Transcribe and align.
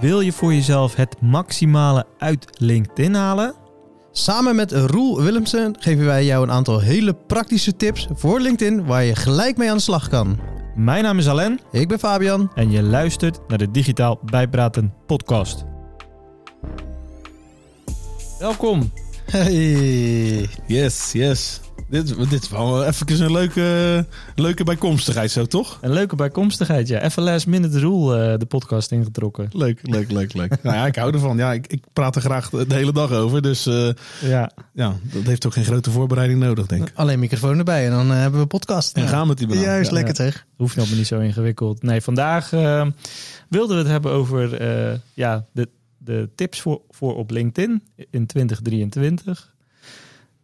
Wil 0.00 0.20
je 0.20 0.32
voor 0.32 0.54
jezelf 0.54 0.94
het 0.94 1.20
maximale 1.20 2.06
uit 2.18 2.46
LinkedIn 2.58 3.14
halen? 3.14 3.54
Samen 4.12 4.56
met 4.56 4.72
Roel 4.72 5.22
Willemsen 5.22 5.76
geven 5.78 6.04
wij 6.04 6.24
jou 6.24 6.42
een 6.42 6.50
aantal 6.50 6.80
hele 6.80 7.14
praktische 7.14 7.76
tips 7.76 8.08
voor 8.14 8.40
LinkedIn 8.40 8.84
waar 8.86 9.04
je 9.04 9.16
gelijk 9.16 9.56
mee 9.56 9.70
aan 9.70 9.76
de 9.76 9.82
slag 9.82 10.08
kan. 10.08 10.38
Mijn 10.74 11.02
naam 11.02 11.18
is 11.18 11.28
Alain 11.28 11.60
Ik 11.72 11.88
ben 11.88 11.98
Fabian. 11.98 12.50
en 12.54 12.70
je 12.70 12.82
luistert 12.82 13.38
naar 13.48 13.58
de 13.58 13.70
Digitaal 13.70 14.18
Bijpraten 14.24 14.94
podcast. 15.06 15.64
Welkom. 18.38 18.92
Hey. 19.30 20.48
Yes, 20.66 21.12
yes. 21.12 21.60
Dit, 21.94 22.30
dit 22.30 22.42
is 22.42 22.48
wel 22.48 22.84
even 22.84 23.22
een 23.22 23.32
leuke, 23.32 24.06
leuke 24.34 24.64
bijkomstigheid 24.64 25.30
zo, 25.30 25.44
toch? 25.46 25.78
Een 25.80 25.92
leuke 25.92 26.16
bijkomstigheid, 26.16 26.88
ja. 26.88 27.00
Even 27.00 27.22
last 27.22 27.46
minute 27.46 27.78
rule 27.78 28.32
eh, 28.32 28.38
de 28.38 28.46
podcast 28.46 28.90
ingetrokken. 28.92 29.48
Leuk, 29.52 29.78
leuk, 29.82 30.10
leuk, 30.10 30.32
leuk. 30.32 30.56
nou 30.62 30.76
ja, 30.76 30.86
ik 30.86 30.96
hou 30.96 31.12
ervan. 31.12 31.36
Ja, 31.36 31.52
ik, 31.52 31.66
ik 31.66 31.84
praat 31.92 32.16
er 32.16 32.22
graag 32.22 32.50
de 32.50 32.74
hele 32.74 32.92
dag 32.92 33.10
over. 33.12 33.42
Dus 33.42 33.66
eh, 33.66 33.88
Ja, 34.20 34.50
ja, 34.72 34.96
dat 35.02 35.22
heeft 35.22 35.46
ook 35.46 35.52
geen 35.52 35.64
grote 35.64 35.90
voorbereiding 35.90 36.40
nodig, 36.40 36.66
denk 36.66 36.88
ik. 36.88 36.92
Alleen 36.96 37.18
microfoon 37.18 37.58
erbij 37.58 37.84
en 37.84 37.90
dan 37.90 38.10
eh, 38.10 38.16
hebben 38.18 38.40
we 38.40 38.46
podcast. 38.46 38.96
En 38.96 39.02
Ja. 39.02 39.08
gaan 39.08 39.20
we 39.22 39.26
met 39.28 39.38
die 39.38 39.46
banaan. 39.46 39.62
Juist, 39.62 39.88
Ja. 39.90 39.94
lekker 39.96 40.16
zeg. 40.16 40.46
hoeft 40.56 40.76
nog 40.76 40.88
maar 40.88 40.96
niet 40.96 41.06
zo 41.06 41.18
ingewikkeld. 41.20 41.82
Nee, 41.82 42.00
vandaag 42.00 42.52
eh, 42.52 42.86
wilden 43.48 43.76
we 43.76 43.82
het 43.82 43.90
hebben 43.92 44.12
over 44.12 44.54
eh, 44.54 44.98
ja, 45.14 45.44
de, 45.52 45.68
de 45.98 46.28
tips 46.34 46.60
voor, 46.60 46.80
voor 46.90 47.16
op 47.16 47.30
LinkedIn 47.30 47.82
in 48.10 48.26
2023. 48.26 49.52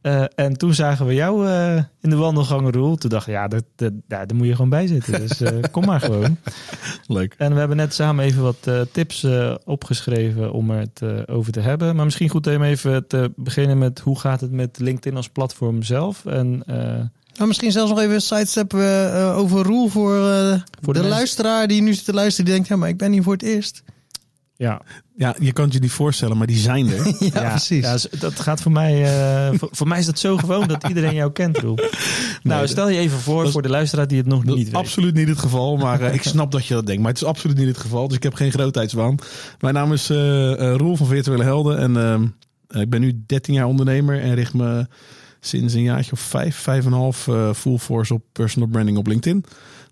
Eh, 0.03 0.25
en 0.35 0.57
toen 0.57 0.75
zagen 0.75 1.07
we 1.07 1.15
jou 1.15 1.47
eh, 1.49 1.77
in 2.01 2.11
de 2.11 2.17
wandelgangen, 2.17 2.73
Roel. 2.73 2.97
Toen 2.97 3.11
dacht 3.11 3.27
ik, 3.27 3.33
ja, 3.33 3.49
dat, 3.49 3.65
dat, 3.77 3.93
ja, 4.09 4.27
daar 4.27 4.37
moet 4.37 4.47
je 4.47 4.55
gewoon 4.55 4.71
bij 4.71 4.87
zitten. 4.87 5.21
Dus 5.21 5.41
eh, 5.41 5.57
kom 5.73 5.85
maar 5.85 6.01
gewoon. 6.01 6.37
Leuk. 7.07 7.35
En 7.39 7.53
we 7.53 7.59
hebben 7.59 7.77
net 7.77 7.95
samen 7.95 8.25
even 8.25 8.43
wat 8.43 8.57
eh, 8.65 8.81
tips 8.93 9.23
eh, 9.25 9.55
opgeschreven 9.65 10.53
om 10.53 10.71
er 10.71 10.79
het 10.79 11.01
eh, 11.03 11.37
over 11.37 11.53
te 11.53 11.61
hebben. 11.61 11.97
Maar 11.97 12.05
misschien 12.05 12.29
goed 12.29 12.47
om 12.47 12.63
even 12.63 13.07
te 13.07 13.33
beginnen 13.37 13.79
met 13.79 13.99
hoe 13.99 14.19
gaat 14.19 14.41
het 14.41 14.53
met 14.53 14.79
LinkedIn 14.79 15.17
als 15.17 15.29
platform 15.29 15.83
zelf. 15.83 16.27
En 16.27 16.63
eh, 16.67 16.75
Nou, 17.35 17.49
misschien 17.49 17.73
zelfs 17.73 17.91
nog 17.91 18.01
even 18.01 18.15
een 18.15 18.21
sidestep 18.21 18.75
over 19.35 19.63
Roel 19.63 19.89
voor, 19.89 20.15
eh, 20.17 20.61
Voor 20.81 20.95
de, 20.95 21.01
de 21.01 21.09
luisteraar 21.09 21.67
die 21.69 21.83
nu 21.83 21.95
zit 21.95 22.05
te 22.05 22.13
luisteren. 22.15 22.45
Die 22.45 22.55
denkt, 22.55 22.69
ja, 22.69 22.77
maar 22.77 22.89
ik 22.89 22.97
ben 22.99 23.13
hier 23.13 23.23
voor 23.23 23.33
het 23.33 23.43
eerst. 23.43 23.83
Ja, 24.61 24.81
Ja, 25.17 25.37
je 25.39 25.53
kan 25.53 25.65
het 25.65 25.73
je 25.75 25.81
niet 25.81 25.91
voorstellen, 25.91 26.37
maar 26.37 26.47
die 26.47 26.57
zijn 26.59 26.91
er. 26.91 27.07
ja, 27.35 27.49
precies. 27.51 27.85
Ja, 27.85 28.19
dat 28.19 28.41
gaat 28.41 28.63
voor 28.63 28.73
mij. 28.73 29.05
eh, 29.05 29.59
voor, 29.59 29.69
voor 29.73 29.89
mij 29.89 29.99
is 29.99 30.07
dat 30.07 30.19
zo 30.19 30.37
gewoon 30.37 30.69
dat 30.69 30.89
iedereen 30.89 31.15
jou 31.15 31.33
kent, 31.33 31.59
Roel. 31.59 31.79
nou, 32.43 32.69
stel 32.69 32.89
je 32.89 32.99
even 32.99 33.19
voor 33.19 33.45
is- 33.45 33.51
voor 33.53 33.63
de 33.63 33.69
luisteraar 33.69 34.07
die 34.07 34.19
het 34.19 34.27
nog 34.27 34.45
niet 34.45 34.65
weet. 34.65 34.75
absoluut 34.75 35.15
niet 35.15 35.29
het 35.29 35.39
geval, 35.39 35.77
maar 35.77 36.01
eh, 36.01 36.15
ik 36.15 36.23
snap 36.23 36.53
dat 36.53 36.67
je 36.67 36.75
dat 36.75 36.87
denkt. 36.87 37.03
Maar 37.03 37.11
het 37.13 37.21
is 37.21 37.27
absoluut 37.29 37.57
niet 37.57 37.67
het 37.69 37.79
geval, 37.79 38.07
dus 38.09 38.17
ik 38.17 38.23
heb 38.23 38.35
geen 38.35 38.51
grootheidswaan. 38.53 39.15
Mijn 39.61 39.75
naam 39.75 39.93
is 39.93 40.11
eh 40.11 40.75
Roel 40.77 40.97
van 40.97 41.07
Virtuele 41.07 41.43
Helden 41.45 41.79
en 41.79 41.97
ehm, 41.97 42.27
eh, 42.69 42.81
ik 42.81 42.91
ben 42.91 43.01
nu 43.01 43.23
13 43.27 43.55
jaar 43.55 43.67
ondernemer 43.67 44.21
en 44.21 44.35
richt 44.35 44.55
me 44.55 44.87
sinds 45.41 45.75
een 45.75 45.83
jaartje 45.83 46.13
of 46.13 46.21
vijf, 46.21 46.57
vijf 46.57 46.85
en 46.87 46.93
een 46.93 46.99
half 46.99 47.29
eh, 47.29 47.53
full 47.53 47.79
force 47.79 48.15
op 48.15 48.23
personal 48.33 48.69
branding 48.69 48.99
op 48.99 49.07
LinkedIn. 49.07 49.45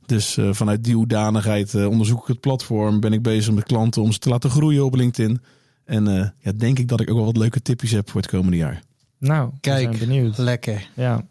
Dus 0.08 0.36
eh, 0.36 0.52
vanuit 0.52 0.84
die 0.84 0.94
hoedanigheid 0.94 1.74
eh, 1.74 1.88
onderzoek 1.88 2.20
ik 2.20 2.26
het 2.26 2.40
platform, 2.40 3.00
ben 3.00 3.12
ik 3.12 3.22
bezig 3.22 3.54
met 3.54 3.64
klanten 3.64 4.02
om 4.02 4.12
ze 4.12 4.18
te 4.18 4.28
laten 4.28 4.50
groeien 4.50 4.84
op 4.84 4.94
LinkedIn. 4.94 5.40
En 5.88 6.08
eh, 6.08 6.28
ja, 6.38 6.52
denk 6.52 6.78
ik 6.78 6.88
dat 6.88 7.00
ik 7.00 7.10
ook 7.10 7.16
wel 7.16 7.24
wat 7.24 7.36
leuke 7.36 7.62
tipjes 7.62 7.90
heb 7.90 8.10
voor 8.10 8.20
het 8.20 8.30
komende 8.30 8.56
jaar. 8.56 8.82
Nou, 9.18 9.50
Kijk. 9.60 9.90
we 9.90 9.96
zijn 9.96 10.08
benieuwd. 10.08 10.38
Lekker. 10.38 10.88
Ja. 10.94 11.26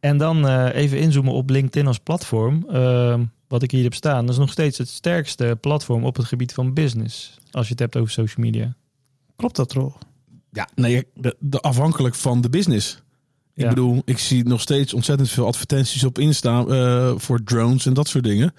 En 0.00 0.16
dan 0.18 0.48
eh, 0.48 0.74
even 0.74 0.98
inzoomen 0.98 1.32
op 1.32 1.50
LinkedIn 1.50 1.86
als 1.86 1.98
platform. 1.98 2.64
Ehm, 2.68 3.24
wat 3.48 3.62
ik 3.62 3.70
hier 3.70 3.82
heb 3.82 3.94
staan, 3.94 4.26
dat 4.26 4.34
is 4.34 4.40
nog 4.40 4.50
steeds 4.50 4.78
het 4.78 4.88
sterkste 4.88 5.58
platform 5.60 6.04
op 6.04 6.16
het 6.16 6.26
gebied 6.26 6.52
van 6.52 6.74
business. 6.74 7.38
Als 7.50 7.64
je 7.66 7.70
het 7.70 7.80
hebt 7.80 7.96
over 7.96 8.10
social 8.10 8.44
media. 8.44 8.74
Klopt 9.36 9.56
dat, 9.56 9.72
Roel? 9.72 9.92
Ja, 10.50 10.68
nee, 10.74 11.04
de, 11.14 11.36
de 11.38 11.60
afhankelijk 11.60 12.14
van 12.14 12.40
de 12.40 12.50
business. 12.50 13.02
Ik 13.54 13.68
bedoel, 13.68 14.02
ik 14.04 14.18
zie 14.18 14.44
nog 14.44 14.60
steeds 14.60 14.94
ontzettend 14.94 15.30
veel 15.30 15.46
advertenties 15.46 16.04
op 16.04 16.18
Insta 16.18 16.64
eh, 16.64 17.12
voor 17.16 17.42
drones 17.42 17.86
en 17.86 17.94
dat 17.94 18.08
soort 18.08 18.24
dingen. 18.24 18.54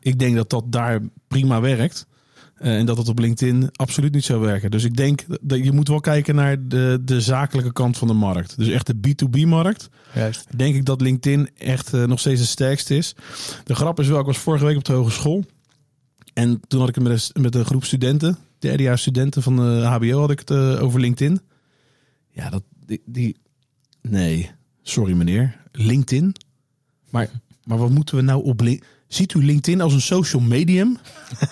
Ik 0.00 0.18
denk 0.18 0.36
dat 0.36 0.50
dat 0.50 0.72
daar 0.72 1.00
prima 1.28 1.60
werkt. 1.60 2.06
Eh, 2.54 2.78
en 2.78 2.86
dat 2.86 2.96
het 2.96 3.08
op 3.08 3.18
LinkedIn 3.18 3.68
absoluut 3.72 4.12
niet 4.12 4.24
zou 4.24 4.40
werken. 4.40 4.70
Dus 4.70 4.84
ik 4.84 4.96
denk 4.96 5.24
dat 5.40 5.64
je 5.64 5.72
moet 5.72 5.88
wel 5.88 6.00
kijken 6.00 6.34
naar 6.34 6.68
de, 6.68 6.98
de 7.04 7.20
zakelijke 7.20 7.72
kant 7.72 7.98
van 7.98 8.08
de 8.08 8.14
markt. 8.14 8.56
Dus 8.56 8.68
echt 8.68 8.86
de 8.86 9.08
B2B-markt. 9.08 9.88
Juist. 10.14 10.58
Denk 10.58 10.74
ik 10.74 10.84
dat 10.84 11.00
LinkedIn 11.00 11.50
echt 11.58 11.94
eh, 11.94 12.04
nog 12.04 12.20
steeds 12.20 12.40
het 12.40 12.48
sterkste 12.48 12.96
is. 12.96 13.14
De 13.64 13.74
grap 13.74 14.00
is 14.00 14.08
wel, 14.08 14.20
ik 14.20 14.26
was 14.26 14.38
vorige 14.38 14.64
week 14.64 14.76
op 14.76 14.84
de 14.84 14.92
hogeschool. 14.92 15.44
En 16.34 16.60
toen 16.66 16.80
had 16.80 16.88
ik 16.88 16.94
het 16.94 17.04
met 17.04 17.30
een, 17.32 17.42
met 17.42 17.54
een 17.54 17.64
groep 17.64 17.84
studenten, 17.84 18.38
derdejaars 18.58 19.00
studenten 19.00 19.42
van 19.42 19.56
de 19.56 19.84
HBO, 19.84 20.20
had 20.20 20.30
ik 20.30 20.38
het 20.38 20.50
over 20.80 21.00
LinkedIn. 21.00 21.40
Ja, 22.30 22.50
dat, 22.50 22.62
die, 22.86 23.02
die, 23.04 23.36
nee, 24.02 24.50
sorry 24.82 25.12
meneer, 25.12 25.56
LinkedIn. 25.72 26.34
Maar, 27.10 27.30
maar 27.64 27.78
wat 27.78 27.90
moeten 27.90 28.16
we 28.16 28.22
nou 28.22 28.44
op 28.44 28.60
LinkedIn? 28.60 28.88
Ziet 29.10 29.34
u 29.34 29.44
LinkedIn 29.44 29.80
als 29.80 29.92
een 29.92 30.00
social 30.00 30.42
medium? 30.42 30.98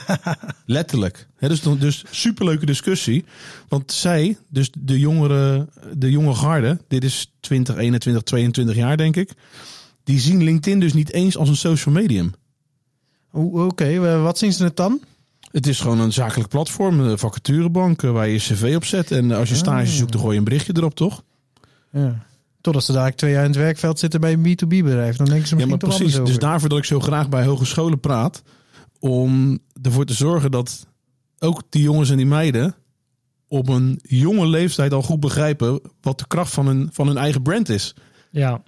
Letterlijk. 0.67 1.29
Hè, 1.37 1.49
dus, 1.49 1.61
dus 1.61 2.05
superleuke 2.11 2.67
discussie. 2.67 3.25
Want 3.69 3.93
zij, 3.93 4.37
dus 4.49 4.71
de 4.79 4.99
jongere, 4.99 5.69
de 5.97 6.11
jonge 6.11 6.35
garde, 6.35 6.79
dit 6.89 7.05
is 7.05 7.33
20, 7.41 7.77
21, 7.77 8.23
22 8.23 8.77
jaar 8.77 8.97
denk 8.97 9.17
ik. 9.17 9.31
Die 10.05 10.21
zien 10.21 10.43
LinkedIn 10.43 10.81
dus 10.81 10.93
niet 10.93 11.13
eens 11.13 11.37
als 11.37 11.49
een 11.49 11.57
social 11.57 11.95
medium. 11.95 12.33
Oké, 13.33 13.85
eh, 13.85 14.23
wat 14.23 14.39
zien 14.39 14.53
ze 14.53 14.65
het 14.65 14.77
dan? 14.77 15.01
Het 15.51 15.67
is 15.67 15.81
gewoon 15.81 16.01
een 16.01 16.13
zakelijk 16.13 16.49
platform, 16.49 17.01
een 17.01 17.19
vacaturebank 17.19 18.03
eh, 18.03 18.11
waar 18.11 18.27
je 18.27 18.33
je 18.33 18.39
cv 18.39 18.73
op 18.77 18.85
zet. 18.85 19.11
En 19.11 19.31
als 19.31 19.49
je 19.49 19.55
stage 19.55 19.93
zoekt, 19.93 20.13
dan 20.13 20.21
gooi 20.21 20.33
je 20.33 20.39
een 20.39 20.45
berichtje 20.45 20.73
erop, 20.77 20.95
toch? 20.95 21.23
Ja. 21.93 22.27
Totdat 22.61 22.85
ze 22.85 22.93
daar 22.93 23.15
twee 23.15 23.33
jaar 23.33 23.45
in 23.45 23.51
het 23.51 23.59
werkveld 23.59 23.99
zitten 23.99 24.21
bij 24.21 24.33
een 24.33 24.41
B2B-bedrijf. 24.47 25.17
Dan 25.17 25.27
denken 25.27 25.49
ze 25.49 25.57
Ja, 25.57 25.67
misschien 25.67 25.69
maar 25.69 25.79
toch 25.79 25.97
precies. 25.97 26.25
Dus 26.25 26.39
daarvoor 26.39 26.69
dat 26.69 26.79
ik 26.79 26.85
zo 26.85 27.01
graag 27.01 27.29
bij 27.29 27.45
hogescholen 27.45 28.01
praat. 28.01 28.43
Om 28.99 29.59
ervoor 29.83 30.05
te 30.05 30.15
zorgen 30.15 30.51
dat 30.51 30.87
ook 31.39 31.63
die 31.69 31.83
jongens 31.83 32.11
en 32.11 32.17
die 32.17 32.27
meiden 32.27 32.75
op 33.49 33.69
een 33.69 34.01
jonge 34.03 34.47
leeftijd 34.47 34.93
al 34.93 35.03
goed 35.03 35.21
begrijpen 35.21 35.81
wat 36.01 36.19
de 36.19 36.27
kracht 36.27 36.53
van 36.53 36.67
hun, 36.67 36.89
van 36.93 37.07
hun 37.07 37.17
eigen 37.17 37.43
brand 37.43 37.69
is. 37.69 37.95
Ja. 38.31 38.63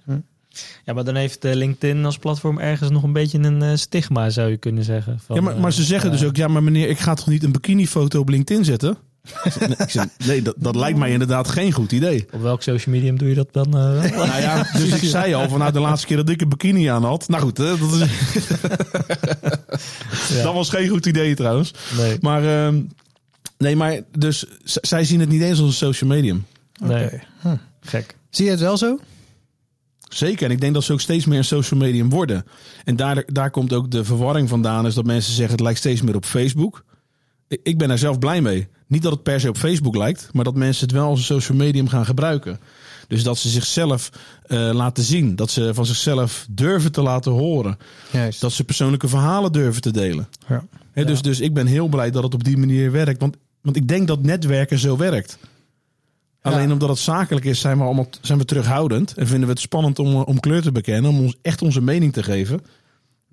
Ja, 0.85 0.93
maar 0.93 1.03
dan 1.03 1.15
heeft 1.15 1.45
eh, 1.45 1.53
LinkedIn 1.53 2.05
als 2.05 2.17
platform 2.17 2.59
ergens 2.59 2.89
nog 2.89 3.03
een 3.03 3.13
beetje 3.13 3.39
een 3.39 3.61
eh, 3.61 3.75
stigma, 3.75 4.29
zou 4.29 4.49
je 4.49 4.57
kunnen 4.57 4.83
zeggen. 4.83 5.19
Van, 5.19 5.35
ja, 5.35 5.41
maar, 5.41 5.59
maar 5.59 5.73
ze 5.73 5.81
eh, 5.81 5.87
zeggen 5.87 6.11
ja. 6.11 6.17
dus 6.17 6.25
ook, 6.25 6.35
ja, 6.35 6.47
maar 6.47 6.63
meneer, 6.63 6.89
ik 6.89 6.99
ga 6.99 7.13
toch 7.13 7.27
niet 7.27 7.43
een 7.43 7.51
bikinifoto 7.51 8.19
op 8.19 8.29
LinkedIn 8.29 8.65
zetten? 8.65 8.97
Nee, 9.59 9.69
ik 9.77 9.89
zeg, 9.89 10.05
nee, 10.25 10.41
dat, 10.41 10.55
dat 10.57 10.75
lijkt 10.75 10.97
mij 10.97 11.11
inderdaad 11.11 11.47
geen 11.49 11.71
goed 11.71 11.91
idee. 11.91 12.27
Op 12.31 12.41
welk 12.41 12.61
social 12.61 12.95
medium 12.95 13.17
doe 13.17 13.29
je 13.29 13.35
dat 13.35 13.47
dan? 13.51 13.65
eh? 13.65 14.11
Nou 14.17 14.41
ja, 14.41 14.67
dus 14.77 15.01
ik 15.01 15.09
zei 15.09 15.33
al 15.33 15.49
van 15.49 15.59
nou 15.59 15.71
de 15.71 15.79
laatste 15.79 16.07
keer 16.07 16.17
dat 16.17 16.29
ik 16.29 16.41
een 16.41 16.49
bikini 16.49 16.85
aan 16.87 17.03
had. 17.03 17.27
Nou 17.27 17.43
goed, 17.43 17.57
hè, 17.57 17.77
dat, 17.77 17.91
is, 17.91 17.99
Ja. 20.35 20.43
dat 20.43 20.53
was 20.53 20.69
geen 20.69 20.87
goed 20.87 21.05
idee 21.05 21.35
trouwens. 21.35 21.73
nee. 21.97 22.17
Maar 22.21 22.65
ehm, 22.65 22.81
nee, 23.57 23.75
maar 23.75 23.99
dus 24.17 24.45
zij 24.63 25.03
zien 25.03 25.19
het 25.19 25.29
niet 25.29 25.41
eens 25.41 25.59
als 25.59 25.67
een 25.67 25.73
social 25.93 26.09
medium. 26.09 26.45
nee. 26.79 27.05
Oké. 27.05 27.21
Hm. 27.41 27.55
Gek. 27.81 28.15
Zie 28.29 28.45
je 28.45 28.51
het 28.51 28.59
wel 28.59 28.77
zo? 28.77 28.99
Zeker. 30.09 30.45
En 30.45 30.51
ik 30.51 30.61
denk 30.61 30.73
dat 30.73 30.83
ze 30.83 30.93
ook 30.93 31.01
steeds 31.01 31.25
meer 31.25 31.37
een 31.37 31.43
social 31.43 31.79
medium 31.79 32.09
worden. 32.09 32.45
En 32.83 32.95
daar, 32.95 33.23
daar 33.27 33.51
komt 33.51 33.73
ook 33.73 33.91
de 33.91 34.03
verwarring 34.03 34.49
vandaan. 34.49 34.85
Is 34.85 34.93
dat 34.93 35.05
mensen 35.05 35.33
zeggen 35.33 35.51
het 35.51 35.63
lijkt 35.63 35.79
steeds 35.79 36.01
meer 36.01 36.15
op 36.15 36.25
Facebook. 36.25 36.83
Ik- 37.47 37.59
Ik 37.63 37.77
ben 37.77 37.87
daar 37.87 37.97
zelf 37.97 38.19
blij 38.19 38.41
mee. 38.41 38.67
Niet 38.91 39.01
dat 39.01 39.11
het 39.11 39.23
per 39.23 39.39
se 39.39 39.49
op 39.49 39.57
Facebook 39.57 39.95
lijkt, 39.95 40.29
maar 40.31 40.43
dat 40.43 40.55
mensen 40.55 40.85
het 40.87 40.95
wel 40.95 41.07
als 41.07 41.19
een 41.19 41.25
social 41.25 41.57
medium 41.57 41.87
gaan 41.87 42.05
gebruiken. 42.05 42.59
Dus 43.07 43.23
dat 43.23 43.37
ze 43.37 43.49
zichzelf 43.49 44.09
eh, 44.45 44.69
laten 44.73 45.03
zien. 45.03 45.35
Dat 45.35 45.51
ze 45.51 45.73
van 45.73 45.85
zichzelf 45.85 46.45
durven 46.49 46.91
te 46.91 47.01
laten 47.01 47.31
horen. 47.31 47.77
Juist. 48.11 48.41
Dat 48.41 48.51
ze 48.51 48.63
persoonlijke 48.63 49.07
verhalen 49.07 49.51
durven 49.51 49.81
te 49.81 49.91
delen. 49.91 50.27
Ja. 50.47 50.63
Dus, 51.03 51.21
dus 51.21 51.39
ik 51.39 51.53
ben 51.53 51.67
heel 51.67 51.87
blij 51.87 52.11
dat 52.11 52.23
het 52.23 52.33
op 52.33 52.43
die 52.43 52.57
manier 52.57 52.91
werkt. 52.91 53.21
Want, 53.21 53.37
want 53.61 53.75
ik 53.75 53.87
denk 53.87 54.07
dat 54.07 54.23
netwerken 54.23 54.79
zo 54.79 54.97
werkt. 54.97 55.37
Alleen 56.41 56.71
omdat 56.71 56.89
het 56.89 56.97
zakelijk 56.97 57.45
is, 57.45 57.59
zijn 57.59 57.77
we 57.77 57.83
allemaal 57.83 58.09
zijn 58.21 58.37
we 58.37 58.45
terughoudend. 58.45 59.13
En 59.13 59.27
vinden 59.27 59.47
we 59.47 59.53
het 59.53 59.61
spannend 59.61 59.99
om, 59.99 60.15
om 60.15 60.39
kleur 60.39 60.61
te 60.61 60.71
bekennen. 60.71 61.11
Om 61.11 61.19
ons 61.19 61.37
echt 61.41 61.61
onze 61.61 61.81
mening 61.81 62.13
te 62.13 62.23
geven. 62.23 62.61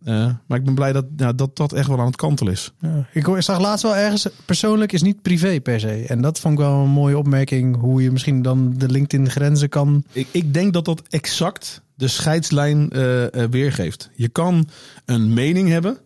Eh, 0.04 0.30
maar 0.46 0.58
ik 0.58 0.64
ben 0.64 0.74
blij 0.74 0.92
dat, 0.92 1.04
ja, 1.16 1.32
dat 1.32 1.56
dat 1.56 1.72
echt 1.72 1.88
wel 1.88 1.98
aan 1.98 2.06
het 2.06 2.16
kantelen 2.16 2.52
is. 2.52 2.72
Ja. 2.80 3.08
Ik, 3.12 3.26
zag 3.38 3.60
laatst 3.60 3.82
wel 3.82 3.96
ergens, 3.96 4.28
persoonlijk 4.44 4.92
is 4.92 5.02
niet 5.02 5.22
privé 5.22 5.60
per 5.60 5.80
se. 5.80 6.04
En 6.08 6.20
dat 6.20 6.40
vond 6.40 6.54
ik 6.54 6.60
wel 6.60 6.74
een 6.74 6.90
mooie 6.90 7.18
opmerking, 7.18 7.76
hoe 7.76 8.02
je 8.02 8.10
misschien 8.10 8.42
dan 8.42 8.74
de 8.76 8.88
LinkedIn 8.88 9.30
grenzen 9.30 9.68
kan. 9.68 10.04
Ik, 10.12 10.28
ik 10.30 10.54
denk 10.54 10.72
dat 10.72 10.84
dat 10.84 11.02
exact 11.08 11.82
de 11.94 12.08
scheidslijn 12.08 12.90
eh, 12.90 13.42
eh, 13.42 13.50
weergeeft. 13.50 14.10
Je 14.14 14.28
kan 14.28 14.68
een 15.04 15.34
mening 15.34 15.68
hebben 15.68 15.98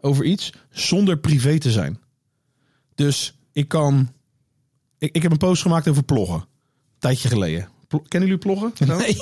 over 0.00 0.24
iets 0.24 0.52
zonder 0.70 1.18
privé 1.18 1.58
te 1.58 1.70
zijn. 1.70 1.98
Dus 2.94 3.38
ik 3.52 3.68
kan. 3.68 4.12
Ik, 4.98 5.14
ik 5.14 5.22
heb 5.22 5.32
een 5.32 5.38
post 5.38 5.62
gemaakt 5.62 5.88
over 5.88 6.02
ploggen. 6.04 6.36
Een 6.36 6.98
tijdje 6.98 7.28
geleden. 7.28 7.68
Kennen 8.08 8.28
jullie 8.28 8.44
ploggen? 8.44 8.72
Nee, 8.98 9.16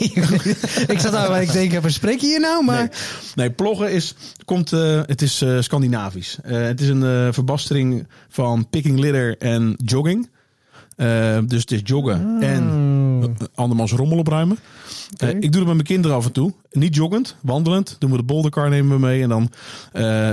ik 0.87 0.99
zat 0.99 1.13
daar, 1.13 1.29
maar 1.31 1.43
ik 1.43 1.53
denk, 1.53 1.73
waar 1.81 1.91
spreek 1.91 2.21
je 2.21 2.27
hier 2.27 2.41
nou? 2.41 2.65
Maar 2.65 2.79
Nee. 2.79 2.89
Nee, 3.35 3.51
ploggen 3.51 3.93
is, 3.93 4.15
komt, 4.45 4.73
eh, 4.73 5.01
het 5.07 5.23
is 5.23 5.43
eh, 5.43 5.61
Scandinavisch. 5.61 6.39
Eh, 6.43 6.61
het 6.63 6.81
is 6.81 6.89
een 6.89 7.35
verbastering 7.35 8.07
van 8.29 8.69
picking 8.71 8.99
litter 8.99 9.39
en 9.39 9.75
jogging. 9.85 10.31
Dus 11.47 11.61
het 11.61 11.71
is 11.71 11.81
joggen 11.85 12.37
en 12.41 12.63
Hmm. 12.69 13.23
eh, 13.23 13.29
andermans 13.55 13.93
rommel 13.93 14.19
opruimen. 14.19 14.59
Ik 15.19 15.41
doe 15.41 15.41
het 15.41 15.53
met 15.55 15.65
mijn 15.65 15.83
kinderen 15.83 16.17
af 16.17 16.25
en 16.27 16.33
toe. 16.33 16.53
Niet 16.71 16.95
joggend, 16.95 17.37
wandelend. 17.43 17.97
Doen 17.99 18.11
we 18.11 18.17
de 18.17 18.23
boldercar 18.23 18.69
nemen 18.69 18.95
we 18.97 19.07
mee. 19.07 19.23
En 19.23 19.29
dan 19.29 19.51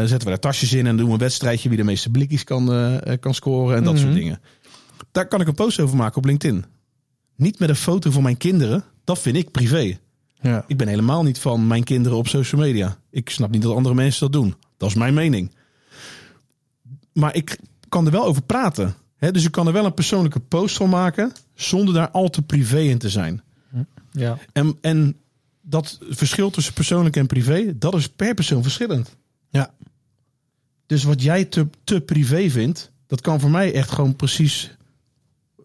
zetten 0.07 0.17
we 0.19 0.25
daar 0.25 0.39
tasjes 0.39 0.73
in. 0.73 0.87
En 0.87 0.97
doen 0.97 1.05
we 1.07 1.11
een 1.13 1.17
wedstrijdje 1.17 1.69
wie 1.69 1.77
de 1.77 1.83
meeste 1.83 2.09
blikjes 2.09 2.43
kan, 2.43 2.65
kan 3.19 3.33
scoren. 3.33 3.77
En 3.77 3.83
dat 3.83 3.93
Mhm. 3.93 4.01
soort 4.03 4.13
dingen. 4.15 4.39
Daar 5.11 5.27
kan 5.27 5.41
ik 5.41 5.47
een 5.47 5.53
post 5.53 5.79
over 5.79 5.97
maken 5.97 6.17
op 6.17 6.25
LinkedIn. 6.25 6.65
Niet 7.37 7.59
met 7.59 7.69
een 7.69 7.75
foto 7.75 8.11
van 8.11 8.23
mijn 8.23 8.37
kinderen. 8.37 8.83
Dat 9.03 9.19
vind 9.19 9.35
ik 9.35 9.51
privé. 9.51 9.97
ja. 10.41 10.63
Ik 10.67 10.77
ben 10.77 10.87
helemaal 10.87 11.23
niet 11.23 11.39
van 11.39 11.67
mijn 11.67 11.83
kinderen 11.83 12.17
op 12.17 12.27
social 12.27 12.61
media. 12.61 12.97
Ik 13.09 13.29
snap 13.29 13.51
niet 13.51 13.61
dat 13.61 13.75
andere 13.75 13.95
mensen 13.95 14.19
dat 14.19 14.41
doen. 14.41 14.55
Dat 14.77 14.89
is 14.89 14.95
mijn 14.95 15.13
mening. 15.13 15.55
Maar 17.13 17.35
ik 17.35 17.59
kan 17.89 18.05
er 18.05 18.11
wel 18.11 18.25
over 18.25 18.41
praten. 18.41 18.95
Hè, 19.17 19.31
dus 19.31 19.45
ik 19.45 19.51
kan 19.51 19.67
er 19.67 19.73
wel 19.73 19.85
een 19.85 19.93
persoonlijke 19.93 20.39
post 20.39 20.75
van 20.75 20.89
maken. 20.89 21.31
Zonder 21.53 21.93
daar 21.93 22.09
al 22.09 22.29
te 22.29 22.41
privé 22.41 22.79
in 22.79 22.97
te 22.97 23.09
zijn. 23.09 23.41
Ja. 24.11 24.37
En, 24.53 24.77
en 24.81 25.17
dat 25.61 25.99
verschil 26.09 26.49
tussen 26.49 26.73
persoonlijk 26.73 27.15
en 27.15 27.27
privé, 27.27 27.77
dat 27.77 27.93
is 27.93 28.07
per 28.09 28.33
persoon 28.33 28.63
verschillend. 28.63 29.15
Ja. 29.49 29.73
Dus 30.85 31.03
wat 31.03 31.21
jij 31.21 31.45
te, 31.45 31.67
te 31.83 32.01
privé 32.01 32.49
vindt, 32.49 32.91
dat 33.07 33.21
kan 33.21 33.39
voor 33.39 33.49
mij 33.49 33.73
echt 33.73 33.91
gewoon 33.91 34.15
precies, 34.15 34.77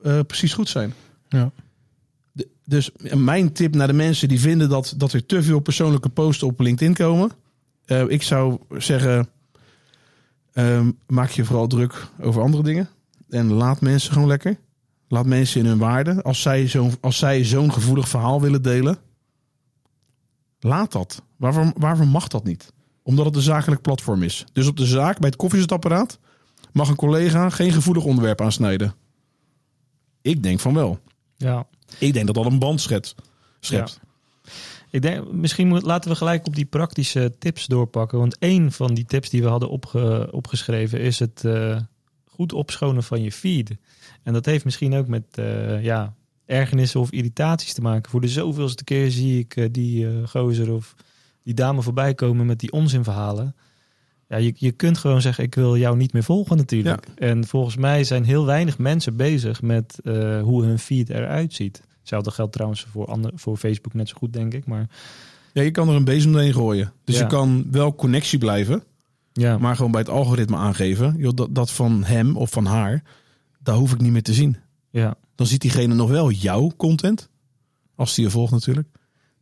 eh, 0.02 0.20
precies 0.26 0.52
goed 0.52 0.68
zijn. 0.68 0.94
Ja. 1.32 1.50
Dus 2.64 2.90
mijn 3.14 3.52
tip 3.52 3.74
naar 3.74 3.86
de 3.86 3.92
mensen 3.92 4.28
die 4.28 4.40
vinden 4.40 4.68
dat, 4.68 4.94
dat 4.96 5.12
er 5.12 5.26
te 5.26 5.42
veel 5.42 5.60
persoonlijke 5.60 6.08
posts 6.08 6.42
op 6.42 6.60
LinkedIn 6.60 6.94
komen. 6.94 7.30
eh, 7.84 8.08
ik 8.08 8.22
zou 8.22 8.58
zeggen, 8.78 9.28
ehm, 10.52 10.90
maak 11.06 11.30
je 11.30 11.44
vooral 11.44 11.66
druk 11.66 12.06
over 12.20 12.42
andere 12.42 12.62
dingen. 12.62 12.88
En 13.28 13.52
laat 13.52 13.80
mensen 13.80 14.12
gewoon 14.12 14.28
lekker. 14.28 14.58
Laat 15.08 15.26
mensen 15.26 15.60
in 15.60 15.66
hun 15.66 15.78
waarde. 15.78 16.22
Als 16.22 16.42
zij 16.42 16.68
zo'n 16.68 16.92
als 17.00 17.18
zij 17.18 17.44
zo'n 17.44 17.72
gevoelig 17.72 18.08
verhaal 18.08 18.40
willen 18.40 18.62
delen, 18.62 18.98
laat 20.60 20.92
dat. 20.92 21.22
Waarvoor, 21.36 21.72
waarvoor 21.76 22.08
mag 22.08 22.28
dat 22.28 22.44
niet? 22.44 22.72
Omdat 23.02 23.24
het 23.24 23.36
een 23.36 23.42
zakelijk 23.42 23.82
platform 23.82 24.22
is. 24.22 24.44
Dus 24.52 24.66
op 24.66 24.76
de 24.76 24.86
zaak, 24.86 25.18
bij 25.18 25.28
het 25.28 25.38
koffiezetapparaat, 25.38 26.18
mag 26.72 26.88
een 26.88 26.96
collega 26.96 27.50
geen 27.50 27.72
gevoelig 27.72 28.04
onderwerp 28.04 28.40
aansnijden. 28.40 28.94
Ik 30.22 30.42
denk 30.42 30.60
van 30.60 30.74
wel. 30.74 31.00
Ja. 31.42 31.66
Ik 31.98 32.12
denk 32.12 32.26
dat 32.26 32.34
dat 32.34 32.46
een 32.46 32.58
band 32.58 32.80
schept. 32.80 33.14
schept. 33.60 34.00
Ik 34.90 35.02
denk, 35.02 35.32
misschien 35.32 35.68
moet, 35.68 35.82
laten 35.82 36.10
we 36.10 36.16
gelijk 36.16 36.46
op 36.46 36.54
die 36.54 36.64
praktische 36.64 37.32
tips 37.38 37.66
doorpakken. 37.66 38.18
Want 38.18 38.38
één 38.38 38.72
van 38.72 38.94
die 38.94 39.04
tips 39.04 39.30
die 39.30 39.42
we 39.42 39.48
hadden 39.48 39.70
opge, 39.70 40.28
opgeschreven 40.30 41.00
is 41.00 41.18
het 41.18 41.44
eh, 41.44 41.76
goed 42.24 42.52
opschonen 42.52 43.02
van 43.02 43.22
je 43.22 43.32
feed. 43.32 43.76
En 44.22 44.32
dat 44.32 44.46
heeft 44.46 44.64
misschien 44.64 44.94
ook 44.94 45.06
met 45.06 45.24
eh, 45.30 45.84
ja, 45.84 46.14
ergernissen 46.46 47.00
of 47.00 47.10
irritaties 47.10 47.72
te 47.72 47.80
maken. 47.80 48.10
Voor 48.10 48.20
de 48.20 48.28
zoveelste 48.28 48.84
keer 48.84 49.10
zie 49.10 49.38
ik 49.38 49.56
eh, 49.56 49.68
die 49.70 50.26
gozer 50.26 50.72
of 50.72 50.94
die 51.42 51.54
dame 51.54 51.82
voorbij 51.82 52.14
komen 52.14 52.46
met 52.46 52.60
die 52.60 52.72
onzinverhalen. 52.72 53.56
Ja, 54.32 54.38
je, 54.38 54.52
je 54.56 54.72
kunt 54.72 54.98
gewoon 54.98 55.20
zeggen, 55.20 55.44
ik 55.44 55.54
wil 55.54 55.76
jou 55.76 55.96
niet 55.96 56.12
meer 56.12 56.22
volgen 56.22 56.56
natuurlijk. 56.56 57.06
En 57.14 57.46
volgens 57.46 57.76
mij 57.76 58.04
zijn 58.04 58.24
heel 58.24 58.44
weinig 58.46 58.78
mensen 58.78 59.16
bezig 59.16 59.62
met 59.62 59.98
eh, 60.04 60.42
hoe 60.42 60.64
hun 60.64 60.78
feed 60.78 61.10
eruit 61.10 61.52
ziet. 61.54 61.82
Hetzelfde 61.98 62.30
geldt 62.30 62.52
trouwens 62.52 62.86
voor, 62.90 63.06
ander, 63.06 63.32
voor 63.34 63.56
Facebook 63.56 63.94
net 63.94 64.08
zo 64.08 64.14
goed, 64.18 64.32
denk 64.32 64.54
ik. 64.54 64.66
Maar 64.66 64.88
Ja, 65.52 65.62
je 65.62 65.70
kan 65.70 65.88
er 65.88 65.94
een 65.94 66.04
bezem 66.04 66.32
doorheen 66.32 66.52
gooien. 66.52 66.92
Dus 67.04 67.16
Ja. 67.16 67.22
je 67.22 67.26
kan 67.28 67.66
wel 67.70 67.94
connectie 67.94 68.38
blijven, 68.38 68.82
ja, 69.32 69.58
maar 69.58 69.76
gewoon 69.76 69.90
bij 69.90 70.00
het 70.00 70.10
algoritme 70.10 70.56
aangeven. 70.56 71.14
Joh, 71.18 71.32
dat, 71.34 71.54
dat 71.54 71.70
van 71.70 72.04
hem 72.04 72.36
of 72.36 72.50
van 72.50 72.66
haar, 72.66 73.02
daar 73.58 73.74
hoef 73.76 73.92
ik 73.92 74.00
niet 74.00 74.12
meer 74.12 74.22
te 74.22 74.34
zien. 74.34 74.56
ja, 74.90 75.14
Dan 75.34 75.46
ziet 75.46 75.60
diegene 75.60 75.94
nog 75.94 76.10
wel 76.10 76.30
jouw 76.30 76.70
content. 76.76 77.28
Als 77.94 78.14
die 78.14 78.24
je 78.24 78.30
volgt 78.30 78.52
natuurlijk. 78.52 78.88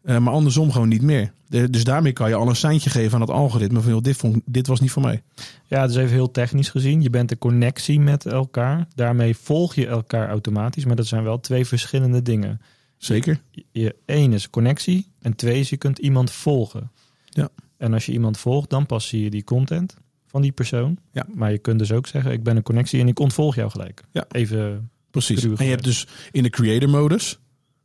Eh, 0.02 0.19
maar 0.19 0.32
andersom 0.32 0.73
gewoon 0.73 0.88
niet 0.88 1.02
meer. 1.02 1.32
De- 1.49 1.70
dus 1.70 1.85
daarmee 1.85 2.12
kan 2.12 2.29
je 2.29 2.35
al 2.35 2.49
een 2.49 2.56
seintje 2.56 2.91
geven 2.91 3.14
aan 3.14 3.20
het 3.20 3.31
algoritme. 3.31 3.81
Van 3.81 3.93
joh, 3.93 4.02
dit, 4.02 4.17
vond, 4.17 4.41
dit 4.44 4.67
was 4.67 4.81
niet 4.81 4.91
voor 4.91 5.02
mij. 5.02 5.23
ja, 5.64 5.87
dus 5.87 5.97
even 5.97 6.12
heel 6.12 6.31
technisch 6.31 6.69
gezien. 6.69 7.02
Je 7.02 7.11
bent 7.11 7.29
de 7.29 7.38
connectie 7.38 8.00
met 8.00 8.26
elkaar. 8.26 8.87
Daarmee 8.94 9.37
volg 9.37 9.75
je 9.75 9.87
elkaar 9.87 10.29
automatisch. 10.29 10.85
Maar 10.85 10.97
dat 10.97 11.06
zijn 11.06 11.23
wel 11.25 11.41
twee 11.41 11.67
verschillende 11.67 12.23
dingen. 12.23 12.61
Zeker. 12.97 13.41
Je, 13.73 13.97
één 14.05 14.32
is 14.32 14.50
connectie 14.50 15.06
en 15.20 15.37
twee 15.37 15.61
is 15.61 15.70
je 15.70 15.76
kunt 15.76 15.99
iemand 15.99 16.31
volgen. 16.31 16.91
Ja. 17.25 17.49
En 17.76 17.93
als 17.94 18.06
je 18.06 18.12
iemand 18.12 18.38
volgt, 18.38 18.70
dan 18.70 18.87
pas 18.87 19.08
zie 19.08 19.23
je 19.23 19.31
die 19.31 19.44
content 19.44 19.97
van 20.26 20.43
die 20.43 20.52
persoon. 20.52 20.99
Ja. 21.12 21.26
Maar 21.35 21.52
je 21.52 21.58
kunt 21.58 21.79
dus 21.79 21.93
ook 21.93 22.06
zeggen, 22.06 22.32
ik 22.32 22.43
ben 22.43 22.56
een 22.56 22.62
connectie 22.62 23.00
en 23.00 23.08
ik 23.08 23.19
ontvolg 23.19 23.55
jou 23.55 23.70
gelijk. 23.70 24.02
Ja. 24.12 24.25
Even, 24.31 24.91
Precies. 25.11 25.44
En 25.44 25.64
je 25.64 25.70
hebt 25.70 25.85
dus 25.85 26.06
in 26.31 26.43
de 26.43 26.50
creator 26.50 26.88
modus, 26.88 27.38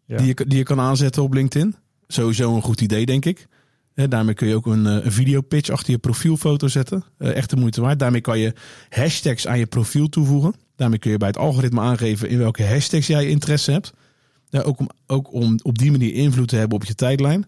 ja. 0.05 0.17
die, 0.17 0.27
je, 0.27 0.45
die 0.47 0.57
je 0.57 0.63
kan 0.63 0.79
aanzetten 0.79 1.23
op 1.23 1.33
LinkedIn. 1.33 1.75
Sowieso 2.07 2.55
een 2.55 2.61
goed 2.61 2.81
idee, 2.81 3.05
denk 3.05 3.25
ik. 3.25 3.47
Daarmee 3.93 4.33
kun 4.33 4.47
je 4.47 4.55
ook 4.55 4.65
een, 4.65 4.87
eh, 4.87 5.05
een 5.05 5.11
videopitch 5.11 5.69
achter 5.69 5.91
je 5.91 5.97
profielfoto 5.97 6.67
zetten. 6.67 7.03
Eh, 7.17 7.35
echt 7.35 7.49
de 7.49 7.55
moeite 7.55 7.81
waard. 7.81 7.99
Daarmee 7.99 8.21
kan 8.21 8.39
je 8.39 8.53
hashtags 8.89 9.47
aan 9.47 9.59
je 9.59 9.65
profiel 9.65 10.09
toevoegen. 10.09 10.53
Daarmee 10.75 10.99
kun 10.99 11.11
je 11.11 11.17
bij 11.17 11.27
het 11.27 11.37
algoritme 11.37 11.81
aangeven 11.81 12.29
in 12.29 12.37
welke 12.37 12.65
hashtags 12.65 13.07
jij 13.07 13.27
interesse 13.27 13.71
hebt. 13.71 13.93
Ja, 14.49 14.61
ook, 14.61 14.79
om, 14.79 14.89
ook 15.07 15.33
om 15.33 15.59
op 15.63 15.77
die 15.77 15.91
manier 15.91 16.13
invloed 16.13 16.47
te 16.47 16.55
hebben 16.55 16.77
op 16.77 16.85
je 16.85 16.95
tijdlijn. 16.95 17.45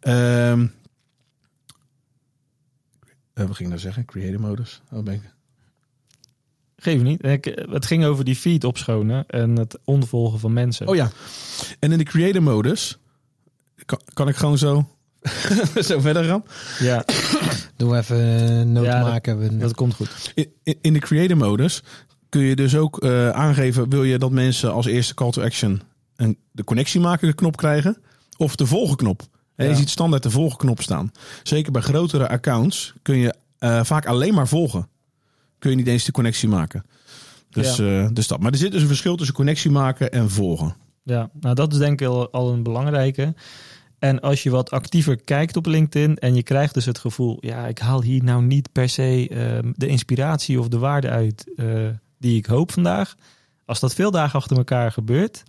Ehm 0.00 0.66
eh, 3.40 3.46
wat 3.46 3.56
ging 3.56 3.68
ik 3.68 3.74
nou 3.74 3.78
zeggen? 3.78 4.04
Creator 4.04 4.40
modus. 4.40 4.80
Oh, 4.92 5.02
ben 5.02 5.14
ik... 5.14 5.22
Geef 6.76 7.02
niet. 7.02 7.24
Ik, 7.24 7.44
het 7.70 7.86
ging 7.86 8.04
over 8.04 8.24
die 8.24 8.36
feed 8.36 8.64
opschonen 8.64 9.26
en 9.26 9.56
het 9.56 9.78
ontvolgen 9.84 10.38
van 10.38 10.52
mensen. 10.52 10.88
Oh 10.88 10.94
ja. 10.94 11.10
En 11.78 11.92
in 11.92 11.98
de 11.98 12.04
creator 12.04 12.42
modus 12.42 12.98
kan, 13.86 14.00
kan 14.12 14.28
ik 14.28 14.36
gewoon 14.36 14.58
zo, 14.58 14.88
zo 15.88 16.00
verder 16.00 16.24
gaan. 16.24 16.42
Ja, 16.78 17.04
Doe 17.76 17.96
even 17.96 18.16
een 18.18 18.72
noot 18.72 18.84
Ja, 18.84 18.98
dat- 19.00 19.08
maken. 19.08 19.38
We, 19.38 19.56
dat 19.56 19.74
komt 19.74 19.94
goed. 19.94 20.32
In, 20.34 20.52
in- 20.80 20.92
de 20.92 20.98
creator 20.98 21.36
modus 21.36 21.82
kun 22.28 22.40
je 22.42 22.56
dus 22.56 22.76
ook 22.76 22.98
eh, 23.02 23.30
aangeven, 23.30 23.88
wil 23.90 24.04
je 24.04 24.18
dat 24.18 24.30
mensen 24.30 24.72
als 24.72 24.86
eerste 24.86 25.14
call 25.14 25.30
to 25.30 25.42
action 25.42 25.80
een, 26.16 26.38
de 26.52 26.64
connectie 26.64 27.00
maken 27.00 27.34
knop 27.34 27.56
krijgen 27.56 27.96
of 28.36 28.56
de 28.56 28.66
volgen 28.66 28.96
knop. 28.96 29.22
En 29.56 29.64
je 29.66 29.72
Ja. 29.72 29.76
ziet 29.78 29.90
standaard 29.90 30.22
de 30.22 30.30
volgen 30.30 30.58
knop 30.58 30.82
staan. 30.82 31.12
Zeker 31.42 31.72
bij 31.72 31.82
grotere 31.82 32.28
accounts 32.28 32.92
kun 33.02 33.16
je 33.16 33.34
eh, 33.58 33.84
vaak 33.84 34.06
alleen 34.06 34.34
maar 34.34 34.48
volgen. 34.48 34.88
Kun 35.58 35.70
je 35.70 35.76
niet 35.76 35.86
eens 35.86 36.04
de 36.04 36.12
connectie 36.12 36.48
maken. 36.48 36.84
Dus, 37.50 37.78
eh, 37.78 38.06
dus 38.12 38.26
dat. 38.26 38.40
Maar 38.40 38.52
er 38.52 38.58
zit 38.58 38.72
dus 38.72 38.80
een 38.82 38.86
verschil 38.88 39.16
tussen 39.16 39.34
connectie 39.34 39.70
maken 39.70 40.12
en 40.12 40.30
volgen. 40.30 40.76
Ja, 41.02 41.30
nou 41.40 41.54
dat 41.54 41.72
is 41.72 41.78
denk 41.78 42.00
ik 42.00 42.06
al, 42.06 42.30
al 42.30 42.52
een 42.52 42.62
belangrijke. 42.62 43.34
En 44.00 44.20
als 44.20 44.42
je 44.42 44.50
wat 44.50 44.70
actiever 44.70 45.16
kijkt 45.16 45.56
op 45.56 45.66
LinkedIn 45.66 46.18
en 46.18 46.34
je 46.34 46.42
krijgt 46.42 46.74
dus 46.74 46.84
het 46.84 46.98
gevoel, 46.98 47.36
ja, 47.40 47.66
ik 47.66 47.78
haal 47.78 48.02
hier 48.02 48.24
nou 48.24 48.42
niet 48.42 48.72
per 48.72 48.88
se 48.88 49.28
eh, 49.28 49.70
de 49.74 49.86
inspiratie 49.86 50.60
of 50.60 50.68
de 50.68 50.78
waarde 50.78 51.08
uit 51.08 51.52
eh, 51.56 51.66
die 52.18 52.36
ik 52.36 52.46
hoop 52.46 52.72
vandaag. 52.72 53.14
Als 53.64 53.80
dat 53.80 53.94
veel 53.94 54.10
dagen 54.10 54.38
achter 54.38 54.56
elkaar 54.56 54.92
gebeurt, 54.92 55.42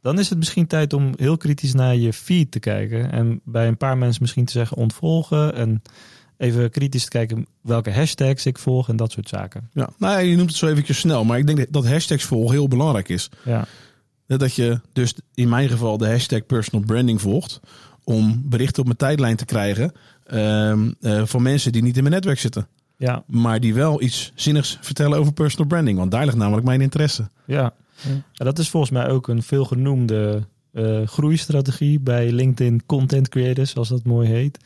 dan 0.00 0.18
is 0.18 0.28
het 0.28 0.38
misschien 0.38 0.66
tijd 0.66 0.92
om 0.92 1.12
heel 1.16 1.36
kritisch 1.36 1.72
naar 1.72 1.96
je 1.96 2.12
feed 2.12 2.50
te 2.50 2.58
kijken. 2.58 3.12
En 3.12 3.40
bij 3.44 3.68
een 3.68 3.76
paar 3.76 3.98
mensen 3.98 4.22
misschien 4.22 4.44
te 4.44 4.52
zeggen 4.52 4.76
ontvolgen 4.76 5.54
en 5.54 5.82
even 6.36 6.70
kritisch 6.70 7.04
te 7.04 7.10
kijken 7.10 7.46
welke 7.60 7.92
hashtags 7.92 8.46
ik 8.46 8.58
volg 8.58 8.88
en 8.88 8.96
dat 8.96 9.12
soort 9.12 9.28
zaken. 9.28 9.68
Ja. 9.72 9.88
Nou, 9.98 10.12
ja, 10.12 10.18
je 10.18 10.36
noemt 10.36 10.48
het 10.48 10.58
zo 10.58 10.66
eventjes 10.66 10.98
snel, 10.98 11.24
maar 11.24 11.38
ik 11.38 11.46
denk 11.46 11.72
dat 11.72 11.86
hashtags 11.86 12.24
volgen 12.24 12.52
heel 12.52 12.68
belangrijk 12.68 13.08
is. 13.08 13.28
Ja, 13.44 13.66
Dat 14.26 14.54
je 14.54 14.80
dus 14.92 15.14
in 15.34 15.48
mijn 15.48 15.68
geval 15.68 15.98
de 15.98 16.08
hashtag 16.08 16.46
personal 16.46 16.86
branding 16.86 17.20
volgt. 17.20 17.60
Om 18.04 18.42
berichten 18.44 18.78
op 18.78 18.84
mijn 18.84 18.98
tijdlijn 18.98 19.36
te 19.36 19.44
krijgen 19.44 19.92
ehm, 20.26 20.90
eh, 21.00 21.22
van 21.24 21.42
mensen 21.42 21.72
die 21.72 21.82
niet 21.82 21.96
in 21.96 22.02
mijn 22.02 22.14
netwerk 22.14 22.38
zitten. 22.38 22.66
ja, 22.96 23.24
Maar 23.26 23.60
die 23.60 23.74
wel 23.74 24.02
iets 24.02 24.32
zinnigs 24.34 24.78
vertellen 24.80 25.18
over 25.18 25.32
personal 25.32 25.66
branding. 25.66 25.98
Want 25.98 26.10
daar 26.10 26.24
ligt 26.24 26.36
namelijk 26.36 26.66
mijn 26.66 26.80
interesse. 26.80 27.28
Ja. 27.44 27.74
Ja, 28.32 28.44
dat 28.44 28.58
is 28.58 28.70
volgens 28.70 28.92
mij 28.92 29.08
ook 29.08 29.28
een 29.28 29.42
veelgenoemde 29.42 30.46
eh 30.72 31.06
groeistrategie 31.06 32.00
bij 32.00 32.30
LinkedIn 32.30 32.82
Content 32.86 33.28
Creators, 33.28 33.70
zoals 33.70 33.88
dat 33.88 34.04
mooi 34.04 34.28
heet. 34.28 34.58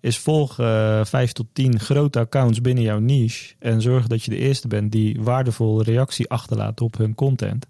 Is 0.00 0.18
volg 0.18 0.58
eh, 0.58 1.04
vijf 1.04 1.32
tot 1.32 1.46
tien 1.52 1.80
grote 1.80 2.18
accounts 2.18 2.60
binnen 2.60 2.84
jouw 2.84 2.98
niche 2.98 3.54
en 3.58 3.82
zorg 3.82 4.06
dat 4.06 4.22
je 4.22 4.30
de 4.30 4.36
eerste 4.36 4.68
bent 4.68 4.92
die 4.92 5.16
waardevolle 5.20 5.82
reactie 5.82 6.28
achterlaat 6.30 6.80
op 6.80 6.96
hun 6.96 7.14
content. 7.14 7.66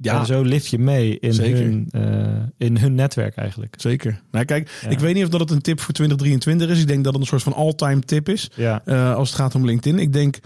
En 0.00 0.26
zo 0.26 0.42
lift 0.42 0.66
je 0.66 0.78
mee 0.78 1.18
in, 1.18 1.34
Zeker. 1.34 1.58
hun, 1.62 1.88
eh, 1.90 2.42
in 2.66 2.76
hun 2.76 2.94
netwerk 2.94 3.36
eigenlijk. 3.36 3.74
zeker. 3.78 4.20
Nou, 4.30 4.44
kijk, 4.44 4.70
Ja. 4.82 4.88
ik 4.88 4.98
weet 4.98 5.14
niet 5.14 5.24
of 5.24 5.30
dat 5.30 5.40
het 5.40 5.50
een 5.50 5.60
tip 5.60 5.80
voor 5.80 5.94
2023 5.94 6.68
is. 6.76 6.80
Ik 6.80 6.86
denk 6.86 7.04
dat 7.04 7.12
het 7.12 7.22
een 7.22 7.28
soort 7.28 7.42
van 7.42 7.52
all-time 7.54 8.00
tip 8.00 8.28
is. 8.28 8.50
Ja, 8.56 8.82
eh, 8.84 9.14
als 9.14 9.28
het 9.30 9.38
gaat 9.38 9.54
om 9.54 9.64
LinkedIn. 9.64 9.98
Ik 9.98 10.12
denk 10.12 10.38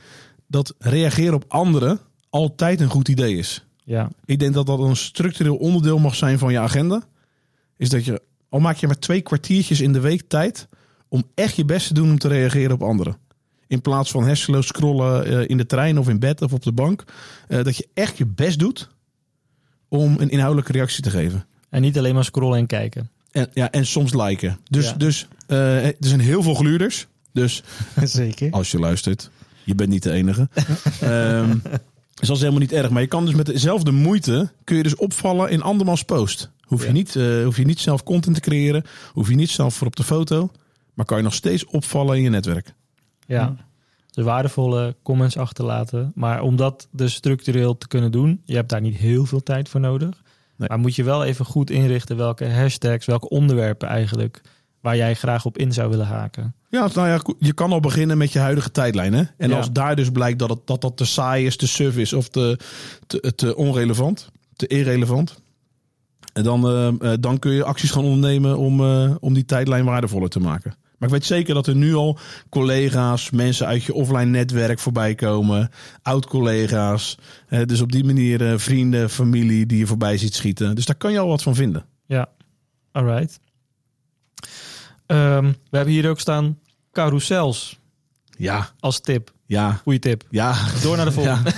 dat 0.47 0.75
reageren 0.79 1.35
op 1.35 1.45
anderen 1.49 1.99
altijd 2.31 2.81
een 2.81 2.89
goed 2.91 3.09
idee 3.09 3.37
is. 3.37 3.67
Ja, 3.85 4.11
Ik 4.25 4.39
denk 4.39 4.55
dat 4.55 4.67
dat 4.67 4.79
een 4.79 4.97
structureel 4.97 5.57
onderdeel 5.57 5.99
mag 5.99 6.15
zijn 6.15 6.39
van 6.39 6.53
je 6.53 6.59
agenda. 6.59 7.03
Is 7.77 7.89
dat 7.89 8.05
je, 8.05 8.23
al 8.49 8.61
maak 8.61 8.77
je 8.77 8.87
maar 8.87 8.99
twee 8.99 9.21
kwartiertjes 9.21 9.81
in 9.81 9.93
de 9.93 10.01
week 10.01 10.23
tijd... 10.29 10.69
om 11.09 11.23
echt 11.35 11.57
je 11.57 11.65
best 11.65 11.87
te 11.87 11.95
doen 11.95 12.11
om 12.11 12.19
te 12.19 12.29
reageren 12.29 12.73
op 12.73 12.83
anderen. 12.83 13.17
In 13.67 13.81
plaats 13.81 14.11
van 14.11 14.25
hersenloos 14.25 14.67
scrollen 14.67 15.25
eh, 15.27 15.49
in 15.49 15.57
de 15.57 15.67
trein 15.67 15.99
of 15.99 16.09
in 16.09 16.19
bed 16.19 16.43
of 16.43 16.53
op 16.53 16.63
de 16.63 16.73
bank. 16.73 17.05
dat 17.49 17.77
je 17.77 17.89
echt 17.95 18.19
je 18.19 18.27
best 18.27 18.59
doet 18.59 18.89
om 19.89 20.17
een 20.19 20.31
inhoudelijke 20.31 20.73
reactie 20.73 21.03
te 21.03 21.11
geven. 21.11 21.47
en 21.71 21.81
niet 21.83 21.99
alleen 21.99 22.15
maar 22.15 22.25
scrollen 22.25 22.59
en 22.59 22.67
kijken. 22.67 23.11
En, 23.31 23.49
ja, 23.53 23.71
en 23.71 23.87
soms 23.87 24.15
liken. 24.15 24.59
Dus, 24.71 24.85
Ja. 24.89 24.93
dus 24.93 25.29
eh, 25.47 25.87
er 25.87 25.95
zijn 25.99 26.21
heel 26.21 26.43
veel 26.43 26.55
gluurders. 26.55 27.07
Dus 27.33 27.63
Zeker. 28.03 28.51
als 28.51 28.71
je 28.71 28.79
luistert, 28.79 29.31
je 29.65 29.75
bent 29.75 29.91
niet 29.91 30.03
de 30.03 30.13
enige. 30.13 30.49
Ehm 31.01 31.57
dus 32.15 32.29
dat 32.29 32.37
is 32.37 32.43
helemaal 32.43 32.61
niet 32.63 32.73
erg. 32.73 32.91
Maar 32.91 33.03
je 33.03 33.09
kan 33.09 33.25
dus 33.25 33.35
met 33.35 33.47
dezelfde 33.47 33.91
moeite, 33.91 34.51
kun 34.65 34.77
je 34.77 34.83
dus 34.83 34.97
opvallen 34.97 35.51
in 35.51 35.63
andermans 35.63 36.03
post. 36.03 36.51
Hoef 36.63 36.81
je, 36.81 36.87
Ja. 36.87 36.93
niet, 36.93 37.17
eh, 37.17 37.45
hoef 37.45 37.57
je 37.57 37.65
niet 37.65 37.81
zelf 37.81 38.03
content 38.03 38.35
te 38.35 38.41
creëren. 38.41 38.85
Hoef 39.13 39.29
je 39.29 39.35
niet 39.35 39.51
zelf 39.51 39.75
voor 39.75 39.87
op 39.87 39.97
de 39.97 40.05
foto. 40.05 40.51
Maar 40.95 41.05
kan 41.07 41.17
je 41.17 41.23
nog 41.23 41.35
steeds 41.35 41.65
opvallen 41.65 42.17
in 42.17 42.23
je 42.23 42.29
netwerk. 42.31 42.75
Ja. 43.27 43.57
Dus 44.19 44.27
waardevolle 44.27 44.97
comments 45.03 45.37
achterlaten. 45.37 46.13
Maar 46.15 46.43
om 46.43 46.57
dat 46.57 46.89
dus 46.91 47.15
structureel 47.15 47.79
te 47.79 47.89
kunnen 47.89 48.13
doen, 48.13 48.41
je 48.45 48.55
hebt 48.55 48.69
daar 48.69 48.81
niet 48.81 48.97
heel 48.97 49.25
veel 49.25 49.43
tijd 49.43 49.69
voor 49.69 49.81
nodig. 49.81 50.23
Nee. 50.57 50.69
Maar 50.69 50.79
moet 50.79 50.95
je 50.95 51.05
wel 51.05 51.25
even 51.25 51.45
goed 51.45 51.71
inrichten 51.71 52.17
welke 52.17 52.49
hashtags, 52.51 53.07
welke 53.07 53.29
onderwerpen 53.29 53.89
eigenlijk, 53.89 54.41
waar 54.81 54.97
jij 54.97 55.15
graag 55.15 55.45
op 55.45 55.59
in 55.59 55.73
zou 55.73 55.91
willen 55.91 56.07
haken. 56.07 56.55
Ja, 56.71 56.89
nou 56.95 57.09
ja, 57.09 57.21
je 57.39 57.53
kan 57.53 57.73
al 57.73 57.81
beginnen 57.81 58.19
met 58.19 58.33
je 58.33 58.39
huidige 58.39 58.71
tijdlijn. 58.71 59.13
Hè? 59.13 59.23
En 59.37 59.51
Ja. 59.51 59.57
als 59.57 59.73
daar 59.73 59.97
dus 59.97 60.11
blijkt 60.11 60.39
dat, 60.39 60.51
het, 60.51 60.61
dat 60.65 60.81
dat 60.81 60.97
te 60.97 61.05
saai 61.05 61.47
is, 61.47 61.57
te 61.57 61.69
suf 61.69 61.97
is 61.97 62.13
of 62.13 62.29
te, 62.29 62.59
te, 63.07 63.35
te 63.35 63.57
onrelevant, 63.57 64.31
te 64.57 64.67
irrelevant. 64.67 65.41
En 66.33 66.43
dan, 66.43 66.69
eh, 66.69 67.13
eh, 67.13 67.19
dan 67.21 67.39
kun 67.39 67.53
je 67.53 67.65
acties 67.65 67.91
gaan 67.91 68.05
ondernemen 68.05 68.59
om, 68.59 68.81
eh, 68.81 69.15
om 69.21 69.35
die 69.35 69.45
tijdlijn 69.45 69.85
waardevoller 69.85 70.29
te 70.29 70.41
maken. 70.41 70.75
Maar 70.99 71.09
ik 71.09 71.15
weet 71.15 71.25
zeker 71.25 71.55
dat 71.55 71.67
er 71.67 71.77
nu 71.77 71.95
al 71.95 72.19
collega's, 72.49 73.31
mensen 73.31 73.67
uit 73.67 73.85
je 73.85 73.95
offline 73.95 74.25
netwerk 74.25 74.79
voorbij 74.79 75.15
komen. 75.15 75.71
Oud-collega's. 76.03 77.19
Dus 77.65 77.81
op 77.81 77.93
die 77.93 78.05
manier 78.05 78.53
eh, 78.53 78.59
vrienden, 78.59 79.11
familie 79.11 79.67
die 79.67 79.79
je 79.79 79.87
voorbij 79.87 80.19
ziet 80.19 80.35
schieten. 80.35 80.75
Dus 80.75 80.85
daar 80.85 80.97
kan 80.97 81.13
je 81.13 81.19
al 81.19 81.29
wat 81.29 81.43
van 81.43 81.55
vinden. 81.55 81.85
Ja, 82.07 82.29
alright. 82.93 83.41
Ehm, 85.07 85.45
we 85.45 85.77
hebben 85.77 85.95
hier 85.95 86.09
ook 86.09 86.21
staan 86.21 86.59
carousels 86.93 87.79
Ja, 88.37 88.71
als 88.81 89.01
tip. 89.01 89.33
Ja, 89.49 89.73
Goeie 89.73 89.99
tip. 89.99 90.25
ja. 90.31 90.55
Door 90.83 90.97
naar 90.97 91.05
de 91.05 91.13
volgende. 91.13 91.53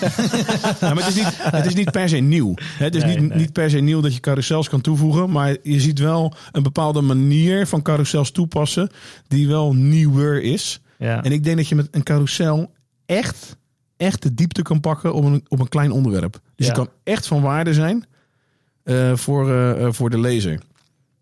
Ja, 0.80 0.94
maar 0.94 1.04
het 1.04 1.06
is 1.06 1.14
niet, 1.14 1.36
het 1.56 1.66
is 1.66 1.74
niet 1.74 1.90
per 1.90 2.08
se 2.08 2.16
nieuw. 2.16 2.54
Het 2.62 2.94
is 2.94 3.04
Nee, 3.04 3.18
niet, 3.18 3.28
nee. 3.28 3.38
niet 3.38 3.52
per 3.52 3.70
se 3.70 3.78
nieuw 3.78 4.00
dat 4.00 4.14
je 4.14 4.20
carousels 4.20 4.68
kan 4.68 4.80
toevoegen. 4.80 5.30
Maar 5.30 5.56
je 5.62 5.80
ziet 5.80 5.98
wel 5.98 6.34
een 6.52 6.62
bepaalde 6.62 7.00
manier 7.00 7.66
van 7.66 7.82
carousels 7.82 8.30
toepassen. 8.30 8.90
die 9.28 9.48
wel 9.48 9.74
nieuwer 9.74 10.42
is. 10.42 10.80
Ja, 10.98 11.22
En 11.22 11.32
ik 11.32 11.44
denk 11.44 11.56
dat 11.56 11.68
je 11.68 11.74
met 11.74 11.88
een 11.90 12.02
carousel 12.02 12.72
echt, 13.06 13.56
echt 13.96 14.22
de 14.22 14.34
diepte 14.34 14.62
kan 14.62 14.80
pakken 14.80 15.14
op 15.14 15.24
een, 15.24 15.44
op 15.48 15.60
een 15.60 15.68
klein 15.68 15.90
onderwerp. 15.92 16.32
Dus 16.56 16.66
Ja. 16.66 16.72
je 16.72 16.78
kan 16.78 16.88
echt 17.04 17.26
van 17.26 17.42
waarde 17.42 17.74
zijn 17.74 18.04
eh, 18.82 19.16
voor, 19.16 19.50
eh, 19.50 19.84
eh, 19.86 19.92
voor 19.92 20.10
de 20.10 20.18
lezer. 20.20 20.60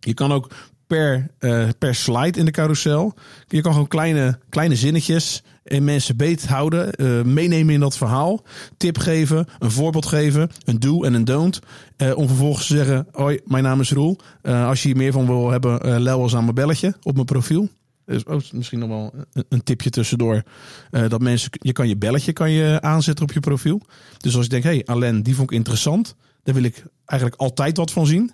Je 0.01 0.15
kan 0.15 0.33
ook 0.33 0.51
per, 0.89 1.31
eh, 1.39 1.69
per 1.79 1.95
slide 1.95 2.39
in 2.39 2.45
de 2.45 2.51
carousel. 2.51 3.15
Je 3.47 3.61
kan 3.61 3.73
gewoon 3.73 3.89
kleine, 3.89 4.39
kleine 4.49 4.77
zinnetjes 4.77 5.43
en 5.65 5.85
mensen 5.85 6.17
beet 6.17 6.47
houden. 6.47 6.93
eh, 6.93 7.23
meenemen 7.23 7.75
in 7.75 7.81
dat 7.81 7.97
verhaal. 7.97 8.43
Tip 8.77 8.99
geven, 8.99 9.47
een 9.59 9.71
voorbeeld 9.71 10.07
geven. 10.07 10.51
Een 10.65 10.81
do 10.81 11.03
en 11.03 11.15
een 11.15 11.25
don't. 11.25 11.61
eh, 11.97 12.17
om 12.17 12.27
vervolgens 12.27 12.67
te 12.67 12.77
zeggen, 12.77 13.07
hoi, 13.13 13.41
mijn 13.45 13.63
naam 13.65 13.81
is 13.81 13.91
Roel. 13.91 14.19
Als 14.43 14.83
je 14.83 14.89
hier 14.89 14.97
meer 14.97 15.13
van 15.13 15.27
wil 15.27 15.51
hebben, 15.51 16.01
lel 16.01 16.23
eens 16.23 16.35
aan 16.35 16.43
mijn 16.43 16.55
belletje 16.55 16.95
op 17.03 17.15
mijn 17.15 17.27
profiel. 17.27 17.69
Dus 18.05 18.27
ook 18.27 18.53
misschien 18.53 18.79
nog 18.79 18.89
wel 18.89 19.15
een, 19.49 19.63
tipje 19.63 19.91
tussendoor. 19.91 20.43
dat 20.91 21.21
mensen, 21.21 21.51
je 21.53 21.73
kan 21.73 21.89
je 21.89 21.97
belletje 21.97 22.33
kan 22.33 22.51
je 22.51 22.81
aanzetten 22.81 23.25
op 23.25 23.33
je 23.33 23.41
profiel. 23.41 23.81
Dus 24.17 24.35
als 24.37 24.45
je 24.45 24.51
denkt, 24.51 24.67
hé, 24.67 24.73
hey, 24.73 24.87
Alain, 24.87 25.23
die 25.23 25.35
vond 25.35 25.51
ik 25.51 25.57
interessant. 25.57 26.15
Daar 26.43 26.55
wil 26.55 26.65
ik 26.65 26.85
eigenlijk 27.05 27.41
altijd 27.41 27.77
wat 27.77 27.91
van 27.93 28.07
zien. 28.07 28.33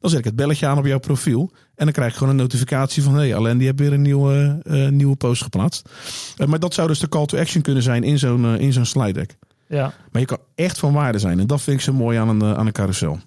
Dan 0.00 0.10
zet 0.10 0.18
ik 0.18 0.24
het 0.24 0.36
belletje 0.36 0.66
aan 0.66 0.78
op 0.78 0.86
jouw 0.86 0.98
profiel. 0.98 1.50
En 1.74 1.84
dan 1.84 1.92
krijg 1.92 2.12
je 2.12 2.18
gewoon 2.18 2.32
een 2.32 2.40
notificatie 2.40 3.02
van... 3.02 3.14
hé, 3.14 3.20
hey, 3.20 3.36
Alain, 3.36 3.58
die 3.58 3.66
heeft 3.66 3.78
weer 3.78 3.92
een 3.92 4.02
nieuwe, 4.02 4.60
eh, 4.64 4.88
nieuwe 4.88 5.16
post 5.16 5.42
geplaatst. 5.42 5.88
Eh, 6.36 6.46
maar 6.46 6.58
dat 6.58 6.74
zou 6.74 6.88
dus 6.88 6.98
de 6.98 7.08
call 7.08 7.26
to 7.26 7.38
action 7.38 7.62
kunnen 7.62 7.82
zijn 7.82 8.02
in 8.02 8.18
zo'n 8.18 8.44
eh, 8.44 8.60
in 8.60 8.72
zo'n 8.72 8.84
slide 8.84 9.12
deck. 9.12 9.36
ja. 9.68 9.92
Maar 10.12 10.20
je 10.20 10.26
kan 10.26 10.38
echt 10.54 10.78
van 10.78 10.92
waarde 10.92 11.18
zijn. 11.18 11.40
En 11.40 11.46
dat 11.46 11.62
vind 11.62 11.76
ik 11.76 11.82
zo 11.82 11.92
mooi 11.92 12.18
aan 12.18 12.28
een, 12.28 12.44
aan 12.56 12.66
een 12.66 12.72
carousel. 12.72 13.18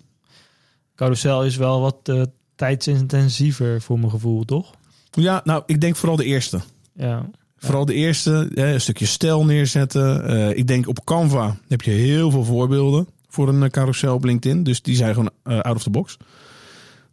carousel 0.96 1.44
is 1.44 1.56
wel 1.56 1.82
wat 1.82 2.28
tijdsintensiever 2.56 3.82
voor 3.82 4.00
mijn 4.00 4.12
gevoel, 4.12 4.44
toch? 4.44 4.72
Ja, 5.12 5.42
nou, 5.44 5.64
ik 5.66 5.82
denk 5.82 5.96
vooral 5.96 6.18
de 6.18 6.26
eerste. 6.26 6.60
Ja, 6.94 7.30
Vooral 7.58 7.86
de 7.86 7.94
eerste, 7.94 8.50
een 8.54 8.82
stukje 8.82 9.06
stijl 9.06 9.46
neerzetten. 9.46 10.58
Ik 10.58 10.68
denk 10.68 10.88
op 10.88 11.04
Canva 11.04 11.58
heb 11.68 11.82
je 11.82 11.92
heel 11.92 12.32
veel 12.32 12.44
voorbeelden 12.44 13.08
voor 13.28 13.48
een 13.48 13.70
carousel 13.72 14.14
op 14.14 14.24
LinkedIn. 14.24 14.64
Dus 14.64 14.82
die 14.82 14.96
zijn 14.96 15.14
gewoon 15.14 15.32
out 15.44 15.76
of 15.76 15.84
the 15.84 15.90
box. 15.90 16.18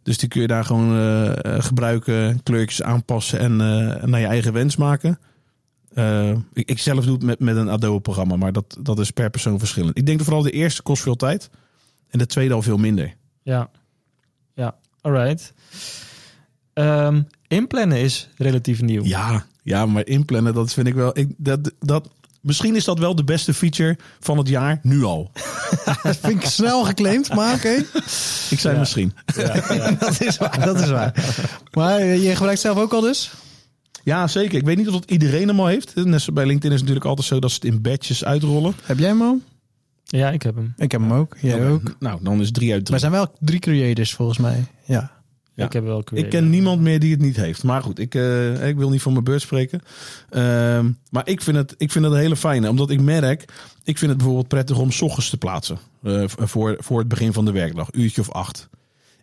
Dus 0.03 0.17
die 0.17 0.29
kun 0.29 0.41
je 0.41 0.47
daar 0.47 0.65
gewoon 0.65 0.93
eh, 0.93 1.45
eh, 1.45 1.63
gebruiken, 1.63 2.43
kleurtjes 2.43 2.81
aanpassen 2.81 3.39
en 3.39 3.51
eh, 3.51 4.03
naar 4.03 4.19
je 4.19 4.25
eigen 4.25 4.53
wens 4.53 4.75
maken. 4.75 5.19
Ik, 6.53 6.69
ik 6.69 6.79
zelf 6.79 7.05
doe 7.05 7.13
het 7.13 7.23
met, 7.23 7.39
met 7.39 7.55
een 7.55 7.69
Adobe-programma, 7.69 8.35
maar 8.35 8.51
dat, 8.51 8.77
dat 8.79 8.99
is 8.99 9.11
per 9.11 9.29
persoon 9.29 9.59
verschillend. 9.59 9.97
Ik 9.97 10.05
denk 10.05 10.17
dat 10.17 10.27
vooral 10.27 10.43
de 10.43 10.51
eerste 10.51 10.81
kost 10.81 11.03
veel 11.03 11.15
tijd 11.15 11.49
en 12.09 12.19
de 12.19 12.25
tweede 12.25 12.53
al 12.53 12.61
veel 12.61 12.77
minder. 12.77 13.15
ja, 13.43 13.69
ja, 14.53 14.75
alright. 15.01 15.53
Ehm, 16.73 17.21
inplannen 17.47 17.97
is 17.97 18.29
relatief 18.37 18.81
nieuw. 18.81 19.03
Ja, 19.03 19.45
ja, 19.63 19.85
maar 19.85 20.05
inplannen, 20.07 20.53
dat 20.53 20.73
vind 20.73 20.87
ik 20.87 20.93
wel. 20.93 21.17
Ik, 21.17 21.33
dat, 21.37 21.71
dat, 21.79 22.09
misschien 22.41 22.75
is 22.75 22.83
dat 22.83 22.99
wel 22.99 23.15
de 23.15 23.23
beste 23.23 23.53
feature 23.53 23.97
van 24.19 24.37
het 24.37 24.47
jaar 24.47 24.79
nu 24.83 25.03
al. 25.03 25.31
Dat 26.03 26.17
vind 26.17 26.43
ik 26.43 26.49
snel 26.49 26.83
geclaimd, 26.83 27.33
maar 27.33 27.53
oké. 27.53 27.69
Ik 28.49 28.59
zei 28.59 28.73
Ja. 28.73 28.79
misschien. 28.79 29.13
Ja, 29.35 29.55
ja. 29.73 29.91
Dat 29.99 30.21
is 30.21 30.37
waar, 30.37 30.65
dat 30.65 30.79
is 30.79 30.89
waar. 30.89 31.13
Maar 31.71 31.97
eh, 31.99 32.23
je 32.23 32.35
gebruikt 32.35 32.59
zelf 32.61 32.77
ook 32.77 32.93
al 32.93 33.01
dus? 33.01 33.31
Ja, 34.03 34.27
zeker. 34.27 34.57
Ik 34.57 34.65
weet 34.65 34.77
niet 34.77 34.87
of 34.87 34.93
dat 34.93 35.11
iedereen 35.11 35.47
hem 35.47 35.59
al 35.59 35.67
heeft. 35.67 35.95
Net 35.95 36.05
zoals 36.05 36.25
bij 36.25 36.45
LinkedIn 36.45 36.71
is 36.71 36.79
het 36.79 36.81
natuurlijk 36.89 37.05
altijd 37.05 37.27
zo 37.27 37.39
dat 37.39 37.49
ze 37.51 37.55
het 37.55 37.65
in 37.65 37.81
batches 37.81 38.23
uitrollen. 38.25 38.73
Heb 38.83 38.99
jij 38.99 39.07
hem 39.07 39.21
al? 39.21 39.39
Ja, 40.03 40.29
ik 40.31 40.41
heb 40.41 40.55
hem. 40.55 40.73
Ik 40.77 40.91
heb 40.91 41.01
hem 41.01 41.13
ook. 41.13 41.37
Jij 41.41 41.67
ook. 41.69 41.95
Nou, 41.99 42.19
dan 42.23 42.41
is 42.41 42.51
drie 42.51 42.71
uit 42.73 42.85
drie. 42.85 42.91
Wij 42.91 42.99
zijn 42.99 43.11
wel 43.11 43.35
drie 43.39 43.59
creators 43.59 44.13
volgens 44.13 44.37
mij. 44.37 44.65
Ja. 44.85 45.11
Ja. 45.53 45.65
Ik 45.65 45.73
heb 45.73 45.83
wel 45.83 46.03
Ik 46.13 46.29
ken 46.29 46.49
niemand 46.49 46.81
meer 46.81 46.99
die 46.99 47.11
het 47.11 47.21
niet 47.21 47.35
heeft. 47.35 47.63
Maar 47.63 47.81
goed, 47.81 47.99
ik, 47.99 48.15
eh, 48.15 48.67
ik 48.67 48.77
wil 48.77 48.89
niet 48.89 49.01
voor 49.01 49.11
mijn 49.11 49.23
beurt 49.23 49.41
spreken. 49.41 49.81
Ehm, 50.29 50.91
maar 51.09 51.27
ik 51.27 51.41
vind, 51.41 51.57
het, 51.57 51.73
ik 51.77 51.91
vind 51.91 52.05
het 52.05 52.13
een 52.13 52.19
hele 52.19 52.35
fijne. 52.35 52.69
Omdat 52.69 52.89
ik 52.89 53.01
merk, 53.01 53.41
ik 53.83 53.97
vind 53.97 54.09
het 54.09 54.17
bijvoorbeeld 54.17 54.47
prettig 54.47 54.77
om 54.77 54.91
's 54.91 55.01
ochtends 55.01 55.29
te 55.29 55.37
plaatsen. 55.37 55.77
eh, 56.03 56.23
voor, 56.27 56.75
voor 56.79 56.99
het 56.99 57.07
begin 57.07 57.33
van 57.33 57.45
de 57.45 57.51
werkdag. 57.51 57.87
Uurtje 57.91 58.21
of 58.21 58.31
acht. 58.31 58.69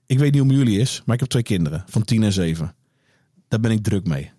Ik 0.06 0.18
weet 0.18 0.32
niet 0.32 0.40
hoe 0.40 0.50
het 0.50 0.58
jullie 0.58 0.80
is, 0.80 1.02
maar 1.04 1.14
ik 1.14 1.20
heb 1.20 1.30
twee 1.30 1.42
kinderen 1.42 1.84
van 1.88 2.04
tien 2.04 2.22
en 2.22 2.32
zeven. 2.32 2.74
Daar 3.48 3.60
ben 3.60 3.70
ik 3.70 3.82
druk 3.82 4.06
mee. 4.06 4.30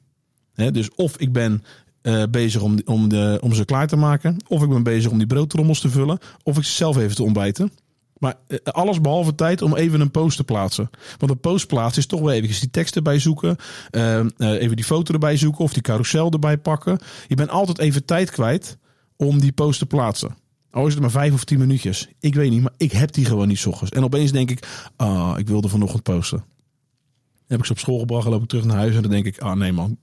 Dus 0.72 0.90
of 0.96 1.18
ik 1.18 1.32
ben 1.34 1.64
eh, 2.02 2.24
bezig 2.32 2.62
om, 2.62 2.80
om, 2.86 3.10
de, 3.10 3.38
om 3.42 3.54
ze 3.54 3.66
klaar 3.66 3.88
te 3.88 3.96
maken. 3.96 4.38
Of 4.48 4.64
ik 4.64 4.70
ben 4.70 4.84
bezig 4.84 5.12
om 5.12 5.18
die 5.18 5.28
broodtrommels 5.28 5.80
te 5.80 5.90
vullen. 5.90 6.18
Of 6.44 6.58
ik 6.58 6.64
ze 6.64 6.72
zelf 6.72 6.98
even 6.98 7.16
te 7.16 7.24
ontbijten. 7.24 7.72
Maar 8.20 8.36
eh, 8.48 8.58
alles 8.64 9.02
behalve 9.02 9.36
tijd 9.36 9.62
om 9.62 9.76
even 9.76 10.02
een 10.02 10.12
post 10.12 10.38
te 10.38 10.44
plaatsen. 10.44 10.90
Want 11.18 11.32
een 11.32 11.40
post 11.40 11.68
plaatsen 11.68 12.02
is 12.02 12.08
toch 12.08 12.20
wel 12.20 12.32
even 12.32 12.60
die 12.60 12.70
tekst 12.70 12.96
erbij 12.96 13.20
zoeken. 13.20 13.56
eh, 13.92 14.20
eh, 14.20 14.28
even 14.38 14.76
die 14.76 14.86
foto 14.86 15.14
erbij 15.14 15.38
zoeken. 15.38 15.64
Of 15.64 15.74
die 15.74 15.82
carousel 15.82 16.32
erbij 16.32 16.58
pakken. 16.58 17.00
Je 17.28 17.36
bent 17.36 17.50
altijd 17.50 17.80
even 17.80 18.06
tijd 18.06 18.32
kwijt 18.32 18.78
om 19.16 19.40
die 19.40 19.52
post 19.52 19.80
te 19.80 19.86
plaatsen. 19.86 20.36
Al 20.72 20.88
is 20.88 20.94
het 20.94 21.02
maar 21.02 21.12
vijf 21.12 21.34
of 21.34 21.44
tien 21.44 21.60
minuutjes. 21.60 22.08
Ik 22.20 22.36
weet 22.36 22.50
niet, 22.50 22.62
maar 22.62 22.74
ik 22.78 22.92
heb 22.92 23.12
die 23.12 23.26
gewoon 23.26 23.48
niet 23.48 23.60
's 23.60 23.66
ochtends. 23.66 23.92
En 23.92 24.04
opeens 24.04 24.32
denk 24.32 24.52
ik, 24.52 24.68
ah, 24.96 25.34
ik 25.38 25.48
wilde 25.48 25.70
vanochtend 25.70 26.04
posten. 26.04 26.38
Dan 26.38 27.48
heb 27.48 27.60
ik 27.60 27.66
ze 27.66 27.72
op 27.72 27.80
school 27.80 28.00
gebracht, 28.00 28.24
dan 28.24 28.32
loop 28.32 28.42
ik 28.42 28.50
terug 28.50 28.66
naar 28.66 28.78
huis 28.78 28.96
en 28.96 29.02
dan 29.02 29.12
denk 29.12 29.26
ik, 29.26 29.40
ah 29.40 29.56
nee 29.56 29.72
man, 29.72 29.98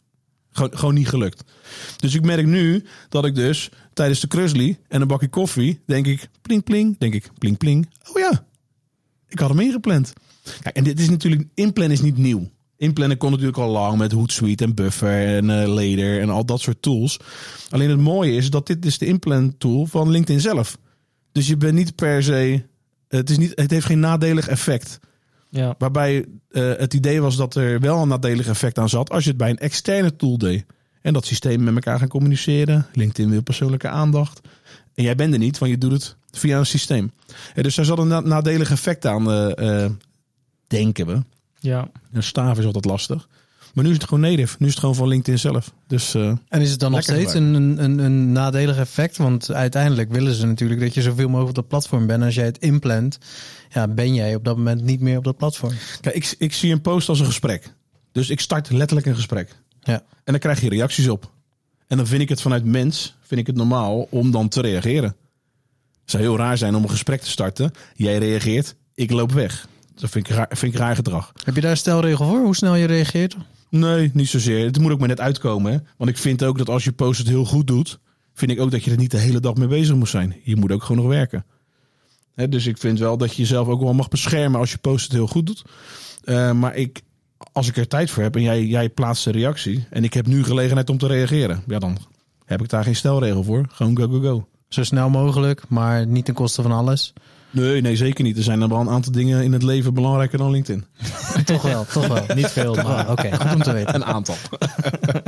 gewoon, 0.50 0.78
gewoon 0.78 0.94
niet 0.94 1.08
gelukt. 1.08 1.44
Dus 1.96 2.14
ik 2.14 2.24
merk 2.24 2.46
nu 2.46 2.84
dat 3.08 3.24
ik 3.24 3.34
dus 3.34 3.70
tijdens 3.96 4.20
de 4.20 4.26
krusli 4.26 4.76
en 4.88 5.00
een 5.00 5.08
bakje 5.08 5.28
koffie, 5.28 5.80
denk 5.86 6.06
ik, 6.06 6.28
pling 6.42 6.64
pling, 6.64 6.98
denk 6.98 7.14
ik, 7.14 7.30
pling 7.38 7.56
pling. 7.56 7.88
Oh 8.12 8.18
ja, 8.18 8.46
ik 9.28 9.38
had 9.38 9.48
hem 9.48 9.60
ingepland. 9.60 10.12
Kijk, 10.62 10.76
en 10.76 10.84
dit 10.84 11.00
is 11.00 11.08
natuurlijk, 11.08 11.44
inplannen 11.54 11.96
is 11.96 12.02
niet 12.02 12.16
nieuw. 12.16 12.50
Inplannen 12.76 13.16
kon 13.16 13.30
natuurlijk 13.30 13.58
al 13.58 13.70
lang 13.70 13.98
met 13.98 14.12
Hootsuite 14.12 14.64
en 14.64 14.74
Buffer 14.74 15.36
en 15.36 15.46
Later 15.46 16.20
en 16.20 16.30
al 16.30 16.44
dat 16.44 16.60
soort 16.60 16.82
tools. 16.82 17.18
Alleen 17.70 17.90
het 17.90 18.00
mooie 18.00 18.32
is 18.32 18.50
dat 18.50 18.66
dit 18.66 18.84
is 18.84 18.98
de 18.98 19.06
inplan 19.06 19.56
tool 19.58 19.86
van 19.86 20.10
LinkedIn 20.10 20.40
zelf. 20.40 20.78
Dus 21.32 21.46
je 21.46 21.56
bent 21.56 21.74
niet 21.74 21.94
per 21.94 22.22
se, 22.22 22.62
het, 23.08 23.30
is 23.30 23.38
niet, 23.38 23.52
het 23.54 23.70
heeft 23.70 23.86
geen 23.86 24.00
nadelig 24.00 24.48
effect. 24.48 24.98
Ja, 25.48 25.74
Waarbij 25.78 26.24
eh, 26.50 26.72
het 26.76 26.94
idee 26.94 27.20
was 27.20 27.36
dat 27.36 27.54
er 27.54 27.80
wel 27.80 28.02
een 28.02 28.08
nadelig 28.08 28.46
effect 28.46 28.78
aan 28.78 28.88
zat 28.88 29.10
als 29.10 29.22
je 29.22 29.28
het 29.28 29.38
bij 29.38 29.50
een 29.50 29.58
externe 29.58 30.16
tool 30.16 30.38
deed. 30.38 30.64
En 31.06 31.12
dat 31.12 31.26
systeem 31.26 31.64
met 31.64 31.74
elkaar 31.74 31.98
gaan 31.98 32.08
communiceren. 32.08 32.86
LinkedIn 32.92 33.30
wil 33.30 33.42
persoonlijke 33.42 33.88
aandacht. 33.88 34.40
En 34.94 35.04
jij 35.04 35.14
bent 35.14 35.32
er 35.32 35.38
niet, 35.38 35.58
want 35.58 35.70
je 35.70 35.78
doet 35.78 35.92
het 35.92 36.16
via 36.30 36.58
een 36.58 36.66
systeem. 36.66 37.12
En 37.54 37.62
dus 37.62 37.74
daar 37.74 37.84
zat 37.84 37.98
een 37.98 38.08
na- 38.08 38.20
nadelig 38.20 38.70
effect 38.70 39.06
aan, 39.06 39.30
eh, 39.30 39.84
eh, 39.84 39.90
denken 40.66 41.06
we. 41.06 41.22
Ja. 41.58 41.88
Een 42.12 42.22
staaf 42.22 42.58
is 42.58 42.64
altijd 42.64 42.84
lastig. 42.84 43.28
Maar 43.74 43.84
nu 43.84 43.90
is 43.90 43.96
het 43.96 44.08
gewoon 44.08 44.20
native. 44.20 44.56
Nu 44.58 44.66
is 44.66 44.72
het 44.72 44.80
gewoon 44.80 44.94
van 44.94 45.08
LinkedIn 45.08 45.38
zelf. 45.38 45.72
Dus 45.86 46.14
eh, 46.14 46.32
En 46.48 46.60
is 46.60 46.70
het 46.70 46.80
dan 46.80 46.90
nog 46.90 47.02
steeds 47.02 47.34
een, 47.34 47.54
een, 47.54 47.84
een, 47.84 47.98
een 47.98 48.32
nadelig 48.32 48.76
effect? 48.76 49.16
Want 49.16 49.52
uiteindelijk 49.52 50.12
willen 50.12 50.34
ze 50.34 50.46
natuurlijk 50.46 50.80
dat 50.80 50.94
je 50.94 51.02
zoveel 51.02 51.28
mogelijk 51.28 51.48
op 51.48 51.54
dat 51.54 51.68
platform 51.68 52.06
bent. 52.06 52.22
Als 52.22 52.34
jij 52.34 52.44
het 52.44 52.58
inplant, 52.58 53.18
ja, 53.68 53.88
ben 53.88 54.14
jij 54.14 54.34
op 54.34 54.44
dat 54.44 54.56
moment 54.56 54.82
niet 54.82 55.00
meer 55.00 55.18
op 55.18 55.24
dat 55.24 55.36
platform. 55.36 55.72
kijk, 56.00 56.14
ik, 56.16 56.34
ik 56.38 56.52
zie 56.52 56.72
een 56.72 56.80
post 56.80 57.08
als 57.08 57.20
een 57.20 57.26
gesprek. 57.26 57.74
Dus 58.12 58.30
ik 58.30 58.40
start 58.40 58.70
letterlijk 58.70 59.06
een 59.06 59.14
gesprek. 59.14 59.56
Ja. 59.86 59.94
En 59.94 60.32
dan 60.32 60.38
krijg 60.38 60.60
je 60.60 60.68
reacties 60.68 61.08
op. 61.08 61.30
En 61.86 61.96
dan 61.96 62.06
vind 62.06 62.22
ik 62.22 62.28
het 62.28 62.40
vanuit 62.40 62.64
mens, 62.64 63.16
vind 63.20 63.40
ik 63.40 63.46
het 63.46 63.56
normaal 63.56 64.06
om 64.10 64.30
dan 64.30 64.48
te 64.48 64.60
reageren. 64.60 65.16
Het 66.00 66.10
zou 66.10 66.22
heel 66.22 66.36
raar 66.36 66.58
zijn 66.58 66.74
om 66.74 66.82
een 66.82 66.90
gesprek 66.90 67.20
te 67.20 67.30
starten. 67.30 67.70
Jij 67.94 68.18
reageert, 68.18 68.74
ik 68.94 69.10
loop 69.10 69.32
weg. 69.32 69.68
Dat 69.94 70.10
vind 70.10 70.28
ik 70.28 70.34
raar, 70.34 70.48
vind 70.50 70.72
ik 70.72 70.78
raar 70.78 70.94
gedrag. 70.94 71.32
Heb 71.44 71.54
je 71.54 71.60
daar 71.60 71.70
een 71.70 71.76
stelregel 71.76 72.28
voor? 72.28 72.40
Hoe 72.40 72.56
snel 72.56 72.74
je 72.74 72.86
reageert? 72.86 73.36
Nee, 73.70 74.10
niet 74.14 74.28
zozeer. 74.28 74.64
Het 74.64 74.78
moet 74.78 74.92
ook 74.92 74.98
maar 74.98 75.08
net 75.08 75.20
uitkomen. 75.20 75.72
Hè? 75.72 75.78
Want 75.96 76.10
ik 76.10 76.16
vind 76.16 76.44
ook 76.44 76.58
dat 76.58 76.68
als 76.68 76.84
je 76.84 76.92
post 76.92 77.18
het 77.18 77.28
heel 77.28 77.44
goed 77.44 77.66
doet, 77.66 77.98
vind 78.34 78.50
ik 78.50 78.60
ook 78.60 78.70
dat 78.70 78.84
je 78.84 78.90
er 78.90 78.96
niet 78.96 79.10
de 79.10 79.18
hele 79.18 79.40
dag 79.40 79.54
mee 79.54 79.68
bezig 79.68 79.94
moet 79.94 80.08
zijn. 80.08 80.36
Je 80.44 80.56
moet 80.56 80.72
ook 80.72 80.82
gewoon 80.82 81.02
nog 81.02 81.12
werken. 81.12 81.44
Hè, 82.34 82.48
dus 82.48 82.66
ik 82.66 82.78
vind 82.78 82.98
wel 82.98 83.16
dat 83.16 83.34
je 83.34 83.42
jezelf 83.42 83.68
ook 83.68 83.80
wel 83.80 83.94
mag 83.94 84.08
beschermen 84.08 84.60
als 84.60 84.70
je 84.70 84.78
post 84.78 85.04
het 85.04 85.12
heel 85.12 85.26
goed 85.26 85.46
doet. 85.46 85.64
Eh, 86.24 86.52
maar 86.52 86.74
ik, 86.74 87.02
als 87.52 87.68
ik 87.68 87.76
er 87.76 87.88
tijd 87.88 88.10
voor 88.10 88.22
heb 88.22 88.36
en 88.36 88.42
jij, 88.42 88.64
jij 88.64 88.88
plaatst 88.88 89.26
een 89.26 89.32
reactie 89.32 89.86
en 89.90 90.04
ik 90.04 90.14
heb 90.14 90.26
nu 90.26 90.44
gelegenheid 90.44 90.90
om 90.90 90.98
te 90.98 91.06
reageren, 91.06 91.62
ja, 91.66 91.78
dan 91.78 91.98
heb 92.44 92.62
ik 92.62 92.68
daar 92.68 92.84
geen 92.84 92.96
stelregel 92.96 93.42
voor. 93.42 93.66
Gewoon 93.72 93.96
go, 93.96 94.08
go, 94.08 94.20
go. 94.20 94.46
Zo 94.68 94.84
snel 94.84 95.10
mogelijk, 95.10 95.62
maar 95.68 96.06
niet 96.06 96.24
ten 96.24 96.34
koste 96.34 96.62
van 96.62 96.72
alles. 96.72 97.12
Nee, 97.50 97.80
nee, 97.80 97.96
zeker 97.96 98.24
niet. 98.24 98.36
Er 98.36 98.42
zijn 98.42 98.60
er 98.60 98.68
wel 98.68 98.80
een 98.80 98.88
aantal 98.88 99.12
dingen 99.12 99.42
in 99.42 99.52
het 99.52 99.62
leven 99.62 99.94
belangrijker 99.94 100.38
dan 100.38 100.50
LinkedIn. 100.50 100.84
toch 101.44 101.62
wel, 101.62 101.84
toch 101.84 102.06
wel. 102.06 102.24
Niet 102.34 102.46
veel, 102.46 102.74
maar 102.74 103.10
Oké, 103.10 103.36
goed 103.36 103.54
om 103.54 103.62
te 103.62 103.72
weten. 103.72 103.94
Een 103.94 104.04
aantal. 104.04 104.34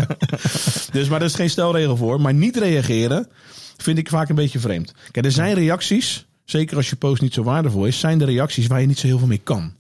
dus, 0.92 1.08
maar 1.08 1.20
er 1.20 1.26
is 1.26 1.34
geen 1.34 1.50
stelregel 1.50 1.96
voor. 1.96 2.20
Maar 2.20 2.34
niet 2.34 2.56
reageren 2.56 3.28
vind 3.76 3.98
ik 3.98 4.08
vaak 4.08 4.28
een 4.28 4.34
beetje 4.34 4.58
vreemd. 4.58 4.94
Kijk, 5.10 5.26
er 5.26 5.32
zijn 5.32 5.54
reacties, 5.54 6.26
zeker 6.44 6.76
als 6.76 6.90
je 6.90 6.96
post 6.96 7.22
niet 7.22 7.34
zo 7.34 7.42
waardevol 7.42 7.84
is, 7.84 7.98
zijn 7.98 8.20
er 8.20 8.26
reacties 8.26 8.66
waar 8.66 8.80
je 8.80 8.86
niet 8.86 8.98
zo 8.98 9.06
heel 9.06 9.18
veel 9.18 9.26
mee 9.26 9.40
kan. 9.44 9.72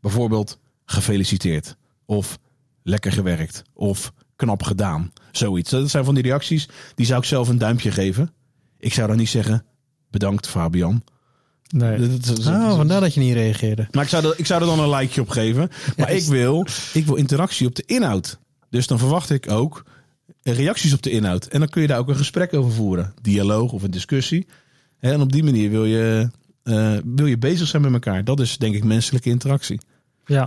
Bijvoorbeeld 0.00 0.58
gefeliciteerd. 0.86 1.76
Of 2.04 2.38
lekker 2.82 3.12
gewerkt. 3.12 3.62
Of 3.72 4.12
knap 4.36 4.62
gedaan. 4.62 5.12
Zoiets. 5.32 5.70
Dat 5.70 5.90
zijn 5.90 6.04
van 6.04 6.14
die 6.14 6.22
reacties, 6.22 6.68
die 6.94 7.06
zou 7.06 7.18
ik 7.20 7.26
zelf 7.26 7.48
een 7.48 7.58
duimpje 7.58 7.90
geven. 7.90 8.30
Ik 8.78 8.92
zou 8.92 9.08
dan 9.08 9.16
niet 9.16 9.28
zeggen, 9.28 9.64
bedankt 10.10 10.48
Fabian. 10.48 11.04
nee. 11.68 12.18
Oh, 12.46 12.76
vandaar 12.76 13.00
dat 13.00 13.14
je 13.14 13.20
niet 13.20 13.34
reageerde. 13.34 13.88
maar 13.90 14.02
ik 14.02 14.08
zou, 14.08 14.26
er, 14.26 14.34
ik 14.36 14.46
zou 14.46 14.60
er 14.60 14.66
dan 14.66 14.80
een 14.80 14.90
likeje 14.90 15.20
op 15.20 15.28
geven. 15.28 15.70
Maar 15.96 16.12
ik 16.12 16.22
wil, 16.24 16.66
ik 16.92 17.06
wil 17.06 17.14
interactie 17.14 17.66
op 17.66 17.74
de 17.74 17.82
inhoud. 17.86 18.38
Dus 18.70 18.86
dan 18.86 18.98
verwacht 18.98 19.30
ik 19.30 19.50
ook 19.50 19.84
reacties 20.42 20.92
op 20.92 21.02
de 21.02 21.10
inhoud. 21.10 21.46
En 21.46 21.58
dan 21.58 21.68
kun 21.68 21.82
je 21.82 21.88
daar 21.88 21.98
ook 21.98 22.08
een 22.08 22.16
gesprek 22.16 22.54
over 22.54 22.72
voeren. 22.72 23.14
Dialoog 23.22 23.72
of 23.72 23.82
een 23.82 23.90
discussie. 23.90 24.46
En 24.98 25.20
op 25.20 25.32
die 25.32 25.44
manier 25.44 25.70
wil 25.70 25.84
je, 25.84 26.30
eh, 26.62 26.96
wil 27.04 27.26
je 27.26 27.38
bezig 27.38 27.68
zijn 27.68 27.82
met 27.82 27.92
elkaar. 27.92 28.24
Dat 28.24 28.40
is 28.40 28.58
denk 28.58 28.74
ik 28.74 28.84
menselijke 28.84 29.30
interactie. 29.30 29.80
Ja. 30.26 30.46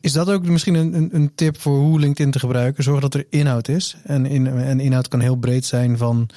Is 0.00 0.12
dat 0.12 0.30
ook 0.30 0.46
misschien 0.46 0.74
een, 0.74 0.94
een, 0.94 1.08
een 1.14 1.34
tip 1.34 1.60
voor 1.60 1.78
hoe 1.78 2.00
LinkedIn 2.00 2.32
te 2.32 2.38
gebruiken? 2.38 2.84
Zorg 2.84 3.00
dat 3.00 3.14
er 3.14 3.26
inhoud 3.30 3.68
is. 3.68 3.96
En, 4.04 4.26
in, 4.26 4.46
en 4.46 4.80
inhoud 4.80 5.08
kan 5.08 5.20
heel 5.20 5.36
breed 5.36 5.64
zijn 5.64 5.98
van 5.98 6.28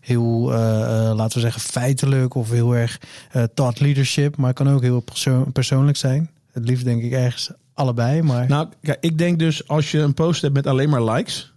heel, 0.00 0.52
eh, 0.52 1.08
eh, 1.08 1.16
laten 1.16 1.34
we 1.34 1.40
zeggen, 1.40 1.60
feitelijk 1.60 2.34
of 2.34 2.50
heel 2.50 2.76
erg 2.76 3.00
eh 3.30 3.42
thought 3.54 3.80
leadership. 3.80 4.36
Maar 4.36 4.46
het 4.48 4.56
kan 4.56 4.68
ook 4.68 4.82
heel 4.82 5.00
perso- 5.00 5.44
persoonlijk 5.52 5.96
zijn. 5.96 6.30
Het 6.52 6.64
liefst 6.64 6.84
denk 6.84 7.02
ik 7.02 7.12
ergens 7.12 7.50
allebei. 7.74 8.22
Maar 8.22 8.48
Nou, 8.48 8.68
kijk, 8.82 8.98
ik 9.00 9.18
denk 9.18 9.38
dus 9.38 9.68
als 9.68 9.90
je 9.90 9.98
een 9.98 10.14
post 10.14 10.42
hebt 10.42 10.54
met 10.54 10.66
alleen 10.66 10.88
maar 10.90 11.04
likes, 11.04 11.54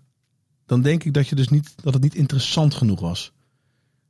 dan 0.65 0.81
denk 0.81 1.03
ik 1.03 1.13
dat, 1.13 1.27
je 1.27 1.35
dus 1.35 1.49
niet, 1.49 1.73
dat 1.83 1.93
het 1.93 2.03
niet 2.03 2.15
interessant 2.15 2.73
genoeg 2.73 2.99
was. 2.99 3.31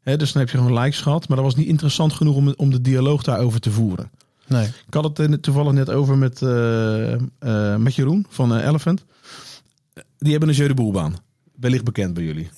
Hè, 0.02 0.18
dus 0.18 0.32
dan 0.32 0.42
heb 0.42 0.52
je 0.52 0.58
gewoon 0.58 0.80
likes 0.80 1.02
gehad, 1.02 1.28
maar 1.28 1.38
dat 1.38 1.46
was 1.46 1.56
niet 1.56 1.68
interessant 1.68 2.14
genoeg 2.14 2.36
om, 2.36 2.54
om 2.58 2.72
de 2.72 2.82
dialoog 2.82 3.24
daarover 3.24 3.60
te 3.60 3.72
voeren. 3.72 4.12
Nee. 4.54 4.68
Ik 4.88 4.94
had 4.94 5.18
het 5.18 5.44
toevallig 5.44 5.72
net 5.74 5.90
over 5.90 6.18
met, 6.18 6.42
eh, 6.42 7.14
eh, 7.14 7.76
met 7.76 7.96
Jeroen 7.96 8.26
van 8.30 8.56
eh, 8.56 8.68
Elephant. 8.68 9.06
Die 10.18 10.32
hebben 10.32 10.50
een 10.50 10.56
jeu 10.56 10.68
de 10.68 10.74
boelbaan. 10.74 11.16
Wellicht 11.60 11.84
bekend 11.84 12.14
bij 12.14 12.24
jullie. 12.24 12.50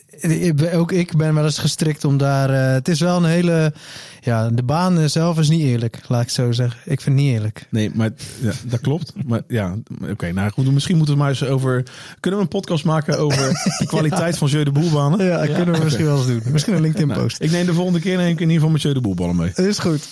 Ook 0.73 0.91
ik 0.91 1.17
ben 1.17 1.33
wel 1.33 1.43
eens 1.43 1.57
gestrikt 1.57 2.03
om 2.03 2.17
daar. 2.17 2.73
het 2.73 2.87
is 2.87 2.99
wel 2.99 3.17
een 3.17 3.29
hele. 3.29 3.73
Ja, 4.21 4.49
de 4.49 4.63
baan 4.63 5.09
zelf 5.09 5.39
is 5.39 5.49
niet 5.49 5.61
eerlijk, 5.61 6.01
laat 6.07 6.21
ik 6.21 6.29
zo 6.29 6.51
zeggen. 6.51 6.79
Ik 6.85 7.01
vind 7.01 7.15
het 7.15 7.25
niet 7.25 7.33
eerlijk. 7.33 7.67
Nee, 7.69 7.91
maar 7.93 8.11
ja, 8.41 8.51
dat 8.65 8.79
klopt. 8.79 9.13
Maar 9.25 9.41
ja, 9.47 9.75
oké. 10.09 10.31
nou 10.31 10.51
goed, 10.51 10.71
misschien 10.71 10.97
moeten 10.97 11.15
we 11.15 11.21
maar 11.21 11.29
eens 11.29 11.43
over... 11.43 11.83
Kunnen 12.19 12.39
we 12.39 12.45
een 12.45 12.59
podcast 12.59 12.85
maken 12.85 13.19
over 13.19 13.49
de 13.79 13.85
kwaliteit 13.87 14.37
van 14.37 14.47
jeu 14.47 14.63
de 14.63 14.71
boelbanen? 14.71 15.25
Ja, 15.25 15.37
dat 15.45 15.55
kunnen 15.55 15.75
we 15.75 15.83
misschien 15.83 16.05
wel 16.05 16.17
eens 16.17 16.27
doen. 16.27 16.41
Misschien 16.51 16.73
een 16.73 16.81
LinkedIn-post. 16.87 17.41
Ik 17.41 17.51
neem 17.51 17.65
de 17.65 17.73
volgende 17.73 17.99
keer 17.99 18.17
neem 18.17 18.31
ik 18.31 18.39
in 18.39 18.41
ieder 18.41 18.55
geval 18.55 18.69
met 18.69 18.81
jeu 18.81 18.93
de 18.93 19.01
boelballen 19.01 19.35
mee. 19.35 19.47
Het 19.47 19.65
is 19.65 19.79
goed. 19.79 20.07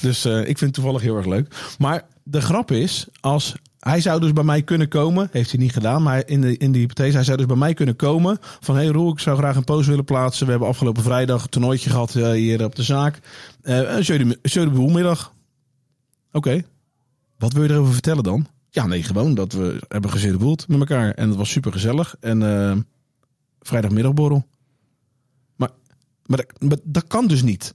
Dus 0.00 0.24
eh, 0.24 0.38
ik 0.38 0.44
vind 0.44 0.60
het 0.60 0.72
toevallig 0.72 1.02
heel 1.02 1.16
erg 1.16 1.26
leuk. 1.26 1.74
Maar 1.78 2.06
de 2.22 2.40
grap 2.40 2.70
is, 2.70 3.06
als 3.20 3.54
hij 3.78 4.00
zou 4.00 4.20
dus 4.20 4.32
bij 4.32 4.44
mij 4.44 4.62
kunnen 4.62 4.88
komen, 4.88 5.28
heeft 5.32 5.50
hij 5.50 5.60
niet 5.60 5.72
gedaan, 5.72 6.02
maar 6.02 6.28
in 6.28 6.40
de, 6.40 6.56
in 6.56 6.72
de 6.72 6.78
hypothese, 6.78 7.14
hij 7.14 7.24
zou 7.24 7.36
dus 7.36 7.46
bij 7.46 7.56
mij 7.56 7.74
kunnen 7.74 7.96
komen 7.96 8.38
van, 8.40 8.74
hey 8.74 8.86
Roel, 8.86 9.12
ik 9.12 9.18
zou 9.18 9.36
graag 9.36 9.56
een 9.56 9.64
post 9.64 9.88
willen 9.88 10.04
plaatsen. 10.04 10.44
We 10.44 10.50
hebben 10.50 10.68
afgelopen 10.68 11.02
vrijdag 11.02 11.42
een 11.42 11.48
toernooitje 11.48 11.90
gehad 11.90 12.14
eh, 12.14 12.30
hier 12.30 12.64
op 12.64 12.74
de 12.74 12.82
zaak. 12.82 13.18
Een 13.62 14.02
jeu 14.02 14.64
de, 14.64 14.70
boelmiddag. 14.70 15.34
Oké, 16.32 16.62
wat 17.38 17.52
wil 17.52 17.62
je 17.62 17.70
erover 17.70 17.92
vertellen 17.92 18.22
dan? 18.22 18.46
Ja, 18.70 18.86
nee, 18.86 19.02
gewoon 19.02 19.34
dat 19.34 19.52
we 19.52 19.82
hebben 19.88 20.10
gezedeboeld 20.10 20.68
met 20.68 20.78
elkaar 20.78 21.10
en 21.10 21.28
het 21.28 21.36
was 21.38 21.50
super 21.50 21.72
gezellig. 21.72 22.16
En 22.20 22.42
eh, 22.42 22.76
vrijdagmiddagborrel. 23.60 24.46
Maar, 25.56 25.70
maar, 26.26 26.36
dat, 26.38 26.68
maar 26.68 26.78
dat 26.82 27.06
kan 27.06 27.26
dus 27.26 27.42
niet. 27.42 27.74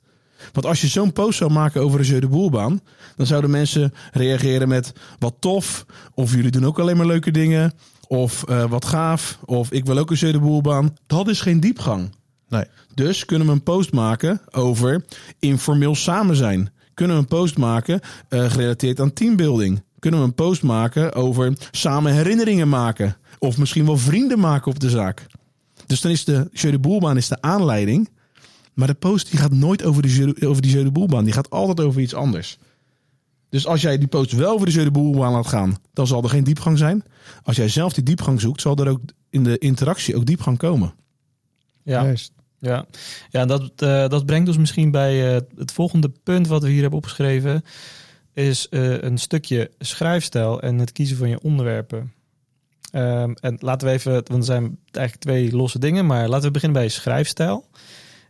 Want 0.52 0.66
als 0.66 0.82
je 0.82 0.88
zo'n 0.88 1.14
post 1.14 1.38
zou 1.38 1.52
maken 1.52 1.82
over 1.82 2.00
een 2.00 2.06
jeu 2.06 2.20
de 2.20 2.28
boelbaan, 2.28 2.82
dan 3.16 3.26
zouden 3.26 3.50
mensen 3.50 3.94
reageren 4.12 4.68
met 4.68 4.94
wat 5.20 5.36
tof, 5.40 5.86
of 6.14 6.34
jullie 6.34 6.52
doen 6.52 6.66
ook 6.66 6.80
alleen 6.80 6.98
maar 6.98 7.06
leuke 7.06 7.32
dingen, 7.32 7.74
of 8.08 8.44
eh, 8.44 8.70
wat 8.70 8.86
gaaf, 8.86 9.40
of 9.46 9.72
ik 9.72 9.86
wil 9.86 9.98
ook 9.98 10.12
een 10.12 10.18
jeu 10.18 10.32
de 10.32 10.40
boelbaan. 10.40 10.96
Dat 11.08 11.28
is 11.28 11.42
geen 11.42 11.60
diepgang. 11.60 12.10
Nee. 12.50 12.66
Dus 12.94 13.26
kunnen 13.26 13.48
we 13.48 13.54
een 13.54 13.64
post 13.64 13.92
maken 13.92 14.42
over 14.52 15.04
informeel 15.40 15.96
samen 15.96 16.36
zijn. 16.36 16.72
Kunnen 16.94 17.16
we 17.16 17.22
een 17.22 17.28
post 17.28 17.58
maken 17.58 18.00
eh, 18.30 18.52
gerelateerd 18.52 19.00
aan 19.00 19.14
teambuilding. 19.14 19.84
Kunnen 20.00 20.20
we 20.20 20.26
een 20.26 20.34
post 20.34 20.64
maken 20.64 21.14
over 21.14 21.54
samen 21.72 22.14
herinneringen 22.14 22.70
maken. 22.70 23.18
Of 23.40 23.58
misschien 23.58 23.86
wel 23.86 23.98
vrienden 23.98 24.40
maken 24.40 24.72
op 24.72 24.80
de 24.80 24.90
zaak. 24.90 25.28
Dus 25.86 26.02
dan 26.02 26.12
is 26.12 26.26
de 26.26 26.50
jeu 26.52 26.72
de 26.72 26.80
boelbaan 26.80 27.18
is 27.18 27.28
de 27.28 27.42
aanleiding. 27.42 28.10
Maar 28.74 28.88
de 28.88 28.94
post 28.94 29.30
die 29.30 29.40
gaat 29.40 29.52
nooit 29.52 29.84
over, 29.84 30.02
de 30.02 30.14
jeu, 30.14 30.34
over 30.48 30.62
die 30.62 30.72
jeu 30.72 30.84
de 30.84 30.92
boelbaan. 30.92 31.24
Die 31.24 31.34
gaat 31.34 31.50
altijd 31.50 31.80
over 31.80 32.02
iets 32.02 32.14
anders. 32.14 32.58
Dus 33.50 33.68
als 33.68 33.82
jij 33.82 33.98
die 33.98 34.08
post 34.08 34.32
wel 34.32 34.54
over 34.54 34.66
de 34.66 34.72
jeu 34.72 34.84
de 34.84 34.92
boelbaan 34.92 35.32
laat 35.32 35.48
gaan, 35.48 35.76
dan 35.94 36.08
zal 36.08 36.24
er 36.24 36.30
geen 36.30 36.44
diepgang 36.44 36.78
zijn. 36.78 37.04
Als 37.44 37.56
jij 37.56 37.70
zelf 37.70 37.94
die 37.94 38.04
diepgang 38.04 38.42
zoekt, 38.42 38.62
zal 38.62 38.76
er 38.76 38.88
ook 38.88 39.02
in 39.30 39.44
de 39.44 39.58
interactie 39.58 40.16
ook 40.16 40.26
diepgang 40.26 40.58
komen. 40.58 40.94
Ja. 41.84 42.04
Juist. 42.04 42.32
Ja, 42.60 42.86
ja 43.30 43.46
dat, 43.46 43.72
eh, 43.76 44.08
dat 44.08 44.26
brengt 44.26 44.48
ons 44.48 44.58
misschien 44.58 44.92
bij 44.92 45.36
eh, 45.36 45.42
het 45.56 45.72
volgende 45.72 46.12
punt 46.24 46.48
wat 46.48 46.64
we 46.64 46.70
hier 46.70 46.82
hebben 46.82 47.00
opgeschreven. 47.00 47.64
Is 48.34 48.70
eh, 48.70 49.02
een 49.02 49.18
stukje 49.18 49.72
schrijfstijl 49.80 50.62
en 50.62 50.80
het 50.80 50.92
kiezen 50.92 51.18
van 51.18 51.30
je 51.30 51.42
onderwerpen. 51.42 52.14
Ehm, 52.92 53.32
en 53.40 53.58
laten 53.60 53.88
we 53.88 53.94
even, 53.94 54.12
want 54.12 54.30
er 54.30 54.44
zijn 54.44 54.78
eigenlijk 54.92 55.26
twee 55.26 55.56
losse 55.56 55.80
dingen, 55.80 56.06
maar 56.06 56.30
laten 56.30 56.46
we 56.46 56.52
beginnen 56.52 56.80
bij 56.80 56.90
schrijfstijl. 56.90 57.66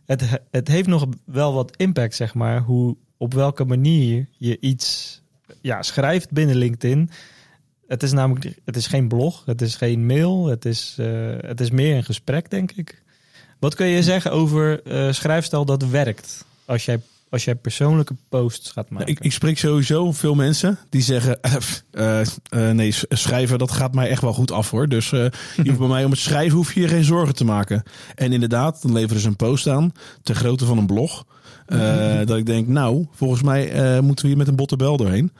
Het, 0.06 0.40
het 0.50 0.68
heeft 0.68 0.88
nog 0.88 1.06
wel 1.24 1.52
wat 1.52 1.76
impact, 1.76 2.14
zeg 2.14 2.34
maar, 2.34 2.60
hoe, 2.60 2.96
op 3.16 3.34
welke 3.34 3.64
manier 3.64 4.28
je 4.36 4.60
iets 4.60 5.20
ja, 5.60 5.82
schrijft 5.82 6.30
binnen 6.30 6.56
LinkedIn. 6.56 7.10
Het 7.86 8.02
is 8.02 8.12
namelijk, 8.12 8.60
het 8.64 8.76
is 8.76 8.86
geen 8.86 9.08
blog, 9.08 9.42
het 9.44 9.62
is 9.62 9.76
geen 9.76 10.06
mail, 10.06 10.46
het 10.46 10.64
is, 10.64 10.96
eh, 10.98 11.36
het 11.40 11.60
is 11.60 11.70
meer 11.70 11.96
een 11.96 12.04
gesprek, 12.04 12.50
denk 12.50 12.72
ik. 12.72 13.02
Wat 13.58 13.74
kun 13.74 13.86
je 13.86 14.02
zeggen 14.02 14.32
over 14.32 14.82
eh, 14.82 15.12
schrijfstijl 15.12 15.64
dat 15.64 15.84
werkt 15.84 16.44
als 16.64 16.84
jij, 16.84 17.00
als 17.32 17.44
jij 17.44 17.54
persoonlijke 17.54 18.14
posts 18.28 18.70
gaat 18.70 18.90
maken? 18.90 19.08
Ik, 19.08 19.20
ik 19.20 19.32
spreek 19.32 19.58
sowieso 19.58 20.12
veel 20.12 20.34
mensen 20.34 20.78
die 20.88 21.02
zeggen: 21.02 21.40
eh, 21.42 21.54
eh, 21.90 22.20
eh, 22.48 22.74
nee, 22.74 22.94
schrijven 23.08 23.58
dat 23.58 23.70
gaat 23.70 23.94
mij 23.94 24.08
echt 24.08 24.22
wel 24.22 24.32
goed 24.32 24.50
af 24.50 24.70
hoor. 24.70 24.88
Dus 24.88 25.10
je 25.10 25.30
hoeft 25.56 25.78
bij 25.86 25.88
mij 25.88 26.04
om 26.04 26.10
het 26.10 26.20
schrijven 26.20 26.56
hoef 26.56 26.74
je 26.74 26.80
je 26.80 26.88
geen 26.88 27.04
zorgen 27.04 27.34
te 27.34 27.44
maken. 27.44 27.82
En 28.14 28.32
inderdaad, 28.32 28.82
dan 28.82 28.92
leveren 28.92 29.22
ze 29.22 29.28
een 29.28 29.36
post 29.36 29.68
aan 29.68 29.92
ter 30.22 30.34
grootte 30.34 30.64
van 30.64 30.78
een 30.78 30.86
blog. 30.86 31.24
Dat 32.24 32.36
ik 32.36 32.46
denk, 32.46 32.68
nou, 32.68 33.06
volgens 33.12 33.42
mij 33.42 34.00
moeten 34.00 34.24
we 34.24 34.30
hier 34.30 34.38
met 34.38 34.48
een 34.48 34.56
botte 34.56 34.76
bel 34.76 34.96
doorheen. 34.96 35.32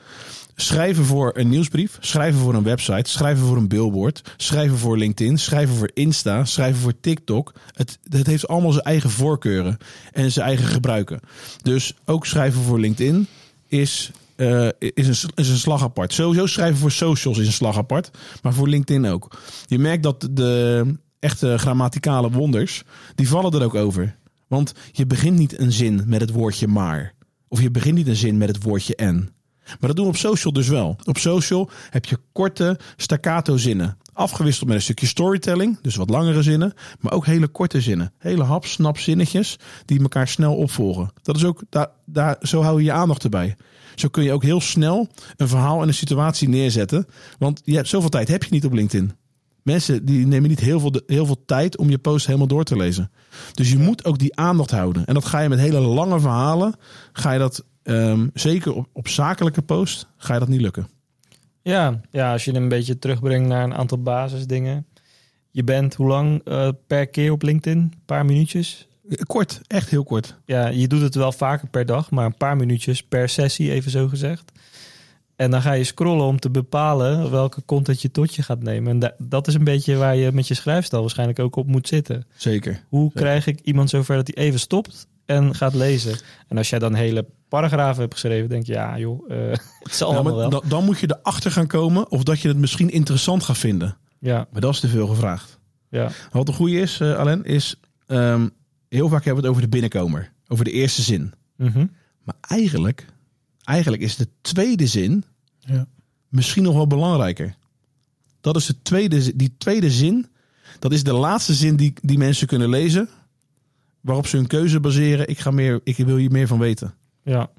Schrijven 0.55 1.05
voor 1.05 1.31
een 1.33 1.49
nieuwsbrief, 1.49 1.97
schrijven 1.99 2.39
voor 2.39 2.53
een 2.53 2.63
website, 2.63 3.09
schrijven 3.09 3.45
voor 3.45 3.57
een 3.57 3.67
billboard, 3.67 4.33
schrijven 4.37 4.77
voor 4.77 4.97
LinkedIn, 4.97 5.37
schrijven 5.37 5.75
voor 5.75 5.91
Insta, 5.93 6.45
schrijven 6.45 6.81
voor 6.81 6.99
TikTok. 6.99 7.53
Het, 7.71 7.99
het 8.09 8.27
heeft 8.27 8.47
allemaal 8.47 8.71
zijn 8.71 8.83
eigen 8.83 9.09
voorkeuren 9.09 9.77
en 10.11 10.31
zijn 10.31 10.47
eigen 10.47 10.65
gebruiken. 10.65 11.19
Dus 11.61 11.95
ook 12.05 12.25
schrijven 12.25 12.61
voor 12.61 12.79
LinkedIn 12.79 13.27
is, 13.67 14.11
eh, 14.35 14.67
is, 14.79 15.07
een, 15.07 15.29
is 15.35 15.49
een 15.49 15.57
slag 15.57 15.83
apart. 15.83 16.13
Sowieso 16.13 16.45
schrijven 16.45 16.77
voor 16.77 16.91
socials 16.91 17.37
is 17.37 17.47
een 17.47 17.53
slag 17.53 17.77
apart, 17.77 18.11
maar 18.41 18.53
voor 18.53 18.67
LinkedIn 18.67 19.05
ook. 19.05 19.37
Je 19.65 19.79
merkt 19.79 20.03
dat 20.03 20.27
de 20.31 20.85
echte 21.19 21.57
grammaticale 21.57 22.31
wonders, 22.31 22.83
die 23.15 23.27
vallen 23.27 23.51
er 23.51 23.63
ook 23.63 23.75
over. 23.75 24.15
Want 24.47 24.73
je 24.91 25.05
begint 25.05 25.37
niet 25.37 25.59
een 25.59 25.71
zin 25.71 26.03
met 26.05 26.21
het 26.21 26.31
woordje 26.31 26.67
maar. 26.67 27.13
Of 27.47 27.61
je 27.61 27.71
begint 27.71 27.95
niet 27.95 28.07
een 28.07 28.15
zin 28.15 28.37
met 28.37 28.47
het 28.47 28.63
woordje 28.63 28.95
en. 28.95 29.29
Maar 29.65 29.77
dat 29.79 29.95
doen 29.95 30.05
we 30.05 30.11
op 30.11 30.17
social 30.17 30.53
dus 30.53 30.67
wel. 30.67 30.95
Op 31.05 31.17
social 31.17 31.69
heb 31.89 32.05
je 32.05 32.19
korte 32.31 32.79
staccato 32.97 33.57
zinnen. 33.57 33.97
Afgewisseld 34.13 34.67
met 34.67 34.77
een 34.77 34.83
stukje 34.83 35.05
storytelling, 35.05 35.77
dus 35.81 35.95
wat 35.95 36.09
langere 36.09 36.41
zinnen. 36.41 36.73
Maar 36.99 37.13
ook 37.13 37.25
hele 37.25 37.47
korte 37.47 37.81
zinnen. 37.81 38.13
Hele 38.17 38.43
hap, 38.43 38.65
snap 38.65 38.97
zinnetjes 38.97 39.59
die 39.85 40.01
elkaar 40.01 40.27
snel 40.27 40.55
opvolgen. 40.55 41.11
Dat 41.21 41.35
is 41.35 41.45
ook, 41.45 41.61
daar, 41.69 41.87
daar, 42.05 42.37
zo 42.41 42.61
hou 42.61 42.77
je 42.77 42.85
je 42.85 42.91
aandacht 42.91 43.23
erbij. 43.23 43.55
Zo 43.95 44.07
kun 44.07 44.23
je 44.23 44.31
ook 44.31 44.43
heel 44.43 44.61
snel 44.61 45.09
een 45.35 45.47
verhaal 45.47 45.81
en 45.81 45.87
een 45.87 45.93
situatie 45.93 46.49
neerzetten. 46.49 47.07
Want 47.39 47.61
je 47.63 47.75
hebt, 47.75 47.87
zoveel 47.87 48.09
tijd 48.09 48.27
heb 48.27 48.43
je 48.43 48.53
niet 48.53 48.65
op 48.65 48.73
LinkedIn. 48.73 49.11
Mensen 49.63 50.05
die 50.05 50.27
nemen 50.27 50.49
niet 50.49 50.59
heel 50.59 50.79
veel, 50.79 51.01
heel 51.05 51.25
veel 51.25 51.43
tijd 51.45 51.77
om 51.77 51.89
je 51.89 51.97
post 51.97 52.25
helemaal 52.25 52.47
door 52.47 52.63
te 52.63 52.77
lezen. 52.77 53.11
Dus 53.53 53.71
je 53.71 53.77
moet 53.77 54.05
ook 54.05 54.19
die 54.19 54.35
aandacht 54.35 54.71
houden. 54.71 55.05
En 55.05 55.13
dat 55.13 55.25
ga 55.25 55.39
je 55.39 55.49
met 55.49 55.59
hele 55.59 55.79
lange 55.79 56.19
verhalen, 56.19 56.73
ga 57.13 57.31
je 57.31 57.39
dat 57.39 57.65
Ehm, 57.83 58.27
zeker 58.33 58.73
op, 58.73 58.87
op 58.91 59.07
zakelijke 59.07 59.61
post 59.61 60.07
ga 60.17 60.33
je 60.33 60.39
dat 60.39 60.47
niet 60.47 60.61
lukken. 60.61 60.87
Ja, 61.61 62.01
ja, 62.11 62.31
als 62.31 62.45
je 62.45 62.51
hem 62.51 62.63
een 62.63 62.69
beetje 62.69 62.99
terugbrengt 62.99 63.47
naar 63.47 63.63
een 63.63 63.73
aantal 63.73 64.01
basisdingen. 64.01 64.85
Je 65.51 65.63
bent 65.63 65.93
hoe 65.93 66.07
lang 66.07 66.41
eh, 66.43 66.69
per 66.87 67.07
keer 67.07 67.31
op 67.31 67.41
LinkedIn? 67.41 67.77
Een 67.77 67.93
paar 68.05 68.25
minuutjes? 68.25 68.87
Kort, 69.23 69.61
echt 69.67 69.89
heel 69.89 70.03
kort. 70.03 70.35
Ja, 70.45 70.67
je 70.67 70.87
doet 70.87 71.01
het 71.01 71.15
wel 71.15 71.31
vaker 71.31 71.67
per 71.67 71.85
dag, 71.85 72.11
maar 72.11 72.25
een 72.25 72.37
paar 72.37 72.55
minuutjes 72.55 73.03
per 73.03 73.29
sessie, 73.29 73.71
even 73.71 73.91
zo 73.91 74.07
gezegd. 74.07 74.51
En 75.35 75.51
dan 75.51 75.61
ga 75.61 75.71
je 75.71 75.83
scrollen 75.83 76.25
om 76.25 76.39
te 76.39 76.49
bepalen 76.49 77.31
welke 77.31 77.65
content 77.65 78.01
je 78.01 78.11
tot 78.11 78.35
je 78.35 78.43
gaat 78.43 78.63
nemen. 78.63 79.01
En 79.01 79.13
dat 79.17 79.47
is 79.47 79.53
een 79.53 79.63
beetje 79.63 79.95
waar 79.95 80.15
je 80.15 80.31
met 80.31 80.47
je 80.47 80.53
schrijfstijl 80.53 81.01
waarschijnlijk 81.01 81.39
ook 81.39 81.55
op 81.55 81.67
moet 81.67 81.87
zitten. 81.87 82.25
Zeker. 82.35 82.83
Hoe 82.89 83.11
krijg 83.13 83.47
ik 83.47 83.59
iemand 83.59 83.89
zover 83.89 84.15
dat 84.15 84.31
hij 84.33 84.45
even 84.45 84.59
stopt 84.59 85.07
en 85.25 85.55
gaat 85.55 85.73
lezen? 85.73 86.17
En 86.47 86.57
als 86.57 86.69
jij 86.69 86.79
dan 86.79 86.93
hele 86.93 87.25
paragrafen 87.47 88.01
hebt 88.01 88.13
geschreven, 88.13 88.49
denk 88.49 88.65
je, 88.65 88.73
ja 88.73 88.99
joh, 88.99 89.29
uh, 89.29 89.37
het 89.79 89.95
zal 89.95 90.13
allemaal 90.13 90.35
wel. 90.35 90.49
Dan, 90.49 90.63
dan 90.67 90.83
moet 90.83 90.99
je 90.99 91.17
erachter 91.19 91.51
gaan 91.51 91.67
komen 91.67 92.11
of 92.11 92.23
dat 92.23 92.39
je 92.39 92.47
het 92.47 92.57
misschien 92.57 92.89
interessant 92.89 93.43
gaat 93.43 93.57
vinden. 93.57 93.97
Ja. 94.19 94.47
Maar 94.51 94.61
dat 94.61 94.73
is 94.73 94.79
te 94.79 94.87
veel 94.87 95.07
gevraagd. 95.07 95.59
Ja. 95.89 96.09
Wat 96.31 96.45
de 96.45 96.53
goede 96.53 96.79
is, 96.79 96.99
uh, 96.99 97.15
Alain, 97.15 97.43
is 97.43 97.79
um, 98.07 98.51
heel 98.89 99.09
vaak 99.09 99.23
hebben 99.23 99.43
we 99.43 99.49
het 99.49 99.57
over 99.57 99.61
de 99.61 99.77
binnenkomer. 99.77 100.31
Over 100.47 100.65
de 100.65 100.71
eerste 100.71 101.01
zin. 101.01 101.33
Mm 101.57 101.91
Maar 102.23 102.35
eigenlijk, 102.41 103.05
eigenlijk 103.63 104.03
is 104.03 104.15
de 104.15 104.27
tweede 104.41 104.87
zin 104.87 105.23
ja. 105.59 105.85
misschien 106.29 106.63
nog 106.63 106.73
wel 106.73 106.87
belangrijker. 106.87 107.55
Dat 108.41 108.55
is 108.55 108.65
de 108.65 108.81
tweede, 108.81 109.35
die 109.35 109.55
tweede 109.57 109.91
zin. 109.91 110.27
Dat 110.79 110.91
is 110.91 111.03
de 111.03 111.13
laatste 111.13 111.53
zin 111.53 111.75
die, 111.75 111.93
die 112.01 112.17
mensen 112.17 112.47
kunnen 112.47 112.69
lezen. 112.69 113.09
Waarop 114.03 114.27
ze 114.27 114.35
hun 114.35 114.47
keuze 114.47 114.79
baseren. 114.79 115.27
Ik, 115.27 115.39
ga 115.39 115.51
meer, 115.51 115.81
ik 115.83 115.97
wil 115.97 116.15
hier 116.15 116.31
meer 116.31 116.47
van 116.47 116.59
weten. 116.59 116.93
Ja. 117.23 117.49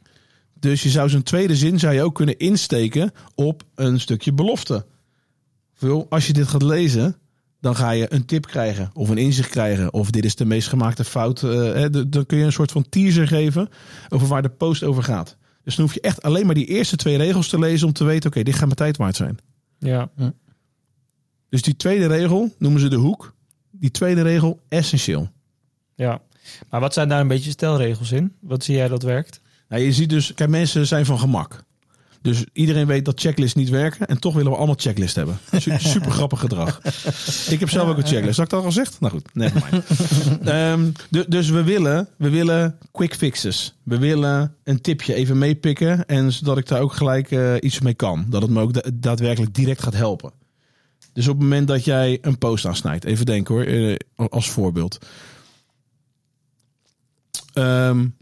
Dus 0.60 0.82
je 0.82 0.90
zou 0.90 1.08
zo'n 1.08 1.22
tweede 1.22 1.56
zin 1.56 1.78
zou 1.78 1.94
je 1.94 2.02
ook 2.02 2.14
kunnen 2.14 2.38
insteken 2.38 3.12
op 3.34 3.62
een 3.74 4.00
stukje 4.00 4.32
belofte. 4.32 4.86
Veel, 5.74 6.06
als 6.08 6.26
je 6.26 6.32
dit 6.32 6.46
gaat 6.46 6.62
lezen, 6.62 7.16
dan 7.60 7.76
ga 7.76 7.90
je 7.90 8.12
een 8.12 8.24
tip 8.24 8.46
krijgen 8.46 8.90
of 8.92 9.08
een 9.08 9.18
inzicht 9.18 9.50
krijgen. 9.50 9.92
Of 9.92 10.10
dit 10.10 10.24
is 10.24 10.36
de 10.36 10.44
meest 10.44 10.68
gemaakte 10.68 11.04
fout. 11.04 11.42
Uh, 11.42 11.84
dan 12.06 12.26
kun 12.26 12.38
je 12.38 12.44
een 12.44 12.52
soort 12.52 12.72
van 12.72 12.88
teaser 12.88 13.28
geven 13.28 13.68
over 14.08 14.26
waar 14.26 14.42
de 14.42 14.48
post 14.48 14.82
over 14.82 15.02
gaat. 15.02 15.36
Dus 15.62 15.74
dan 15.74 15.84
hoef 15.84 15.94
je 15.94 16.00
echt 16.00 16.22
alleen 16.22 16.46
maar 16.46 16.54
die 16.54 16.66
eerste 16.66 16.96
twee 16.96 17.16
regels 17.16 17.48
te 17.48 17.58
lezen 17.58 17.86
om 17.86 17.92
te 17.92 18.04
weten: 18.04 18.30
oké, 18.30 18.42
dit 18.42 18.54
gaat 18.54 18.64
mijn 18.64 18.76
tijd 18.76 18.96
waard 18.96 19.16
zijn. 19.16 19.38
Ja. 19.78 20.10
Dus 21.48 21.62
die 21.62 21.76
tweede 21.76 22.06
regel 22.06 22.54
noemen 22.58 22.80
ze 22.80 22.88
de 22.88 22.96
hoek. 22.96 23.34
Die 23.70 23.90
tweede 23.90 24.22
regel 24.22 24.60
essentieel. 24.68 25.30
Ja, 25.94 26.22
maar 26.70 26.80
wat 26.80 26.94
zijn 26.94 27.08
daar 27.08 27.20
een 27.20 27.28
beetje 27.28 27.50
stelregels 27.50 28.12
in? 28.12 28.32
Wat 28.40 28.64
zie 28.64 28.76
jij 28.76 28.88
dat 28.88 29.02
werkt? 29.02 29.40
Nou, 29.68 29.82
je 29.82 29.92
ziet 29.92 30.10
dus, 30.10 30.34
kijk, 30.34 30.50
mensen 30.50 30.86
zijn 30.86 31.06
van 31.06 31.18
gemak. 31.18 31.64
Dus 32.24 32.44
iedereen 32.52 32.86
weet 32.86 33.04
dat 33.04 33.20
checklists 33.20 33.54
niet 33.54 33.68
werken. 33.68 34.06
En 34.06 34.18
toch 34.18 34.34
willen 34.34 34.50
we 34.50 34.56
allemaal 34.56 34.76
checklist 34.78 35.16
hebben. 35.16 35.38
Super 35.78 36.10
grappig 36.10 36.40
gedrag. 36.40 36.80
Ik 37.48 37.60
heb 37.60 37.70
zelf 37.70 37.88
ook 37.88 37.96
een 37.96 38.06
checklist. 38.06 38.36
Had 38.36 38.44
ik 38.44 38.50
dat 38.50 38.60
al 38.60 38.66
gezegd? 38.66 39.00
Nou 39.00 39.12
goed, 39.12 39.34
mind. 39.34 39.52
um, 40.48 40.92
dus 41.28 41.50
we 41.50 41.62
willen, 41.62 42.08
we 42.16 42.30
willen 42.30 42.78
quick 42.92 43.14
fixes. 43.14 43.74
We 43.82 43.98
willen 43.98 44.54
een 44.64 44.80
tipje 44.80 45.14
even 45.14 45.38
meepikken. 45.38 46.06
En 46.06 46.32
zodat 46.32 46.58
ik 46.58 46.68
daar 46.68 46.80
ook 46.80 46.92
gelijk 46.92 47.30
uh, 47.30 47.54
iets 47.60 47.80
mee 47.80 47.94
kan. 47.94 48.26
Dat 48.28 48.42
het 48.42 48.50
me 48.50 48.60
ook 48.60 49.02
daadwerkelijk 49.02 49.54
direct 49.54 49.82
gaat 49.82 49.94
helpen. 49.94 50.32
Dus 51.12 51.28
op 51.28 51.34
het 51.34 51.42
moment 51.42 51.68
dat 51.68 51.84
jij 51.84 52.18
een 52.20 52.38
post 52.38 52.66
aansnijdt. 52.66 53.04
Even 53.04 53.26
denken 53.26 53.54
hoor, 53.54 53.66
uh, 53.66 53.96
als 54.16 54.50
voorbeeld. 54.50 54.98
Um, 57.54 58.16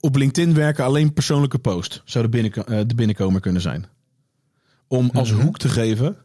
op 0.00 0.16
LinkedIn 0.16 0.54
werken 0.54 0.84
alleen 0.84 1.12
persoonlijke 1.12 1.58
post. 1.58 2.02
Zou 2.04 2.24
de, 2.24 2.30
binnen, 2.30 2.52
uh, 2.58 2.80
de 2.86 2.94
binnenkomer 2.94 3.40
kunnen 3.40 3.62
zijn. 3.62 3.86
Om 4.88 5.10
als 5.12 5.30
hoek 5.30 5.58
te 5.58 5.68
geven. 5.68 6.16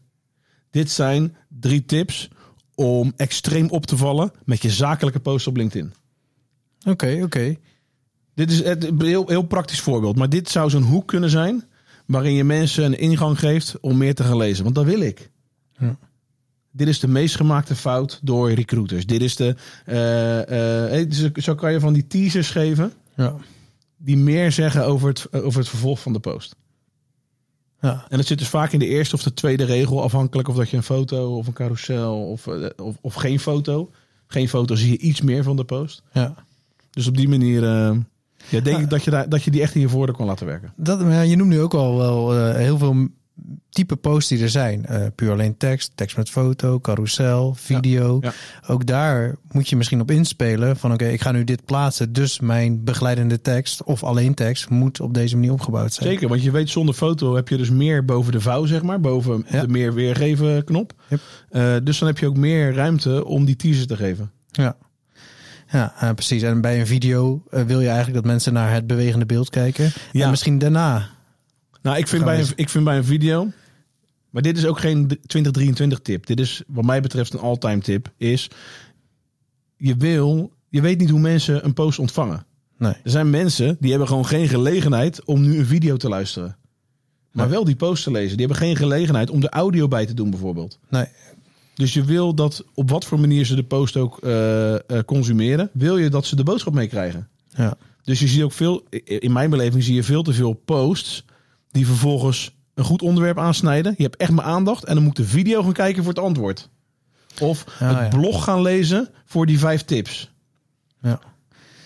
Dit 0.69 0.91
zijn 0.91 1.35
drie 1.47 1.85
tips 1.85 2.29
om 2.75 3.13
extreem 3.15 3.69
op 3.69 3.85
te 3.85 3.97
vallen 3.97 4.31
met 4.45 4.61
je 4.61 4.69
zakelijke 4.69 5.19
post 5.19 5.47
op 5.47 5.57
LinkedIn. 5.57 5.93
Oké, 6.79 6.89
okay, 6.89 7.15
oké. 7.15 7.23
Okay. 7.23 7.59
Dit 8.33 8.51
is 8.51 8.63
een 8.63 9.01
heel, 9.01 9.27
heel 9.27 9.43
praktisch 9.43 9.81
voorbeeld. 9.81 10.15
Maar 10.15 10.29
dit 10.29 10.49
zou 10.49 10.69
zo'n 10.69 10.83
hoek 10.83 11.07
kunnen 11.07 11.29
zijn 11.29 11.63
waarin 12.05 12.33
je 12.33 12.43
mensen 12.43 12.83
een 12.83 12.99
ingang 12.99 13.39
geeft 13.39 13.79
om 13.79 13.97
meer 13.97 14.15
te 14.15 14.23
gaan 14.23 14.37
lezen. 14.37 14.63
Want 14.63 14.75
dat 14.75 14.85
wil 14.85 14.99
ik. 14.99 15.29
Ja. 15.77 15.97
Dit 16.75 16.87
is 16.87 16.99
de 16.99 17.07
meest 17.07 17.35
gemaakte 17.35 17.75
fout 17.75 18.19
door 18.23 18.51
recruiters. 18.51 19.05
Dit 19.05 19.21
is 19.21 19.35
de. 19.35 19.55
Uh, 19.85 21.01
uh, 21.01 21.31
zo 21.35 21.55
kan 21.55 21.71
je 21.71 21.79
van 21.79 21.93
die 21.93 22.07
teasers 22.07 22.49
geven. 22.49 22.93
Ja 23.15 23.35
die 24.05 24.17
meer 24.17 24.51
zeggen 24.51 24.85
over 24.85 25.07
het, 25.07 25.33
over 25.33 25.59
het 25.59 25.69
vervolg 25.69 25.99
van 25.99 26.13
de 26.13 26.19
post. 26.19 26.55
Ja. 27.81 28.05
En 28.09 28.17
dat 28.17 28.25
zit 28.25 28.37
dus 28.37 28.47
vaak 28.47 28.71
in 28.71 28.79
de 28.79 28.87
eerste 28.87 29.15
of 29.15 29.23
de 29.23 29.33
tweede 29.33 29.63
regel, 29.63 30.03
afhankelijk 30.03 30.47
of 30.47 30.55
dat 30.55 30.69
je 30.69 30.77
een 30.77 30.83
foto 30.83 31.37
of 31.37 31.47
een 31.47 31.53
carousel 31.53 32.29
of, 32.29 32.47
of, 32.77 32.97
of 33.01 33.13
geen 33.13 33.39
foto. 33.39 33.91
Geen 34.27 34.49
foto 34.49 34.75
zie 34.75 34.91
je 34.91 34.97
iets 34.97 35.21
meer 35.21 35.43
van 35.43 35.55
de 35.55 35.63
post. 35.63 36.01
Ja. 36.11 36.35
Dus 36.89 37.07
op 37.07 37.17
die 37.17 37.29
manier 37.29 37.61
ja, 38.49 38.59
denk 38.59 38.79
ik 38.79 38.89
dat 38.89 39.03
je, 39.03 39.11
daar, 39.11 39.29
dat 39.29 39.43
je 39.43 39.51
die 39.51 39.61
echt 39.61 39.75
in 39.75 39.81
je 39.81 39.89
voordeel 39.89 40.15
kan 40.15 40.25
laten 40.25 40.45
werken. 40.45 40.73
Dat, 40.75 40.99
ja, 40.99 41.21
je 41.21 41.35
noemt 41.35 41.49
nu 41.49 41.61
ook 41.61 41.73
al 41.73 41.97
wel 41.97 42.53
heel 42.55 42.77
veel 42.77 43.07
type 43.69 43.95
posts 43.95 44.29
die 44.29 44.41
er 44.41 44.49
zijn. 44.49 44.85
Uh, 44.91 45.05
puur 45.15 45.31
alleen 45.31 45.57
tekst, 45.57 45.91
tekst 45.95 46.17
met 46.17 46.29
foto, 46.29 46.79
carousel, 46.79 47.53
video. 47.53 48.17
Ja, 48.21 48.33
Ook 48.67 48.85
daar 48.85 49.35
moet 49.51 49.69
je 49.69 49.75
misschien 49.75 50.01
op 50.01 50.11
inspelen 50.11 50.77
van 50.77 50.93
oké, 50.93 51.05
ik 51.05 51.21
ga 51.21 51.31
nu 51.31 51.43
dit 51.43 51.65
plaatsen. 51.65 52.13
Dus 52.13 52.39
mijn 52.39 52.83
begeleidende 52.83 53.41
tekst 53.41 53.83
of 53.83 54.03
alleen 54.03 54.33
tekst 54.33 54.69
moet 54.69 54.99
op 54.99 55.13
deze 55.13 55.35
manier 55.35 55.51
opgebouwd 55.51 55.93
zijn. 55.93 56.09
Zeker, 56.09 56.27
want 56.27 56.43
je 56.43 56.51
weet 56.51 56.69
zonder 56.69 56.95
foto 56.95 57.35
heb 57.35 57.47
je 57.47 57.57
dus 57.57 57.69
meer 57.69 58.05
boven 58.05 58.31
de 58.31 58.41
vouw, 58.41 58.65
zeg 58.65 58.81
maar. 58.81 58.99
Boven 58.99 59.45
de 59.51 59.67
meer 59.67 59.93
weergeven 59.93 60.63
knop. 60.63 60.93
Yep. 61.07 61.21
Uh, 61.51 61.75
dus 61.83 61.99
dan 61.99 62.07
heb 62.07 62.17
je 62.17 62.27
ook 62.27 62.37
meer 62.37 62.73
ruimte 62.73 63.25
om 63.25 63.45
die 63.45 63.55
teaser 63.55 63.87
te 63.87 63.95
geven. 63.95 64.31
Ja. 64.51 64.75
Ja, 65.71 65.93
uh, 66.03 66.11
precies. 66.11 66.41
En 66.41 66.61
bij 66.61 66.79
een 66.79 66.87
video 66.87 67.43
wil 67.49 67.79
je 67.79 67.87
eigenlijk 67.87 68.15
dat 68.15 68.25
mensen 68.25 68.53
naar 68.53 68.73
het 68.73 68.87
bewegende 68.87 69.25
beeld 69.25 69.49
kijken. 69.49 69.91
Ja. 70.11 70.23
En 70.23 70.29
misschien 70.29 70.57
daarna 70.57 71.09
nou, 71.85 71.97
ik 71.97 72.07
vind, 72.07 72.23
bij 72.23 72.39
een, 72.39 72.47
ik 72.55 72.69
vind 72.69 72.83
bij 72.83 72.97
een 72.97 73.03
video. 73.03 73.51
Maar 74.29 74.41
dit 74.41 74.57
is 74.57 74.65
ook 74.65 74.79
geen 74.79 75.07
2023 75.07 75.99
tip. 75.99 76.25
Dit 76.25 76.39
is 76.39 76.63
wat 76.67 76.85
mij 76.85 77.01
betreft 77.01 77.33
een 77.33 77.39
all-time 77.39 77.79
tip. 77.79 78.11
Is 78.17 78.49
je 79.77 79.95
wil. 79.95 80.51
Je 80.69 80.81
weet 80.81 80.99
niet 80.99 81.09
hoe 81.09 81.19
mensen 81.19 81.65
een 81.65 81.73
post 81.73 81.99
ontvangen. 81.99 82.45
Nee. 82.77 82.93
Er 83.03 83.11
zijn 83.11 83.29
mensen 83.29 83.77
die 83.79 83.89
hebben 83.89 84.07
gewoon 84.07 84.25
geen 84.25 84.47
gelegenheid 84.47 85.23
om 85.25 85.41
nu 85.41 85.57
een 85.57 85.65
video 85.65 85.97
te 85.97 86.09
luisteren. 86.09 86.57
Maar 87.31 87.49
wel 87.49 87.63
die 87.63 87.75
post 87.75 88.03
te 88.03 88.11
lezen. 88.11 88.37
Die 88.37 88.45
hebben 88.45 88.65
geen 88.65 88.75
gelegenheid 88.75 89.29
om 89.29 89.39
de 89.39 89.49
audio 89.49 89.87
bij 89.87 90.05
te 90.05 90.13
doen, 90.13 90.29
bijvoorbeeld. 90.29 90.79
Nee. 90.89 91.07
Dus 91.73 91.93
je 91.93 92.03
wil 92.03 92.33
dat 92.33 92.65
op 92.73 92.89
wat 92.89 93.05
voor 93.05 93.19
manier 93.19 93.45
ze 93.45 93.55
de 93.55 93.63
post 93.63 93.97
ook 93.97 94.23
uh, 94.23 94.71
uh, 94.71 94.77
consumeren, 95.05 95.69
wil 95.73 95.97
je 95.97 96.09
dat 96.09 96.25
ze 96.25 96.35
de 96.35 96.43
boodschap 96.43 96.73
meekrijgen. 96.73 97.27
Ja. 97.49 97.77
Dus 98.03 98.19
je 98.19 98.27
ziet 98.27 98.43
ook 98.43 98.51
veel, 98.51 98.83
in 99.03 99.31
mijn 99.31 99.49
beleving 99.49 99.83
zie 99.83 99.95
je 99.95 100.03
veel 100.03 100.23
te 100.23 100.33
veel 100.33 100.53
posts 100.53 101.25
die 101.75 101.85
vervolgens 101.85 102.55
een 102.73 102.83
goed 102.83 103.01
onderwerp 103.01 103.39
aansnijden. 103.39 103.93
Je 103.97 104.03
hebt 104.03 104.15
echt 104.17 104.31
mijn 104.31 104.47
aandacht 104.47 104.83
en 104.85 104.95
dan 104.95 105.03
moet 105.03 105.15
de 105.15 105.23
video 105.25 105.63
gaan 105.63 105.73
kijken 105.73 106.03
voor 106.03 106.13
het 106.13 106.23
antwoord. 106.23 106.69
Of 107.41 107.65
Ah, 107.67 107.87
het 107.89 107.97
ja. 108.13 108.17
blog 108.19 108.43
gaan 108.43 108.61
lezen 108.61 109.09
voor 109.25 109.45
die 109.45 109.59
vijf 109.59 109.81
tips. 109.83 110.31
Ja. 111.01 111.19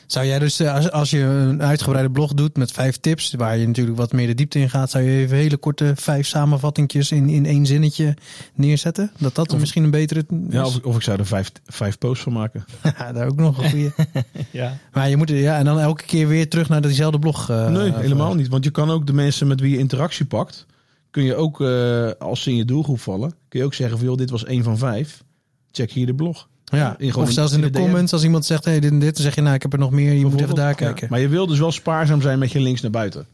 Zou 0.10 0.26
jij 0.26 0.40
dus, 0.40 0.60
eh, 0.60 0.74
als, 0.76 0.92
als 0.92 1.10
je 1.10 1.20
een 1.20 1.62
uitgebreide 1.62 2.12
blog 2.12 2.34
doet 2.34 2.58
met 2.58 2.72
vijf 2.72 2.98
tips, 2.98 3.34
waar 3.38 3.58
je 3.58 3.68
natuurlijk 3.68 3.98
wat 3.98 4.12
meer 4.12 4.28
de 4.28 4.34
diepte 4.34 4.60
in 4.60 4.70
gaat, 4.70 4.90
zou 4.92 5.04
je 5.04 5.18
even 5.18 5.38
hele 5.38 5.58
korte 5.58 5.92
vijf 5.96 6.28
samenvattingjes 6.28 7.12
in, 7.12 7.30
in 7.30 7.46
één 7.46 7.66
zinnetje 7.66 8.14
neerzetten? 8.54 9.12
Dat 9.18 9.36
dat 9.36 9.54
Of- 9.54 9.60
misschien 9.60 9.84
een 9.84 9.92
betere 9.92 10.20
is? 10.20 10.36
Ja, 10.50 10.66
of, 10.66 10.76
ik- 10.76 10.86
of 10.86 10.96
ik 10.96 11.02
zou 11.02 11.20
er 11.20 11.26
vijf, 11.26 11.52
vijf 11.66 11.98
posts 11.98 12.24
van 12.24 12.34
maken. 12.34 12.66
Ja, 12.98 13.12
daar 13.12 13.28
ook 13.28 13.36
nog 13.36 13.58
een 13.64 13.70
goede. 13.70 13.92
Ja. 14.52 14.78
maar 14.94 15.10
je 15.10 15.18
moet, 15.18 15.30
ja, 15.30 15.58
en 15.58 15.66
dan 15.66 15.80
elke 15.80 16.04
keer 16.06 16.28
weer 16.28 16.50
terug 16.50 16.70
naar 16.70 16.82
diezelfde 16.82 17.20
blog. 17.20 17.50
eh, 17.50 17.70
nee, 17.70 17.94
helemaal 17.94 18.36
niet. 18.36 18.48
Want 18.48 18.64
je 18.64 18.72
kan 18.72 18.90
ook 18.90 19.08
de 19.08 19.14
mensen 19.14 19.48
met 19.48 19.60
wie 19.60 19.72
je 19.72 19.78
interactie 19.78 20.26
pakt, 20.26 20.66
kun 21.12 21.24
je 21.24 21.36
ook, 21.36 21.62
eh, 21.62 22.10
als 22.20 22.42
ze 22.44 22.50
in 22.50 22.56
je 22.56 22.66
doelgroep 22.66 23.00
vallen, 23.00 23.34
kun 23.50 23.60
je 23.60 23.66
ook 23.66 23.74
zeggen 23.74 23.98
van 23.98 24.08
joh, 24.08 24.18
dit 24.18 24.30
was 24.30 24.46
één 24.46 24.64
van 24.64 24.78
vijf. 24.78 25.24
Check 25.72 25.92
hier 25.92 26.06
de 26.06 26.16
blog. 26.16 26.49
Ja, 26.72 26.96
In 26.98 27.16
of 27.16 27.32
zelfs 27.32 27.54
in 27.54 27.60
de, 27.62 27.66
in 27.66 27.72
de 27.72 27.78
DM. 27.80 27.84
comments, 27.86 28.14
als 28.14 28.24
iemand 28.24 28.46
zegt, 28.46 28.66
hey, 28.66 28.80
dit 28.80 28.92
en 28.92 29.00
dit, 29.00 29.14
dan 29.16 29.24
zeg 29.24 29.36
je, 29.36 29.42
nou, 29.42 29.56
ik 29.56 29.62
heb 29.62 29.74
er 29.74 29.80
nog 29.80 29.92
meer, 29.92 30.14
je 30.14 30.26
moet 30.26 30.42
even 30.42 30.56
daar 30.56 30.76
kijken. 30.76 31.08
Maar 31.10 31.20
je 31.20 31.28
wil 31.28 31.48
dus 31.48 31.60
wel 31.60 31.72
spaarzaam 31.72 32.22
zijn 32.22 32.40
met 32.40 32.52
je 32.52 32.60
links 32.60 32.82
naar 32.82 32.92
buiten. 32.92 33.28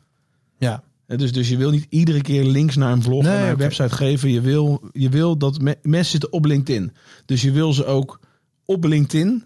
Ja, 0.58 0.84
Dus, 1.08 1.32
dus 1.32 1.50
je 1.50 1.58
wil 1.58 1.70
niet 1.72 1.86
iedere 1.90 2.22
keer 2.22 2.44
links 2.44 2.76
naar 2.76 2.92
een 2.92 3.02
vlog 3.02 3.24
Nee, 3.24 3.32
en 3.34 3.40
naar 3.42 3.50
een 3.52 3.58
website 3.58 3.96
geven. 3.96 4.30
Je 4.32 4.42
wil, 4.42 4.90
je 4.92 5.10
wil 5.10 5.38
dat 5.38 5.60
me- 5.62 5.78
mensen 5.82 6.12
zitten 6.12 6.32
op 6.34 6.46
LinkedIn. 6.46 6.92
Dus 7.26 7.42
je 7.42 7.52
wil 7.52 7.74
ze 7.74 7.86
ook 7.86 8.20
op 8.66 8.84
LinkedIn 8.84 9.44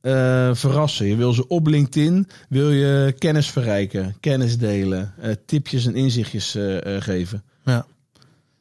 eh, 0.00 0.50
verrassen. 0.54 1.06
Je 1.06 1.16
wil 1.16 1.32
ze 1.32 1.48
op 1.48 1.66
LinkedIn 1.66 2.28
wil 2.48 2.70
je 2.70 3.14
kennis 3.18 3.50
verrijken, 3.50 4.16
kennis 4.20 4.58
delen, 4.58 5.14
eh, 5.20 5.30
tipjes 5.46 5.86
en 5.86 5.94
inzichtjes 5.94 6.54
eh, 6.54 6.76
geven. 7.02 7.42
ja. 7.64 7.86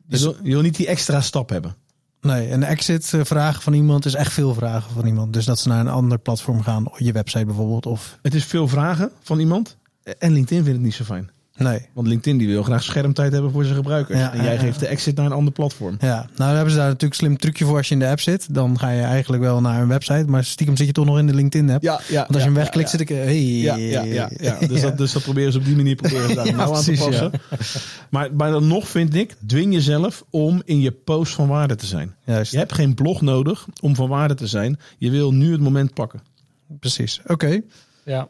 Je, 0.07 0.17
wil, 0.19 0.35
je 0.43 0.51
wil 0.51 0.61
niet 0.61 0.75
die 0.75 0.87
extra 0.87 1.21
stap 1.21 1.49
hebben. 1.49 1.75
Nee, 2.21 2.51
een 2.51 2.63
exit 2.63 3.13
eh, 3.13 3.51
van 3.53 3.73
iemand 3.73 4.05
is 4.05 4.13
echt 4.13 4.33
veel 4.33 4.53
vragen 4.53 4.91
van 4.91 5.05
iemand. 5.05 5.33
Dus 5.33 5.45
dat 5.45 5.59
ze 5.59 5.67
naar 5.67 5.79
een 5.79 5.87
ander 5.87 6.19
platform 6.19 6.61
gaan, 6.61 6.91
je 6.97 7.11
website 7.11 7.45
bijvoorbeeld. 7.45 7.85
Of 7.85 8.19
Het 8.21 8.33
is 8.33 8.45
veel 8.45 8.67
vragen 8.67 9.11
van 9.21 9.39
iemand. 9.39 9.77
En 10.03 10.31
LinkedIn 10.31 10.63
vindt 10.63 10.77
het 10.77 10.81
niet 10.81 10.93
zo 10.93 11.03
fijn. 11.03 11.31
Nee. 11.63 11.85
Want 11.93 12.07
LinkedIn 12.07 12.37
die 12.37 12.47
wil 12.47 12.63
graag 12.63 12.83
schermtijd 12.83 13.31
hebben 13.31 13.51
voor 13.51 13.63
zijn 13.63 13.75
gebruikers. 13.75 14.19
Ja, 14.19 14.33
en 14.33 14.43
jij 14.43 14.57
geeft 14.57 14.79
de 14.79 14.87
exit 14.87 15.15
naar 15.15 15.25
een 15.25 15.31
ander 15.31 15.53
platform. 15.53 15.95
Ja, 15.99 16.15
nou 16.15 16.27
daar 16.35 16.53
hebben 16.55 16.71
ze 16.71 16.77
daar 16.77 16.87
natuurlijk 16.87 17.11
een 17.21 17.25
slim 17.27 17.37
trucje 17.37 17.65
voor 17.65 17.77
als 17.77 17.87
je 17.87 17.93
in 17.93 17.99
de 17.99 18.07
app 18.07 18.19
zit. 18.19 18.53
Dan 18.53 18.79
ga 18.79 18.89
je 18.89 19.01
eigenlijk 19.01 19.43
wel 19.43 19.61
naar 19.61 19.81
een 19.81 19.87
website, 19.87 20.25
maar 20.27 20.43
stiekem 20.43 20.77
zit 20.77 20.87
je 20.87 20.93
toch 20.93 21.05
nog 21.05 21.17
in 21.17 21.27
de 21.27 21.33
LinkedIn 21.33 21.69
app. 21.69 21.83
Ja, 21.83 21.99
ja. 22.07 22.15
Want 22.19 22.29
als 22.29 22.37
je 22.37 22.43
hem 22.43 22.53
wegklikt, 22.53 22.89
zit 22.89 22.99
ik, 22.99 23.09
hey. 23.09 23.41
Ja, 23.41 23.75
ja, 23.75 24.03
ja, 24.03 24.29
ja. 24.39 24.57
Dus, 24.67 24.81
Dat, 24.81 24.97
dus 24.97 25.11
dat 25.11 25.23
proberen 25.23 25.51
ze 25.51 25.57
op 25.57 25.65
die 25.65 25.75
manier 25.75 25.95
proberen 25.95 26.29
ze 26.29 26.35
daar 26.35 26.45
Ja, 26.45 26.55
nou 26.55 26.75
aan 26.75 26.81
te 26.83 26.91
precies, 26.91 27.05
passen. 27.05 27.31
Maar, 28.09 28.33
maar 28.35 28.51
dan 28.51 28.67
nog 28.67 28.87
vind 28.87 29.15
ik, 29.15 29.35
dwing 29.47 29.73
jezelf 29.73 30.23
om 30.29 30.61
in 30.65 30.79
je 30.81 30.91
post 30.91 31.33
van 31.33 31.47
waarde 31.47 31.75
te 31.75 31.85
zijn. 31.85 32.15
Juist, 32.25 32.51
Je 32.51 32.57
hebt 32.57 32.73
geen 32.73 32.93
blog 32.93 33.21
nodig 33.21 33.65
om 33.81 33.95
van 33.95 34.09
waarde 34.09 34.33
te 34.33 34.47
zijn. 34.47 34.79
Je 34.97 35.09
wil 35.11 35.33
nu 35.33 35.51
het 35.51 35.61
moment 35.61 35.93
pakken. 35.93 36.21
precies. 36.79 37.21
Oké. 37.25 37.61
Ja. 38.05 38.27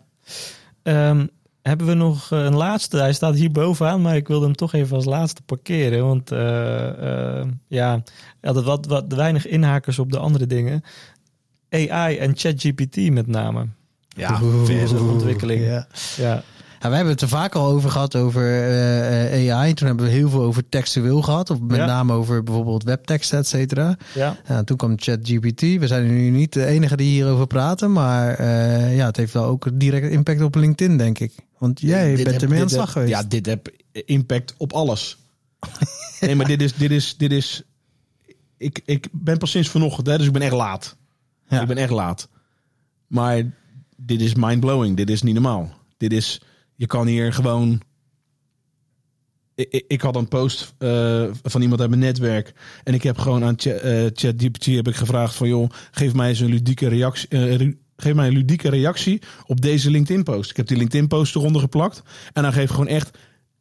Ehm, 0.84 1.26
hebben 1.62 1.88
we 1.88 1.94
nog 1.94 2.32
eh, 2.32 2.44
een 2.44 2.56
laatste? 2.56 2.98
Hij 2.98 3.14
staat 3.14 3.36
hier 3.36 3.52
bovenaan, 3.52 4.02
maar 4.02 4.16
ik 4.16 4.28
wilde 4.28 4.46
hem 4.46 4.56
toch 4.56 4.74
even 4.74 4.96
als 4.96 5.06
laatste 5.06 5.42
parkeren. 5.42 6.06
Want 6.06 6.32
eh, 6.32 7.40
eh, 7.40 7.48
ja, 7.68 8.04
had 8.42 8.64
wat, 8.64 8.86
wat 8.86 9.14
weinig 9.14 9.48
inhakers 9.48 10.00
op 10.00 10.12
de 10.12 10.18
andere 10.18 10.48
dingen. 10.48 10.84
AI 11.70 12.18
en 12.18 12.38
ChatGPT 12.38 13.12
met 13.12 13.28
name. 13.28 13.68
Ja, 14.08 14.40
Oeh, 14.44 14.66
verse 14.66 14.98
ontwikkeling. 14.98 15.64
Ja. 15.66 15.88
Ja, 16.18 16.44
Ja, 16.82 16.88
wij 16.88 16.96
hebben 16.96 17.14
het 17.14 17.22
er 17.22 17.28
vaak 17.28 17.56
al 17.56 17.66
over 17.68 17.90
gehad 17.92 18.16
over 18.16 18.42
eh, 18.42 19.48
eh, 19.48 19.56
AI. 19.58 19.74
Toen 19.74 19.88
hebben 19.88 20.06
we 20.06 20.12
heel 20.12 20.30
veel 20.30 20.42
over 20.42 20.70
textueel 20.70 21.22
gehad. 21.22 21.50
Of 21.50 21.60
met 21.60 21.78
Ja. 21.78 21.86
name 21.86 22.14
over 22.14 22.44
bijvoorbeeld 22.44 22.84
webteksten, 22.84 23.38
et 23.40 23.48
cetera. 23.48 23.98
ja. 24.16 24.38
Ja, 24.48 24.64
toen 24.64 24.78
kwam 24.78 24.94
ChatGPT. 25.00 25.62
We 25.62 25.88
zijn 25.88 26.08
nu 26.08 26.30
niet 26.30 26.54
de 26.54 26.66
enige 26.66 26.96
die 26.98 27.10
hierover 27.12 27.48
praten. 27.48 27.92
Maar 27.92 28.34
eh, 28.34 28.96
ja, 28.96 29.06
het 29.06 29.18
heeft 29.18 29.34
wel 29.34 29.44
ook 29.46 29.68
direct 29.74 30.12
impact 30.12 30.42
op 30.42 30.56
LinkedIn, 30.56 30.98
denk 30.98 31.20
ik. 31.20 31.34
Want 31.58 31.82
jij 31.82 32.16
Dit 32.16 32.24
bent 32.26 32.42
ermee 32.42 32.60
aan 32.62 32.68
de 32.68 32.74
slag 32.74 32.84
heb- 32.86 32.94
geweest. 32.94 33.12
Ja, 33.12 33.24
dit 33.24 33.46
heb 33.46 33.70
impact 33.92 34.54
op 34.58 34.74
alles. 34.74 35.18
nee, 36.22 36.36
maar 36.36 36.48
dit 36.48 36.62
is, 36.62 36.74
dit 36.74 36.92
is, 36.92 37.18
dit 37.18 37.32
is... 37.32 37.62
Ik, 38.58 38.82
ik 38.86 39.08
ben 39.12 39.38
pas 39.38 39.52
sinds 39.52 39.70
vanochtend, 39.70 40.08
hè, 40.08 40.18
dus 40.18 40.28
ik 40.28 40.34
ben 40.34 40.42
echt 40.42 40.52
laat. 40.54 40.96
Ja. 41.48 41.62
Ik 41.62 41.68
ben 41.68 41.78
echt 41.78 41.90
laat. 41.92 42.28
Maar 43.08 43.44
dit 43.98 44.22
is 44.22 44.36
mindblowing. 44.36 44.98
Dit 44.98 45.10
is 45.10 45.22
niet 45.22 45.34
normaal. 45.34 45.70
Dit 45.98 46.14
is... 46.14 46.42
Je 46.82 46.88
kan 46.88 47.08
hier 47.08 47.34
gewoon... 47.34 47.82
Ik, 49.88 50.02
had 50.02 50.16
een 50.16 50.28
post 50.28 50.74
eh, 50.78 51.24
van 51.44 51.62
iemand 51.62 51.82
uit 51.82 51.90
mijn 51.90 52.02
netwerk. 52.02 52.54
En 52.84 52.94
ik 52.94 53.04
heb 53.04 53.18
gewoon 53.18 53.44
aan 53.44 53.56
eh, 53.58 54.06
ChatGPT 54.14 54.66
heb 54.66 54.88
ik 54.88 54.96
gevraagd 54.96 55.36
van... 55.36 55.48
joh, 55.48 55.70
geef 55.92 56.14
mij 56.14 56.30
eens 56.30 56.40
een 56.40 56.50
ludieke 56.50 56.88
reactie... 56.88 57.56
ru- 57.56 57.78
Geef 57.98 58.14
mij 58.14 58.28
een 58.28 58.34
ludieke 58.34 58.70
reactie 58.70 59.22
op 59.46 59.62
deze 59.62 59.90
LinkedIn-post. 59.90 60.50
Ik 60.50 60.58
heb 60.58 60.68
die 60.68 60.78
LinkedIn-post 60.78 61.36
eronder 61.36 61.62
geplakt. 61.62 62.02
En 62.34 62.44
dan 62.44 62.54
geef 62.54 62.70
gewoon 62.70 62.88
echt 62.88 63.18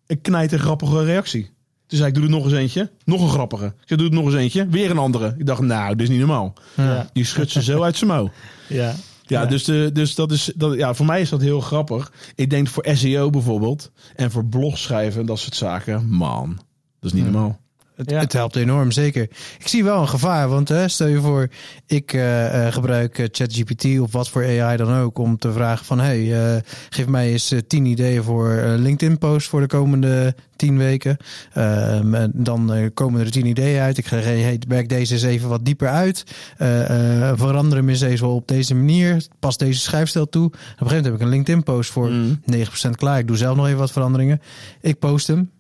een 0.07 0.21
knijter 0.21 0.59
grappige 0.59 1.05
reactie. 1.05 1.51
Dus 1.87 1.99
zei 1.99 2.11
ik, 2.11 2.15
doe 2.17 2.25
er 2.25 2.31
nog 2.31 2.45
eens 2.45 2.53
eentje. 2.53 2.91
Nog 3.05 3.23
een 3.23 3.29
grappige. 3.29 3.67
Ik 3.67 3.73
zei, 3.87 4.01
doe 4.01 4.09
het 4.09 4.19
nog 4.19 4.25
eens 4.25 4.35
eentje. 4.35 4.67
Weer 4.69 4.91
een 4.91 4.99
andere. 4.99 5.35
Ik 5.39 5.47
dacht, 5.47 5.61
nou, 5.61 5.91
dit 5.91 6.01
is 6.03 6.09
niet 6.09 6.19
normaal. 6.19 6.55
Ja. 6.77 7.11
Die 7.13 7.25
schudt 7.25 7.51
ze 7.51 7.63
zo 7.63 7.83
uit 7.83 7.97
zijn 7.97 8.11
mouw. 8.11 8.31
ja. 8.69 8.95
Ja, 9.31 9.41
Ja. 9.41 9.47
dus, 9.47 9.65
de, 9.65 9.91
dus 9.93 10.15
dat 10.15 10.33
is, 10.33 10.53
dat, 10.57 10.75
ja, 10.75 10.95
voor 10.95 11.07
mij 11.07 11.21
is 11.21 11.29
dat 11.29 11.41
heel 11.41 11.61
grappig. 11.61 12.13
Ik 12.35 12.51
denk 12.51 12.69
voor 12.69 12.87
SEO 12.93 13.31
bijvoorbeeld 13.31 13.91
en 14.15 14.31
voor 14.31 14.45
blogschrijven 14.45 15.21
en 15.21 15.27
dat 15.27 15.39
soort 15.39 15.55
zaken. 15.55 16.09
Man, 16.09 16.55
dat 17.01 17.13
is 17.13 17.13
niet 17.13 17.25
normaal. 17.25 17.61
Het, 18.01 18.11
Ja. 18.11 18.19
het 18.19 18.33
helpt 18.33 18.57
enorm, 18.57 18.91
zeker. 18.93 19.23
Ik 19.59 19.69
zie 19.69 19.85
wel 19.85 20.01
een 20.01 20.09
gevaar, 20.09 20.49
want 20.49 20.69
hè, 20.69 20.89
stel 20.89 21.07
je 21.07 21.21
voor, 21.21 21.49
ik 21.87 22.13
eh, 22.13 22.67
gebruik 22.73 23.19
eh, 23.19 23.27
ChatGPT 23.33 24.01
of 24.01 24.13
wat 24.13 24.29
voor 24.29 24.45
AI 24.61 24.77
dan 24.77 24.95
ook 24.95 25.19
om 25.19 25.39
te 25.39 25.53
vragen 25.53 25.85
van, 25.87 26.01
hey, 26.01 26.63
geef 26.91 27.07
mij 27.07 27.31
eens 27.33 27.55
tien 27.67 27.85
ideeën 27.85 28.23
voor 28.23 28.55
LinkedIn-posts 28.79 29.49
voor 29.49 29.61
de 29.61 29.67
komende 29.67 30.35
tien 30.57 30.79
weken. 30.79 31.17
Ehm, 31.53 32.15
en 32.15 32.31
dan 32.35 32.91
komen 32.95 33.21
er 33.21 33.31
tien 33.31 33.47
ideeën 33.47 33.81
uit. 33.81 33.99
Ik 33.99 34.07
ga 34.07 34.17
hey, 34.17 34.61
werk 34.69 34.89
deze 34.89 35.13
eens 35.15 35.23
even 35.23 35.49
wat 35.49 35.65
dieper 35.65 35.89
uit. 35.89 36.25
Eh, 36.57 37.33
verander 37.35 37.79
hem 37.79 37.89
eens 37.89 38.01
even 38.01 38.29
op 38.29 38.49
deze 38.49 38.75
manier. 38.75 39.27
Pas 39.39 39.57
deze 39.57 39.81
schrijfstijl 39.81 40.29
toe. 40.29 40.45
Op 40.47 40.53
een 40.53 40.59
gegeven 40.61 40.87
moment 40.87 41.05
heb 41.05 41.15
ik 41.15 41.21
een 41.21 41.29
LinkedIn-post 41.29 41.91
voor 41.91 42.09
Mm. 42.11 42.41
9% 42.45 42.97
klaar. 42.97 43.19
Ik 43.19 43.27
doe 43.27 43.37
zelf 43.37 43.57
nog 43.57 43.67
even 43.67 43.79
wat 43.79 43.93
veranderingen. 43.93 44.41
Ik 44.81 44.99
post 44.99 45.27
hem. 45.27 45.51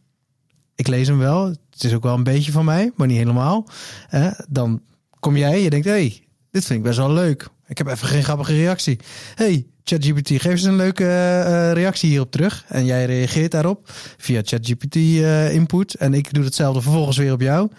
Ik 0.74 0.86
lees 0.86 1.06
hem 1.08 1.18
wel. 1.18 1.54
Het 1.80 1.90
is 1.90 1.96
ook 1.96 2.02
wel 2.02 2.14
een 2.14 2.22
beetje 2.22 2.52
van 2.52 2.64
mij, 2.64 2.90
maar 2.94 3.06
niet 3.06 3.16
helemaal. 3.16 3.68
Eh, 4.08 4.30
dan 4.48 4.82
kom 5.20 5.36
jij, 5.36 5.62
je 5.62 5.70
denkt, 5.70 5.86
hey, 5.86 6.22
dit 6.50 6.64
vind 6.64 6.78
ik 6.78 6.84
best 6.84 6.98
wel 6.98 7.12
leuk. 7.12 7.48
Ik 7.66 7.78
heb 7.78 7.86
even 7.86 8.08
geen 8.08 8.24
grappige 8.24 8.52
reactie. 8.52 8.98
Hey, 9.34 9.66
ChatGPT, 9.84 10.28
geef 10.28 10.44
eens 10.44 10.62
een 10.62 10.76
leuke 10.76 11.04
eh, 11.04 11.40
eh, 11.40 11.72
reactie 11.72 12.08
hierop 12.08 12.30
terug. 12.30 12.64
En 12.68 12.84
jij 12.84 13.04
reageert 13.04 13.50
daarop 13.50 13.80
via 14.16 14.40
ChatGPT 14.44 14.96
eh, 14.96 15.54
input. 15.54 15.94
En 15.94 16.14
ik 16.14 16.32
doe 16.32 16.44
hetzelfde 16.44 16.80
vervolgens 16.82 17.16
weer 17.16 17.32
op 17.32 17.40
jou. 17.40 17.70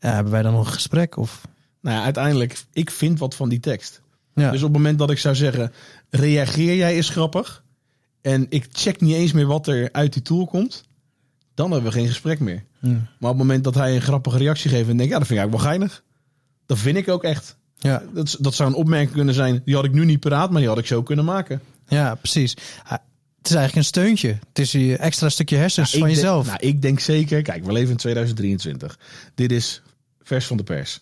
Ja, 0.00 0.14
hebben 0.14 0.32
wij 0.32 0.42
dan 0.42 0.52
nog 0.52 0.66
een 0.66 0.72
gesprek? 0.72 1.16
Of... 1.16 1.48
Nou 1.80 1.96
ja, 1.96 2.02
uiteindelijk, 2.02 2.64
ik 2.72 2.90
vind 2.90 3.18
wat 3.18 3.34
van 3.34 3.48
die 3.48 3.60
tekst. 3.60 4.00
Ja. 4.34 4.50
Dus 4.50 4.62
op 4.62 4.68
het 4.68 4.76
moment 4.76 4.98
dat 4.98 5.10
ik 5.10 5.18
zou 5.18 5.34
zeggen, 5.34 5.72
reageer 6.10 6.76
jij 6.76 6.94
eens 6.94 7.08
grappig. 7.08 7.64
En 8.22 8.46
ik 8.48 8.68
check 8.72 9.00
niet 9.00 9.14
eens 9.14 9.32
meer 9.32 9.46
wat 9.46 9.66
er 9.66 9.88
uit 9.92 10.12
die 10.12 10.22
tool 10.22 10.46
komt. 10.46 10.84
Dan 11.56 11.70
hebben 11.72 11.90
we 11.92 11.98
geen 11.98 12.06
gesprek 12.08 12.40
meer. 12.40 12.64
Hm. 12.80 12.88
Maar 12.88 13.00
op 13.18 13.28
het 13.28 13.36
moment 13.36 13.64
dat 13.64 13.74
hij 13.74 13.94
een 13.94 14.00
grappige 14.02 14.38
reactie 14.38 14.70
geeft 14.70 14.88
en 14.88 14.96
denk, 14.96 15.10
ja, 15.10 15.18
dat 15.18 15.26
vind 15.26 15.38
ik 15.40 15.44
eigenlijk 15.44 15.62
wel 15.62 15.72
geinig. 15.72 16.02
Dat 16.66 16.78
vind 16.78 16.96
ik 16.96 17.08
ook 17.08 17.24
echt. 17.24 17.56
ja. 17.78 18.02
Dat, 18.14 18.36
dat 18.40 18.54
zou 18.54 18.68
een 18.70 18.74
opmerking 18.76 19.12
kunnen 19.12 19.34
zijn, 19.34 19.62
die 19.64 19.74
had 19.74 19.84
ik 19.84 19.92
nu 19.92 20.04
niet 20.04 20.20
paraat, 20.20 20.50
maar 20.50 20.60
die 20.60 20.68
had 20.68 20.78
ik 20.78 20.86
zo 20.86 21.02
kunnen 21.02 21.24
maken. 21.24 21.60
ja, 21.88 22.14
precies. 22.14 22.50
Het 22.84 23.54
is 23.54 23.60
eigenlijk 23.60 23.74
een 23.76 23.84
steuntje. 23.84 24.38
Het 24.48 24.58
is 24.58 24.72
een 24.72 24.98
extra 24.98 25.28
stukje 25.28 25.56
hersens 25.56 25.92
Ik 25.92 25.98
van 25.98 26.08
denk- 26.08 26.20
jezelf. 26.20 26.46
nou, 26.46 26.58
ik 26.60 26.82
denk 26.82 27.00
zeker, 27.00 27.42
kijk, 27.42 27.64
we 27.64 27.72
leven 27.72 27.90
in 27.90 27.96
2023. 27.96 28.98
Dit 29.34 29.52
is 29.52 29.82
vers 30.22 30.46
van 30.46 30.56
de 30.56 30.62
pers. 30.62 31.00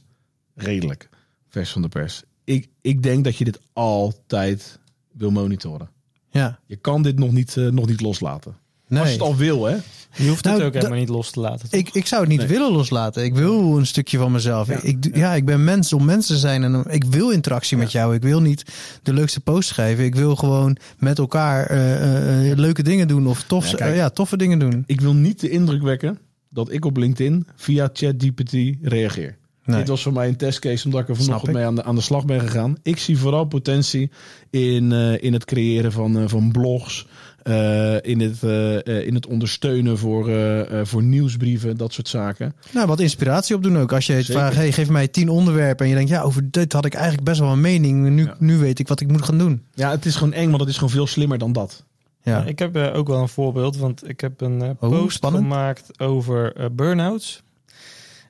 Redelijk 0.54 1.08
vers 1.48 1.70
van 1.70 1.82
de 1.82 1.88
pers. 1.88 2.22
Ik, 2.44 2.68
ik 2.80 3.02
denk 3.02 3.24
dat 3.24 3.36
je 3.36 3.44
dit 3.44 3.58
altijd 3.72 4.78
wil 5.12 5.30
monitoren. 5.30 5.88
ja. 6.30 6.58
Je 6.66 6.76
kan 6.76 7.02
dit 7.02 7.18
nog 7.18 7.32
niet, 7.32 7.56
eh, 7.56 7.66
nog 7.68 7.86
niet 7.86 8.00
loslaten. 8.00 8.56
Nee. 8.88 9.00
Als 9.00 9.08
je 9.08 9.14
het 9.14 9.24
al 9.24 9.36
wil, 9.36 9.64
hè? 9.64 9.76
Je 10.16 10.28
hoeft 10.28 10.44
het 10.44 10.54
Nou, 10.54 10.64
ook 10.66 10.74
helemaal 10.74 10.98
niet 10.98 11.08
los 11.08 11.30
te 11.30 11.40
laten. 11.40 11.70
toch? 11.70 11.80
Ik, 11.80 11.88
ik 11.92 12.06
zou 12.06 12.20
het 12.20 12.30
niet 12.30 12.38
Nee. 12.38 12.48
willen 12.48 12.72
loslaten. 12.72 13.24
Ik 13.24 13.34
wil 13.34 13.78
een 13.78 13.86
stukje 13.86 14.18
van 14.18 14.32
mezelf. 14.32 14.68
Ja. 14.68 14.78
Ik, 14.82 15.16
ja, 15.16 15.34
ik 15.34 15.44
ben 15.44 15.64
mens 15.64 15.92
om 15.92 16.04
mens 16.04 16.26
te 16.26 16.36
zijn. 16.36 16.62
En 16.64 16.84
ik 16.88 17.04
wil 17.04 17.30
interactie 17.30 17.76
met 17.76 17.92
jou. 17.92 18.14
Ik 18.14 18.22
wil 18.22 18.40
niet 18.40 18.64
de 19.02 19.12
leukste 19.12 19.40
post 19.40 19.68
schrijven. 19.68 20.04
Ik 20.04 20.14
wil 20.14 20.36
gewoon 20.36 20.76
met 20.98 21.18
elkaar 21.18 21.66
eh, 21.66 21.94
eh, 21.94 22.50
eh, 22.50 22.58
leuke 22.58 22.82
dingen 22.82 23.08
doen. 23.08 23.26
Of 23.26 23.42
tof, 23.42 23.70
Ja, 23.70 23.76
kijk. 23.76 23.96
ja, 23.96 24.10
toffe 24.10 24.36
dingen 24.36 24.58
doen. 24.58 24.84
Ik 24.86 25.00
wil 25.00 25.14
niet 25.14 25.40
de 25.40 25.48
indruk 25.50 25.82
wekken 25.82 26.18
dat 26.50 26.72
ik 26.72 26.84
op 26.84 26.96
LinkedIn 26.96 27.46
via 27.56 27.90
ChatGPT 27.92 28.52
reageer. 28.82 29.36
Nee. 29.64 29.78
Dit 29.78 29.88
was 29.88 30.02
voor 30.02 30.12
mij 30.12 30.28
een 30.28 30.36
testcase 30.36 30.84
omdat 30.84 31.00
ik 31.00 31.08
er 31.08 31.16
vanochtend 31.16 31.52
mee 31.56 31.64
aan 31.64 31.74
de, 31.74 31.84
aan 31.84 31.94
de 31.94 32.00
slag 32.00 32.24
ben 32.24 32.40
gegaan. 32.40 32.76
Ik 32.82 32.98
zie 32.98 33.18
vooral 33.18 33.44
potentie 33.44 34.10
in, 34.50 34.92
eh, 34.92 35.22
in 35.22 35.32
het 35.32 35.44
creëren 35.44 35.92
van, 35.92 36.18
eh, 36.18 36.22
van 36.26 36.52
blogs, 36.52 37.06
eh, 37.44 37.94
in, 38.02 38.20
het, 38.20 38.42
eh, 38.42 38.86
eh, 38.86 39.06
in 39.06 39.14
het 39.14 39.26
ondersteunen 39.26 39.98
voor, 39.98 40.28
eh, 40.28 40.80
eh, 40.80 40.86
voor 40.86 41.02
nieuwsbrieven, 41.02 41.76
dat 41.76 41.92
soort 41.92 42.08
zaken. 42.08 42.54
Nou, 42.72 42.86
wat 42.86 43.00
inspiratie 43.00 43.56
opdoen 43.56 43.78
ook. 43.78 43.92
Als 43.92 44.06
je 44.06 44.12
het 44.12 44.24
Zeker. 44.24 44.40
vraagt, 44.40 44.56
hey, 44.56 44.72
geef 44.72 44.88
mij 44.90 45.08
tien 45.08 45.28
onderwerpen. 45.28 45.84
En 45.84 45.90
je 45.90 45.96
denkt, 45.96 46.10
ja, 46.10 46.22
over 46.22 46.50
dit 46.50 46.72
had 46.72 46.84
ik 46.84 46.94
eigenlijk 46.94 47.24
best 47.24 47.40
wel 47.40 47.52
een 47.52 47.60
mening. 47.60 48.08
Nu, 48.08 48.24
Ja. 48.24 48.34
nu 48.38 48.58
weet 48.58 48.78
ik 48.78 48.88
wat 48.88 49.00
ik 49.00 49.08
moet 49.08 49.22
gaan 49.24 49.38
doen. 49.38 49.62
Ja, 49.74 49.90
het 49.90 50.04
is 50.06 50.16
gewoon 50.16 50.32
eng, 50.32 50.48
want 50.48 50.60
het 50.60 50.68
is 50.68 50.74
gewoon 50.76 50.90
veel 50.92 51.06
slimmer 51.06 51.38
dan 51.38 51.52
dat. 51.52 51.84
Ja. 52.22 52.36
Ja, 52.38 52.44
ik 52.44 52.58
heb 52.58 52.76
eh, 52.76 52.96
ook 52.96 53.08
wel 53.08 53.20
een 53.20 53.28
voorbeeld, 53.28 53.76
want 53.76 54.08
ik 54.08 54.20
heb 54.20 54.40
een 54.40 54.62
eh, 54.62 54.68
Oh, 54.80 54.90
post 54.90 55.26
gemaakt 55.26 56.00
over 56.00 56.52
eh 56.56 56.66
burn-outs. 56.72 57.42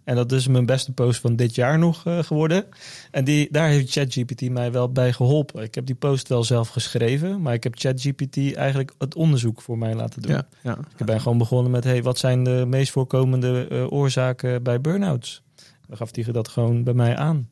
En 0.04 0.14
dat 0.14 0.32
is 0.32 0.46
mijn 0.46 0.66
beste 0.66 0.92
post 0.92 1.20
van 1.20 1.36
dit 1.36 1.54
jaar 1.54 1.78
nog 1.78 2.06
eh, 2.06 2.18
geworden. 2.18 2.64
En 3.10 3.24
die, 3.24 3.48
daar 3.50 3.68
heeft 3.68 3.92
ChatGPT 3.92 4.50
mij 4.50 4.72
wel 4.72 4.92
bij 4.92 5.12
geholpen. 5.12 5.62
Ik 5.62 5.74
heb 5.74 5.86
die 5.86 5.94
post 5.94 6.28
wel 6.28 6.44
zelf 6.44 6.68
geschreven, 6.68 7.42
maar 7.42 7.54
ik 7.54 7.62
heb 7.62 7.74
ChatGPT 7.78 8.54
eigenlijk 8.54 8.92
het 8.98 9.14
onderzoek 9.14 9.62
voor 9.62 9.78
mij 9.78 9.94
laten 9.94 10.22
doen. 10.22 10.32
Ja, 10.32 10.46
ja. 10.62 10.78
Ik 10.96 11.06
ben 11.06 11.20
gewoon 11.20 11.38
begonnen 11.38 11.70
met, 11.70 11.84
hey, 11.84 12.02
wat 12.02 12.18
zijn 12.18 12.44
de 12.44 12.64
meest 12.68 12.92
voorkomende 12.92 13.66
eh, 13.70 13.92
oorzaken 13.92 14.62
bij 14.62 14.80
burn-outs? 14.80 15.42
Dan 15.86 15.96
gaf 15.96 16.14
hij 16.14 16.32
dat 16.32 16.48
gewoon 16.48 16.84
bij 16.84 16.94
mij 16.94 17.16
aan. 17.16 17.48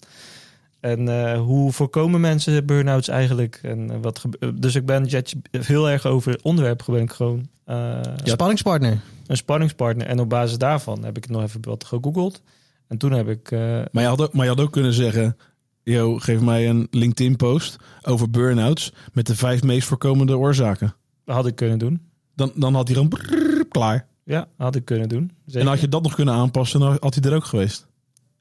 En 0.83 1.09
eh, 1.09 1.41
hoe 1.41 1.73
voorkomen 1.73 2.21
mensen 2.21 2.67
burn-outs 2.67 3.09
eigenlijk? 3.09 3.61
En 3.63 3.91
eh, 3.91 3.97
wat 4.01 4.25
eh, 4.41 4.49
dus 4.55 4.75
ik 4.75 4.87
ben 4.87 5.05
Jet- 5.05 5.35
heel 5.51 5.91
erg 5.91 6.07
over 6.07 6.33
het 6.33 6.43
onderwerp 6.43 6.83
ben 6.87 7.01
ik 7.03 7.13
gewoon 7.13 7.49
eh, 7.65 8.01
Spanningspartner. 8.25 9.01
een 9.27 9.37
spanningspartner. 9.37 10.07
En 10.07 10.21
op 10.21 10.29
basis 10.29 10.59
daarvan 10.59 11.05
heb 11.05 11.17
ik 11.17 11.29
nog 11.29 11.43
even 11.43 11.61
wat 11.65 11.85
gegoogeld. 11.85 12.43
En 12.89 12.99
toen 12.99 13.13
heb 13.13 13.29
ik... 13.29 13.51
eh, 13.51 13.61
Maar, 13.93 14.03
je 14.03 14.09
had 14.09 14.21
ook, 14.21 14.33
maar 14.33 14.45
je 14.45 14.51
had 14.51 14.61
ook 14.61 14.73
kunnen 14.73 14.93
zeggen... 14.93 15.37
Yo, 15.85 16.19
geef 16.19 16.41
mij 16.41 16.69
een 16.69 16.87
LinkedIn-post 16.91 17.77
over 18.03 18.31
burn-outs... 18.31 18.93
met 19.13 19.27
de 19.27 19.37
vijf 19.37 19.63
meest 19.63 19.87
voorkomende 19.89 20.37
oorzaken. 20.39 20.95
had 21.25 21.47
ik 21.47 21.57
kunnen 21.57 21.79
doen. 21.79 22.01
Dan, 22.35 22.53
dan 22.55 22.75
had 22.75 22.89
hij 22.89 23.07
brrrr, 23.09 23.67
klaar. 23.69 24.07
Ja, 24.25 24.49
had 24.57 24.75
ik 24.77 24.85
kunnen 24.85 25.09
doen. 25.09 25.31
Zeker. 25.47 25.61
En 25.61 25.67
had 25.67 25.81
je 25.81 25.89
dat 25.89 26.03
nog 26.03 26.15
kunnen 26.15 26.35
aanpassen, 26.35 26.81
dan 26.81 26.97
had 27.01 27.15
hij 27.15 27.31
er 27.31 27.37
ook 27.37 27.45
geweest. 27.45 27.87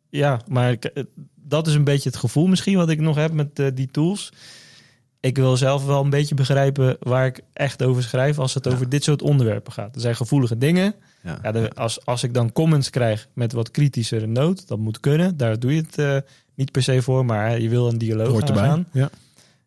Ja, 0.10 0.42
maar 0.48 0.72
ik- 0.72 1.06
dat 1.52 1.68
is 1.68 1.74
een 1.74 1.84
beetje 1.84 2.10
het 2.10 2.18
gevoel 2.18 2.48
misschien 2.48 2.78
wat 2.78 2.90
ik 2.90 3.00
nog 3.00 3.16
heb 3.16 3.32
met 3.34 3.60
eh, 3.60 3.68
die 3.74 3.90
tools. 3.92 4.32
Ik 5.20 5.38
wil 5.38 5.58
zelf 5.58 5.86
wel 5.86 6.04
een 6.04 6.10
beetje 6.10 6.36
begrijpen 6.36 6.98
waar 7.00 7.26
ik 7.26 7.42
echt 7.54 7.84
over 7.84 8.04
schrijf 8.04 8.40
als 8.40 8.54
het 8.54 8.66
Ja. 8.66 8.72
over 8.72 8.90
dit 8.90 9.04
soort 9.04 9.22
onderwerpen 9.22 9.74
gaat. 9.74 9.96
Er 9.96 10.02
zijn 10.02 10.16
gevoelige 10.16 10.58
dingen. 10.58 10.94
Ja. 11.24 11.40
Ja, 11.44 11.52
de- 11.52 11.72
als, 11.76 12.06
als 12.06 12.24
ik 12.24 12.34
dan 12.34 12.52
comments 12.52 12.90
krijg 12.90 13.28
met 13.34 13.52
wat 13.54 13.72
kritischere 13.72 14.28
noot, 14.28 14.68
dat 14.68 14.78
moet 14.80 15.00
kunnen. 15.00 15.38
Daar 15.38 15.60
doe 15.60 15.76
je 15.76 15.82
het 15.82 15.98
eh, 15.98 16.18
niet 16.56 16.72
per 16.72 16.84
se 16.84 17.02
voor, 17.02 17.26
maar 17.26 17.60
je 17.60 17.70
wil 17.70 17.88
een 17.88 17.98
dialoog 17.98 18.42
aangaan. 18.50 18.88
Ja. 18.92 19.10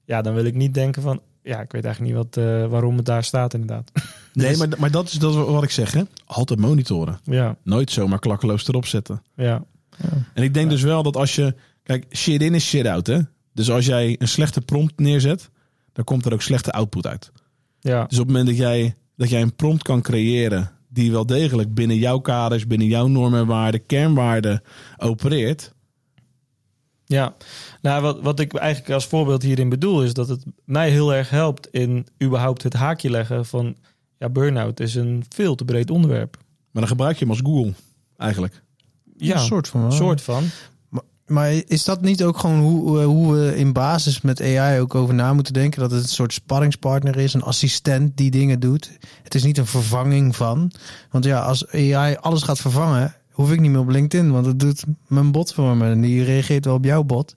Ja, 0.04 0.22
dan 0.22 0.34
wil 0.34 0.44
ik 0.44 0.54
niet 0.54 0.74
denken 0.74 1.02
van, 1.02 1.20
ja, 1.42 1.60
ik 1.60 1.72
weet 1.72 1.84
eigenlijk 1.84 2.14
niet 2.14 2.24
wat, 2.24 2.44
eh, 2.44 2.66
waarom 2.66 2.96
het 2.96 3.06
daar 3.06 3.24
staat 3.24 3.54
inderdaad. 3.54 3.90
Nee, 4.32 4.56
maar, 4.56 4.68
maar 4.78 4.90
dat 4.90 5.06
is 5.06 5.12
dat 5.12 5.30
is 5.30 5.36
wat 5.36 5.62
ik 5.62 5.70
zeg. 5.70 5.92
Hè? 5.92 6.02
Altijd 6.24 6.58
monitoren. 6.60 7.18
ja, 7.24 7.56
Nooit 7.62 7.90
zomaar 7.90 8.18
klakkeloos 8.18 8.68
erop 8.68 8.86
zetten. 8.86 9.22
ja, 9.36 9.64
En 10.34 10.42
ik 10.42 10.54
denk 10.54 10.70
dus 10.70 10.82
wel 10.82 11.02
dat 11.02 11.16
als 11.16 11.34
je... 11.34 11.54
Kijk, 11.84 12.06
shit 12.16 12.42
in 12.42 12.54
is 12.54 12.68
shit 12.68 12.86
out, 12.86 13.06
hè? 13.06 13.18
Dus 13.52 13.70
als 13.70 13.86
jij 13.86 14.16
een 14.18 14.28
slechte 14.28 14.60
prompt 14.60 14.98
neerzet... 14.98 15.50
dan 15.92 16.04
komt 16.04 16.24
er 16.26 16.32
ook 16.32 16.42
slechte 16.42 16.72
output 16.72 17.06
uit. 17.06 17.32
ja, 17.80 18.04
Dus 18.04 18.18
op 18.18 18.26
het 18.26 18.36
moment 18.36 18.46
dat 18.46 18.56
jij, 18.56 18.94
dat 19.16 19.30
jij 19.30 19.42
een 19.42 19.54
prompt 19.54 19.82
kan 19.82 20.02
creëren... 20.02 20.70
die 20.88 21.10
wel 21.12 21.26
degelijk 21.26 21.74
binnen 21.74 21.96
jouw 21.96 22.18
kaders, 22.18 22.66
binnen 22.66 22.86
jouw 22.86 23.06
normen 23.06 23.40
en 23.40 23.46
waarden... 23.46 23.86
kernwaarden 23.86 24.62
opereert... 24.96 25.72
Ja, 27.06 27.34
nou 27.82 28.02
wat, 28.02 28.20
wat 28.20 28.40
ik 28.40 28.54
eigenlijk 28.54 28.92
als 28.92 29.06
voorbeeld 29.06 29.42
hierin 29.42 29.68
bedoel 29.68 30.02
is 30.02 30.12
dat 30.12 30.28
het 30.28 30.44
mij 30.64 30.90
heel 30.90 31.14
erg 31.14 31.30
helpt 31.30 31.68
in 31.70 32.06
überhaupt 32.22 32.62
het 32.62 32.72
haakje 32.72 33.10
leggen 33.10 33.46
van 33.46 33.76
ja, 34.18 34.28
burn-out 34.28 34.80
is 34.80 34.94
een 34.94 35.24
veel 35.28 35.54
te 35.54 35.64
breed 35.64 35.90
onderwerp. 35.90 36.36
maar 36.70 36.82
dan 36.82 36.86
gebruik 36.90 37.14
je 37.18 37.20
hem 37.24 37.30
als 37.30 37.40
Google, 37.44 37.72
eigenlijk. 38.16 38.62
Ja, 39.16 39.34
Een 39.34 39.40
soort 39.40 39.68
van. 39.68 39.80
wel. 39.80 39.90
soort 39.90 40.22
van. 40.22 40.44
Maar 41.26 41.52
is 41.66 41.84
dat 41.84 42.00
niet 42.00 42.24
ook 42.24 42.38
gewoon 42.38 42.60
hoe, 42.60 43.00
eh, 43.00 43.06
hoe 43.06 43.34
we 43.34 43.56
in 43.56 43.72
basis 43.72 44.20
met 44.20 44.42
AI 44.42 44.80
ook 44.80 44.94
over 44.94 45.14
na 45.14 45.32
moeten 45.32 45.52
denken? 45.52 45.80
Dat 45.80 45.90
het 45.90 46.02
een 46.02 46.08
soort 46.08 46.32
sparringspartner 46.32 47.16
is, 47.16 47.34
een 47.34 47.42
assistent 47.42 48.16
die 48.16 48.30
dingen 48.30 48.60
doet. 48.60 48.90
Het 49.22 49.34
is 49.34 49.42
niet 49.42 49.58
een 49.58 49.66
vervanging 49.66 50.36
van. 50.36 50.72
Want 51.10 51.24
ja, 51.24 51.40
als 51.40 51.66
AI 51.72 52.16
alles 52.20 52.42
gaat 52.42 52.60
vervangen, 52.60 53.14
hoef 53.34 53.52
ik 53.52 53.60
niet 53.60 53.70
meer 53.70 53.80
op 53.80 53.88
LinkedIn. 53.88 54.32
Want 54.32 54.46
het 54.46 54.60
doet 54.60 54.84
mijn 55.06 55.32
bot 55.32 55.54
voor 55.54 55.76
me. 55.76 55.90
En 55.90 56.00
die 56.00 56.24
reageert 56.24 56.64
wel 56.64 56.74
op 56.74 56.84
jouw 56.84 57.02
bot. 57.02 57.34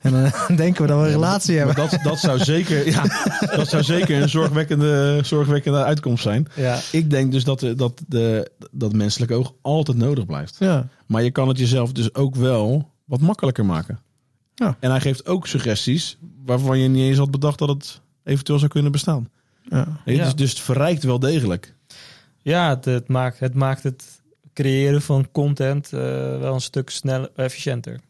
En 0.00 0.12
dan 0.12 0.32
denken 0.56 0.82
we 0.82 0.88
dat 0.88 1.00
we 1.00 1.06
een 1.06 1.12
relatie 1.12 1.56
hebben. 1.56 1.74
Dat, 1.76 1.98
dat, 2.02 2.18
zou 2.18 2.38
zeker, 2.38 2.86
ja, 2.86 3.02
dat 3.56 3.68
zou 3.68 3.82
zeker 3.82 4.22
een 4.22 4.28
zorgwekkende, 4.28 5.20
zorgwekkende 5.22 5.84
uitkomst 5.84 6.22
zijn. 6.22 6.46
Ja, 6.54 6.78
Ik 6.92 7.10
denk 7.10 7.32
dus 7.32 7.44
dat, 7.44 7.60
de, 7.60 7.74
dat, 7.74 8.02
de, 8.06 8.50
dat 8.70 8.92
menselijk 8.92 9.32
oog 9.32 9.54
altijd 9.62 9.96
nodig 9.96 10.26
blijft. 10.26 10.56
Ja. 10.58 10.88
Maar 11.06 11.22
je 11.22 11.30
kan 11.30 11.48
het 11.48 11.58
jezelf 11.58 11.92
dus 11.92 12.14
ook 12.14 12.34
wel 12.34 12.96
wat 13.08 13.20
makkelijker 13.20 13.64
maken. 13.64 13.98
Ja. 14.54 14.76
En 14.80 14.90
hij 14.90 15.00
geeft 15.00 15.26
ook 15.26 15.46
suggesties 15.46 16.18
waarvan 16.44 16.78
je 16.78 16.88
niet 16.88 17.08
eens 17.08 17.18
had 17.18 17.30
bedacht 17.30 17.58
dat 17.58 17.68
het 17.68 18.00
eventueel 18.24 18.58
zou 18.58 18.70
kunnen 18.70 18.92
bestaan. 18.92 19.28
ja. 19.62 20.00
Nee, 20.04 20.16
dus, 20.16 20.34
dus 20.34 20.50
het 20.50 20.60
verrijkt 20.60 21.02
wel 21.02 21.18
degelijk. 21.18 21.74
ja 22.42 22.68
het, 22.68 22.84
het, 22.84 23.08
maakt, 23.08 23.40
het 23.40 23.54
maakt 23.54 23.82
het 23.82 24.20
creëren 24.54 25.02
van 25.02 25.28
content 25.32 25.92
eh, 25.92 26.00
wel 26.38 26.54
een 26.54 26.60
stuk 26.60 26.90
sneller, 26.90 27.30
efficiënter. 27.36 28.00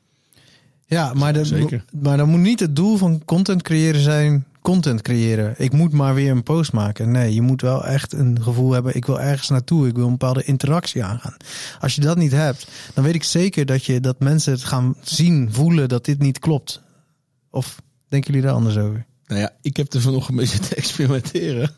Ja, 0.87 1.15
maar, 1.15 1.33
de, 1.33 1.45
Zeker. 1.45 1.85
maar 2.01 2.17
dan 2.17 2.29
moet 2.29 2.41
niet 2.41 2.61
het 2.61 2.77
doel 2.77 2.97
van 2.97 3.25
content 3.25 3.63
creëren 3.63 4.01
zijn 4.01 4.47
content 4.63 5.03
creëren. 5.03 5.55
Ik 5.59 5.73
moet 5.73 5.93
maar 5.93 6.15
weer 6.15 6.31
een 6.31 6.43
post 6.43 6.73
maken. 6.73 7.11
Nee, 7.11 7.35
je 7.35 7.43
moet 7.43 7.61
wel 7.61 7.85
echt 7.87 8.13
een 8.13 8.43
gevoel 8.43 8.73
hebben. 8.73 8.97
Ik 8.97 9.05
wil 9.05 9.21
ergens 9.21 9.49
naartoe. 9.49 9.89
Ik 9.89 9.95
wil 9.97 10.05
een 10.05 10.11
bepaalde 10.11 10.45
interactie 10.45 11.05
aangaan. 11.05 11.37
Als 11.81 11.95
je 11.95 12.01
dat 12.01 12.17
niet 12.17 12.33
hebt, 12.33 12.69
dan 12.95 13.05
weet 13.05 13.15
ik 13.15 13.23
zeker 13.25 13.67
dat, 13.67 13.85
je, 13.85 14.01
dat 14.01 14.21
mensen 14.21 14.53
het 14.53 14.65
gaan 14.65 14.95
zien, 15.03 15.49
voelen 15.53 15.89
dat 15.89 16.05
dit 16.05 16.19
niet 16.19 16.39
klopt. 16.39 16.83
Of 17.51 17.83
denken 18.09 18.33
jullie 18.33 18.47
daar 18.47 18.57
anders 18.57 18.77
over? 18.77 19.07
Nou 19.27 19.41
ja, 19.41 19.51
ik 19.63 19.77
heb 19.77 19.93
er 19.93 20.01
vanochtend 20.01 20.39
een 20.39 20.45
beetje 20.45 20.59
te 20.69 20.75
experimenteren. 20.75 21.71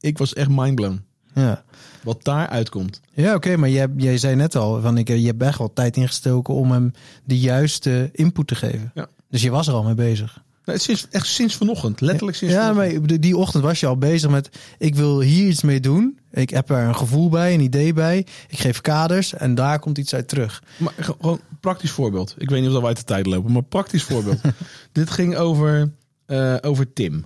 Ik 0.00 0.18
was 0.18 0.32
echt 0.34 0.48
mindblown. 0.48 1.04
Ja, 1.34 1.64
Wat 2.02 2.24
daar 2.24 2.48
uitkomt. 2.48 3.00
ja 3.12 3.34
oké, 3.34 3.56
maar 3.56 3.68
jij, 3.68 3.86
jij 3.96 4.18
zei 4.18 4.34
net 4.34 4.56
al, 4.56 4.80
van 4.80 4.98
ik, 4.98 5.08
je 5.08 5.26
hebt 5.26 5.42
echt 5.42 5.58
wel 5.58 5.72
tijd 5.72 5.96
ingestoken 5.96 6.54
om 6.54 6.70
hem 6.70 6.92
de 7.24 7.38
juiste 7.38 8.08
input 8.12 8.46
te 8.46 8.54
geven. 8.54 8.90
Ja. 8.94 9.06
Dus 9.30 9.42
je 9.42 9.50
was 9.50 9.66
er 9.66 9.74
al 9.74 9.82
mee 9.82 9.94
bezig. 9.94 10.42
Nee, 10.66 10.78
sinds, 10.78 11.08
echt 11.10 11.26
sinds 11.26 11.54
vanochtend. 11.56 12.00
Letterlijk 12.00 12.36
sinds 12.36 12.54
Ja, 12.54 12.72
maar 12.72 12.88
vanochtend. 12.88 13.22
die 13.22 13.36
ochtend 13.36 13.62
was 13.62 13.80
je 13.80 13.86
al 13.86 13.96
bezig 13.96 14.30
met... 14.30 14.58
ik 14.78 14.94
wil 14.94 15.20
hier 15.20 15.48
iets 15.48 15.62
mee 15.62 15.80
doen. 15.80 16.18
Ik 16.30 16.50
heb 16.50 16.70
er 16.70 16.78
een 16.88 16.96
gevoel 16.96 17.28
bij, 17.28 17.54
een 17.54 17.60
idee 17.60 17.92
bij. 17.92 18.18
Ik 18.48 18.58
geef 18.58 18.80
kaders 18.80 19.34
en 19.34 19.54
daar 19.54 19.78
komt 19.78 19.98
iets 19.98 20.14
uit 20.14 20.28
terug. 20.28 20.62
Maar 20.76 20.92
ge- 20.96 21.14
gewoon 21.20 21.40
een 21.50 21.58
praktisch 21.60 21.90
voorbeeld. 21.90 22.34
Ik 22.38 22.48
weet 22.50 22.58
niet 22.58 22.66
of 22.68 22.72
dat 22.72 22.80
wij 22.82 22.90
uit 22.90 22.98
de 22.98 23.04
tijd 23.04 23.26
lopen, 23.26 23.52
maar 23.52 23.62
praktisch 23.62 24.02
voorbeeld. 24.02 24.40
Dit 24.92 25.10
ging 25.10 25.36
over, 25.36 25.92
eh, 26.26 26.56
over 26.60 26.92
Tim. 26.92 27.24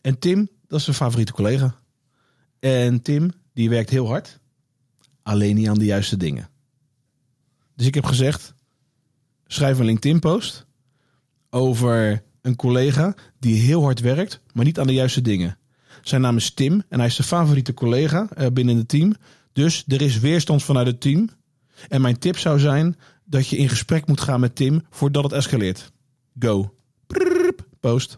En 0.00 0.18
Tim, 0.18 0.48
dat 0.68 0.80
is 0.80 0.86
een 0.86 0.94
favoriete 0.94 1.32
collega. 1.32 1.74
En 2.60 3.02
Tim, 3.02 3.30
die 3.54 3.68
werkt 3.70 3.90
heel 3.90 4.06
hard. 4.06 4.38
Alleen 5.22 5.54
niet 5.54 5.68
aan 5.68 5.78
de 5.78 5.84
juiste 5.84 6.16
dingen. 6.16 6.48
Dus 7.76 7.86
ik 7.86 7.94
heb 7.94 8.04
gezegd, 8.04 8.54
schrijf 9.46 9.78
een 9.78 9.84
LinkedIn-post 9.84 10.66
over 11.50 12.22
een 12.42 12.56
collega 12.56 13.14
die 13.38 13.60
heel 13.60 13.82
hard 13.82 14.00
werkt, 14.00 14.40
maar 14.52 14.64
niet 14.64 14.78
aan 14.78 14.86
de 14.86 14.92
juiste 14.92 15.20
dingen. 15.20 15.58
Zijn 16.02 16.20
naam 16.20 16.36
is 16.36 16.50
Tim 16.50 16.82
en 16.88 16.98
hij 16.98 17.08
is 17.08 17.16
de 17.16 17.22
favoriete 17.22 17.74
collega 17.74 18.28
eh, 18.34 18.46
binnen 18.52 18.76
het 18.76 18.88
team. 18.88 19.14
Dus 19.52 19.84
er 19.86 20.02
is 20.02 20.18
weerstand 20.18 20.62
vanuit 20.62 20.86
het 20.86 21.00
team. 21.00 21.28
En 21.88 22.00
mijn 22.00 22.18
tip 22.18 22.38
zou 22.38 22.58
zijn 22.58 22.96
dat 23.24 23.48
je 23.48 23.56
in 23.56 23.68
gesprek 23.68 24.06
moet 24.06 24.20
gaan 24.20 24.40
met 24.40 24.56
Tim 24.56 24.82
voordat 24.90 25.22
het 25.22 25.32
escaleert. 25.32 25.92
Go. 26.38 26.74
Post. 27.80 28.16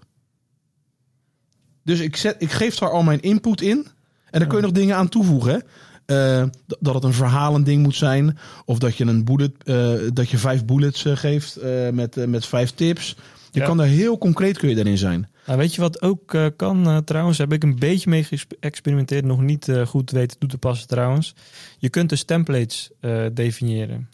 Dus 1.85 2.01
ik, 2.01 2.17
zet, 2.17 2.37
ik 2.39 2.51
geef 2.51 2.79
daar 2.79 2.91
al 2.91 3.03
mijn 3.03 3.21
input 3.21 3.61
in. 3.61 3.87
En 4.31 4.39
dan 4.39 4.49
kun 4.49 4.57
je 4.57 4.65
nog 4.65 4.73
dingen 4.73 4.97
aan 4.97 5.09
toevoegen. 5.09 5.63
Eh, 6.07 6.45
dat 6.81 6.95
het 6.95 7.05
een 7.05 7.13
verhalend 7.13 7.67
ding 7.67 7.83
moet 7.83 7.97
zijn. 7.97 8.39
Of 8.65 8.79
dat 8.79 8.97
je, 8.97 9.05
een 9.05 9.25
bullet, 9.25 9.65
eh, 9.65 9.93
dat 10.13 10.31
je 10.31 10.39
vijf 10.39 10.65
bullets 10.65 11.05
geeft 11.07 11.59
met, 11.93 12.27
met 12.27 12.47
vijf 12.47 12.71
tips. 12.71 13.17
Je 13.53 13.61
Ja. 13.61 13.67
kan 13.67 13.77
daar 13.77 13.87
heel 13.87 14.19
concreet 14.19 14.59
kun 14.59 14.69
je 14.69 14.75
daarin 14.75 14.99
zijn. 14.99 15.31
Nou, 15.47 15.59
weet 15.59 15.75
je 15.75 15.81
wat 15.81 16.03
ook 16.03 16.35
eh, 16.35 16.47
kan 16.57 16.87
eh, 16.87 16.97
trouwens? 16.97 17.39
Heb 17.39 17.53
ik 17.53 17.63
een 17.63 17.79
beetje 17.79 18.11
mee 18.11 18.25
geëxperimenteerd. 18.25 19.25
Nog 19.25 19.41
niet 19.41 19.69
eh, 19.69 19.87
goed 19.87 20.11
weten 20.11 20.39
toe 20.39 20.49
te 20.49 20.59
passen 20.59 20.89
trouwens. 20.89 21.35
Je 21.79 21.89
kunt 21.89 22.09
dus 22.09 22.25
templates 22.25 22.91
definiëren. 23.33 24.09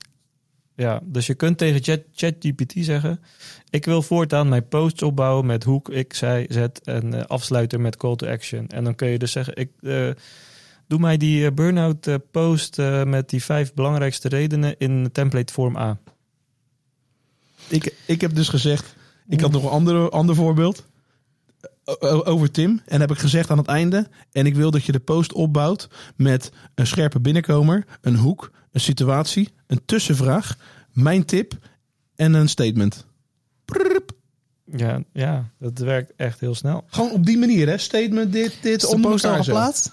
Ja, 0.74 1.00
dus 1.04 1.26
je 1.26 1.34
kunt 1.34 1.58
tegen 1.58 1.82
Chat- 1.82 2.04
ChatGPT 2.14 2.72
zeggen... 2.76 3.20
ik 3.70 3.84
wil 3.84 4.02
voortaan 4.02 4.48
mijn 4.48 4.68
posts 4.68 5.02
opbouwen 5.02 5.46
met 5.46 5.64
hoek, 5.64 5.88
ik, 5.88 6.14
zij, 6.14 6.46
zet... 6.48 6.80
en 6.84 7.26
afsluiten 7.28 7.80
met 7.80 7.96
call 7.96 8.16
to 8.16 8.26
action. 8.26 8.66
En 8.66 8.84
dan 8.84 8.94
kun 8.94 9.08
je 9.08 9.18
dus 9.18 9.32
zeggen... 9.32 9.56
ik 9.56 9.70
doe 10.86 10.98
mij 10.98 11.16
die 11.16 11.52
burn-out 11.52 12.18
post 12.30 12.76
met 13.04 13.28
die 13.28 13.44
vijf 13.44 13.74
belangrijkste 13.74 14.28
redenen... 14.28 14.74
in 14.78 15.08
template 15.12 15.52
vorm 15.52 15.76
A. 15.76 15.98
Ik, 17.68 17.94
ik 18.06 18.20
heb 18.20 18.34
dus 18.34 18.48
gezegd, 18.48 18.94
ik 19.28 19.40
had 19.40 19.50
nog 19.52 19.62
een 19.62 19.68
andere, 19.70 20.08
ander 20.08 20.34
voorbeeld. 20.34 20.86
over 22.24 22.50
Tim. 22.50 22.80
En 22.86 23.00
heb 23.00 23.10
ik 23.10 23.18
gezegd 23.18 23.50
aan 23.50 23.58
het 23.58 23.66
einde. 23.66 24.08
En 24.32 24.46
ik 24.46 24.54
wil 24.54 24.70
dat 24.70 24.84
je 24.84 24.92
de 24.92 24.98
post 25.00 25.32
opbouwt 25.32 25.88
met 26.16 26.50
een 26.74 26.86
scherpe 26.86 27.20
binnenkomer, 27.20 27.84
een 28.00 28.16
hoek, 28.16 28.50
een 28.72 28.80
situatie, 28.80 29.48
een 29.66 29.80
tussenvraag, 29.84 30.56
mijn 30.92 31.24
tip 31.24 31.52
en 32.16 32.34
een 32.34 32.48
statement. 32.48 33.06
Ja, 34.76 35.02
ja, 35.12 35.50
dat 35.58 35.78
werkt 35.78 36.12
echt 36.16 36.40
heel 36.40 36.54
snel. 36.54 36.84
Gewoon 36.86 37.10
op 37.10 37.26
die 37.26 37.38
manier, 37.38 37.68
hè? 37.68 37.78
Statement, 37.78 38.32
dit, 38.32 38.58
dit, 38.62 38.82
Is 38.82 38.88
de 38.88 38.94
onder 38.94 39.10
post 39.10 39.24
al 39.24 39.30
elkaar 39.30 39.44
zo. 39.44 39.52
geplaatst? 39.52 39.92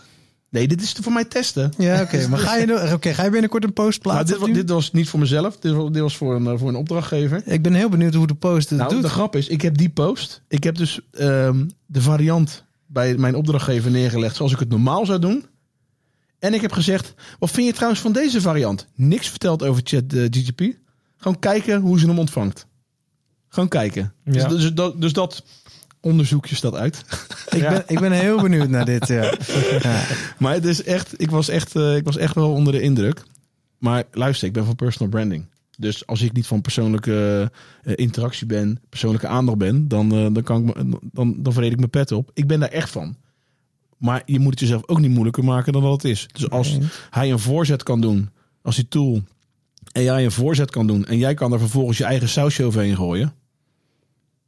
Nee, 0.56 0.68
dit 0.68 0.82
is 0.82 0.92
voor 1.02 1.12
mij 1.14 1.26
testen. 1.26 1.74
Ja, 1.78 2.02
oké. 2.02 2.28
maar 2.30 2.40
ga 2.40 2.56
je, 2.56 2.66
nog- 2.66 2.94
oké, 2.94 3.14
ga 3.14 3.24
je 3.24 3.30
binnenkort 3.30 3.64
een 3.64 3.74
post 3.74 4.02
plaatsen? 4.02 4.40
dit, 4.40 4.54
dit 4.54 4.70
was 4.70 4.92
niet 4.92 5.10
voor 5.10 5.20
mezelf. 5.20 5.58
Dit 5.60 5.72
was, 5.74 5.92
dit 5.92 6.02
was 6.02 6.18
voor, 6.18 6.36
een, 6.36 6.48
eh, 6.48 6.58
voor 6.58 6.68
een 6.70 6.76
opdrachtgever. 6.76 7.42
Ik 7.46 7.62
ben 7.62 7.74
heel 7.74 7.90
benieuwd 7.90 8.14
hoe 8.14 8.28
de 8.28 8.34
post 8.36 8.70
het 8.70 8.80
Nou, 8.80 8.94
doet. 8.94 9.02
de 9.02 9.10
grap 9.10 9.36
is, 9.36 9.48
ik 9.48 9.62
heb 9.62 9.78
die 9.78 9.90
post. 9.90 10.42
Ik 10.48 10.64
heb 10.64 10.76
dus 10.76 11.00
ehm, 11.12 11.66
de 11.86 12.02
variant 12.02 12.64
bij 12.86 13.18
mijn 13.18 13.36
opdrachtgever 13.36 13.92
neergelegd 13.92 14.36
zoals 14.36 14.52
ik 14.54 14.60
het 14.60 14.70
normaal 14.70 15.06
zou 15.06 15.20
doen. 15.20 15.46
En 16.40 16.54
ik 16.54 16.62
heb 16.62 16.72
gezegd, 16.72 17.14
wat 17.40 17.52
vind 17.52 17.68
je 17.68 17.74
trouwens 17.74 18.02
van 18.02 18.12
deze 18.12 18.42
variant? 18.42 18.88
Niks 18.96 19.30
verteld 19.30 19.64
over 19.64 19.82
chat 19.86 20.14
eh, 20.14 20.24
GTP. 20.24 20.62
Gewoon 21.18 21.40
kijken 21.40 21.82
hoe 21.82 22.00
ze 22.00 22.08
hem 22.08 22.20
ontvangt. 22.20 22.68
Gewoon 23.50 23.70
kijken. 23.70 24.14
Dus, 24.24 24.42
Ja. 24.42 24.48
dus, 24.48 24.74
dat, 24.74 25.02
dus 25.02 25.14
dat 25.14 25.44
onderzoekje 26.06 26.56
staat 26.56 26.76
uit. 26.76 27.06
Ik, 27.50 27.60
Ja. 27.62 27.70
ben, 27.70 27.84
ik 27.88 28.00
ben 28.00 28.12
heel 28.12 28.42
benieuwd 28.42 28.70
naar 28.70 28.86
dit. 28.86 29.08
Ja. 29.08 29.22
Ja. 29.82 30.04
Maar 30.40 30.54
het 30.54 30.66
is 30.66 30.84
echt, 30.84 31.22
ik 31.22 31.30
was 31.32 31.50
echt, 31.50 31.76
eh, 31.76 31.96
ik 31.96 32.06
was 32.06 32.18
echt 32.18 32.36
wel 32.36 32.52
onder 32.52 32.74
de 32.74 32.82
indruk. 32.82 33.24
Maar 33.78 34.04
luister, 34.12 34.48
ik 34.48 34.54
ben 34.54 34.66
van 34.66 34.76
personal 34.76 35.10
branding. 35.10 35.46
Dus 35.78 36.08
als 36.08 36.22
ik 36.22 36.34
niet 36.34 36.48
van 36.48 36.62
persoonlijke 36.62 37.52
eh, 37.84 37.94
interactie 37.96 38.46
ben, 38.46 38.80
persoonlijke 38.90 39.28
aandacht 39.28 39.58
ben, 39.58 39.88
dan, 39.88 40.12
eh, 40.12 40.28
dan, 40.34 40.44
kan 40.44 40.70
ik 40.70 40.76
me, 40.76 41.00
dan, 41.12 41.36
dan 41.38 41.54
verreed 41.54 41.72
ik 41.72 41.78
mijn 41.78 41.90
pet 41.90 42.12
op. 42.12 42.32
Ik 42.34 42.48
ben 42.48 42.60
daar 42.60 42.70
echt 42.70 42.90
van. 42.90 43.16
Maar 43.98 44.22
je 44.26 44.40
moet 44.40 44.52
het 44.52 44.60
jezelf 44.60 44.82
ook 44.88 45.00
niet 45.00 45.12
moeilijker 45.12 45.44
maken 45.44 45.74
dan 45.74 45.82
dat 45.82 45.92
het 45.92 46.04
is. 46.04 46.28
Dus 46.34 46.50
als 46.50 46.78
hij 47.10 47.32
een 47.32 47.40
voorzet 47.40 47.84
kan 47.84 48.02
doen, 48.02 48.30
als 48.62 48.76
die 48.76 48.88
tool 48.88 49.22
en 49.92 50.04
jij 50.04 50.24
een 50.26 50.32
voorzet 50.32 50.72
kan 50.72 50.88
doen 50.88 51.06
en 51.06 51.18
jij 51.18 51.34
kan 51.34 51.54
er 51.54 51.60
vervolgens 51.60 51.98
je 51.98 52.04
eigen 52.04 52.30
sausje 52.30 52.64
overheen 52.64 52.96
gooien. 52.96 53.34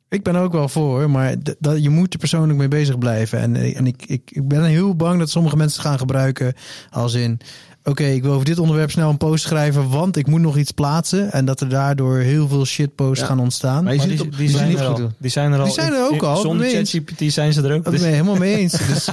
Ik 0.09 0.23
ben 0.23 0.35
ook 0.35 0.51
wel 0.51 0.69
voor, 0.69 1.09
maar 1.09 1.35
dat, 1.59 1.83
je 1.83 1.89
moet 1.89 2.13
er 2.13 2.19
persoonlijk 2.19 2.59
mee 2.59 2.67
bezig 2.67 2.97
blijven. 2.97 3.39
En, 3.39 3.55
eh, 3.55 3.77
en 3.77 3.87
ik, 3.87 4.05
ik, 4.05 4.31
ik 4.31 4.47
ben 4.47 4.63
heel 4.63 4.95
bang 4.95 5.19
dat 5.19 5.29
sommige 5.29 5.57
mensen 5.57 5.77
het 5.79 5.87
gaan 5.87 5.99
gebruiken 5.99 6.53
als 6.89 7.13
in... 7.13 7.39
Oké, 7.87 8.03
ik 8.03 8.23
wil 8.23 8.31
over 8.33 8.45
dit 8.45 8.59
onderwerp 8.59 8.91
snel 8.91 9.09
een 9.09 9.17
post 9.17 9.43
schrijven, 9.43 9.89
want 9.89 10.17
ik 10.17 10.27
moet 10.27 10.41
nog 10.41 10.57
iets 10.57 10.71
plaatsen. 10.71 11.31
En 11.31 11.45
dat 11.45 11.61
er 11.61 11.69
daardoor 11.69 12.17
heel 12.17 12.47
veel 12.47 12.65
shitposts 12.65 13.19
Ja. 13.19 13.25
gaan 13.25 13.39
ontstaan. 13.39 13.83
Maar 13.83 13.93
je 13.93 13.97
Maar 13.99 14.07
ziet 14.07 14.17
die, 14.17 14.25
het 14.25 14.33
op- 14.33 14.39
die, 14.39 14.47
je 14.51 14.57
zijn 14.57 14.77
er 14.77 14.85
al, 14.85 14.95
goed. 14.95 15.09
die 15.17 15.31
zijn 15.31 15.51
er 15.51 15.59
al. 15.59 15.65
Die 15.65 15.73
zijn 15.73 15.93
er 15.93 16.09
ook 16.11 16.23
al, 16.23 16.35
Zonder. 16.37 16.69
ChatGPT 16.69 17.33
zijn 17.33 17.53
ze 17.53 17.61
er 17.61 17.73
ook. 17.73 17.83
Dat 17.83 17.93
Dus- 17.93 18.01
ben 18.01 18.09
ik 18.09 18.15
helemaal 18.15 18.35
mee 18.37 18.55
eens. 18.55 18.71
Dus 18.87 19.07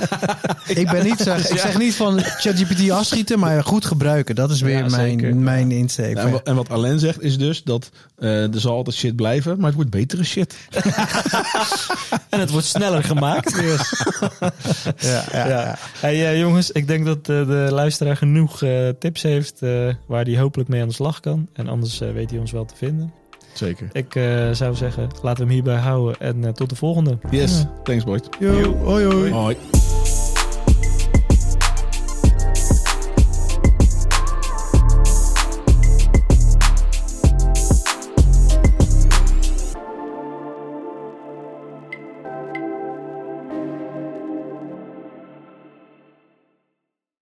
ik, 0.81 0.91
ben 0.91 1.05
niet, 1.05 1.19
zeg, 1.19 1.51
ik 1.51 1.59
zeg 1.59 1.79
niet 1.79 1.95
van 1.95 2.21
ChatGPT 2.21 2.91
afschieten, 2.91 3.39
maar 3.39 3.65
goed 3.65 3.85
gebruiken. 3.85 4.35
Dat 4.35 4.51
is 4.51 4.61
weer 4.61 4.79
Ja, 4.79 4.89
zeker. 4.89 5.23
mijn, 5.29 5.43
mijn 5.43 5.71
insteek. 5.71 6.17
Ja, 6.17 6.23
en, 6.23 6.31
wat, 6.31 6.43
en 6.43 6.55
wat 6.55 6.71
Alain 6.71 6.99
zegt 6.99 7.23
is 7.23 7.39
dus 7.39 7.63
dat 7.63 7.91
eh, 8.17 8.55
er 8.55 8.61
zal 8.61 8.75
altijd 8.75 8.97
shit 8.97 9.17
blijven, 9.17 9.57
maar 9.57 9.67
het 9.67 9.75
wordt 9.75 9.91
betere 9.91 10.25
shit. 10.25 10.55
En 12.29 12.41
het 12.41 12.51
wordt 12.51 12.67
sneller 12.67 13.05
gemaakt. 13.05 13.57
ja, 14.99 15.25
ja, 15.33 15.47
ja. 15.47 15.79
Hey, 16.01 16.31
eh, 16.31 16.39
jongens, 16.41 16.71
ik 16.71 16.87
denk 16.87 17.05
dat 17.07 17.19
eh, 17.19 17.25
de 17.27 17.67
luisteraar 17.71 18.17
genoeg 18.17 18.63
eh, 18.65 18.89
tips 18.99 19.23
heeft 19.23 19.63
eh, 19.63 19.89
waar 20.07 20.25
hij 20.25 20.39
hopelijk 20.39 20.69
mee 20.69 20.81
aan 20.83 20.89
de 20.89 20.95
slag 20.95 21.21
kan. 21.21 21.49
En 21.53 21.69
anders 21.69 22.01
eh, 22.01 22.11
weet 22.13 22.31
hij 22.31 22.39
ons 22.39 22.53
wel 22.53 22.65
te 22.65 22.77
vinden. 22.77 23.13
Zeker. 23.53 23.89
Ik 23.93 24.15
eh, 24.15 24.51
zou 24.51 24.75
zeggen, 24.75 25.03
laten 25.23 25.47
we 25.47 25.53
hem 25.53 25.63
hierbij 25.63 25.77
houden 25.83 26.21
en 26.21 26.45
eh, 26.45 26.51
tot 26.53 26.69
de 26.71 26.77
volgende. 26.77 27.19
Yes, 27.31 27.59
Ja. 27.61 27.73
thanks 27.83 28.05
boys. 28.05 28.21
Yo, 28.39 28.75
hoi 28.77 29.05
hoi. 29.05 29.31
Hoi. 29.33 29.57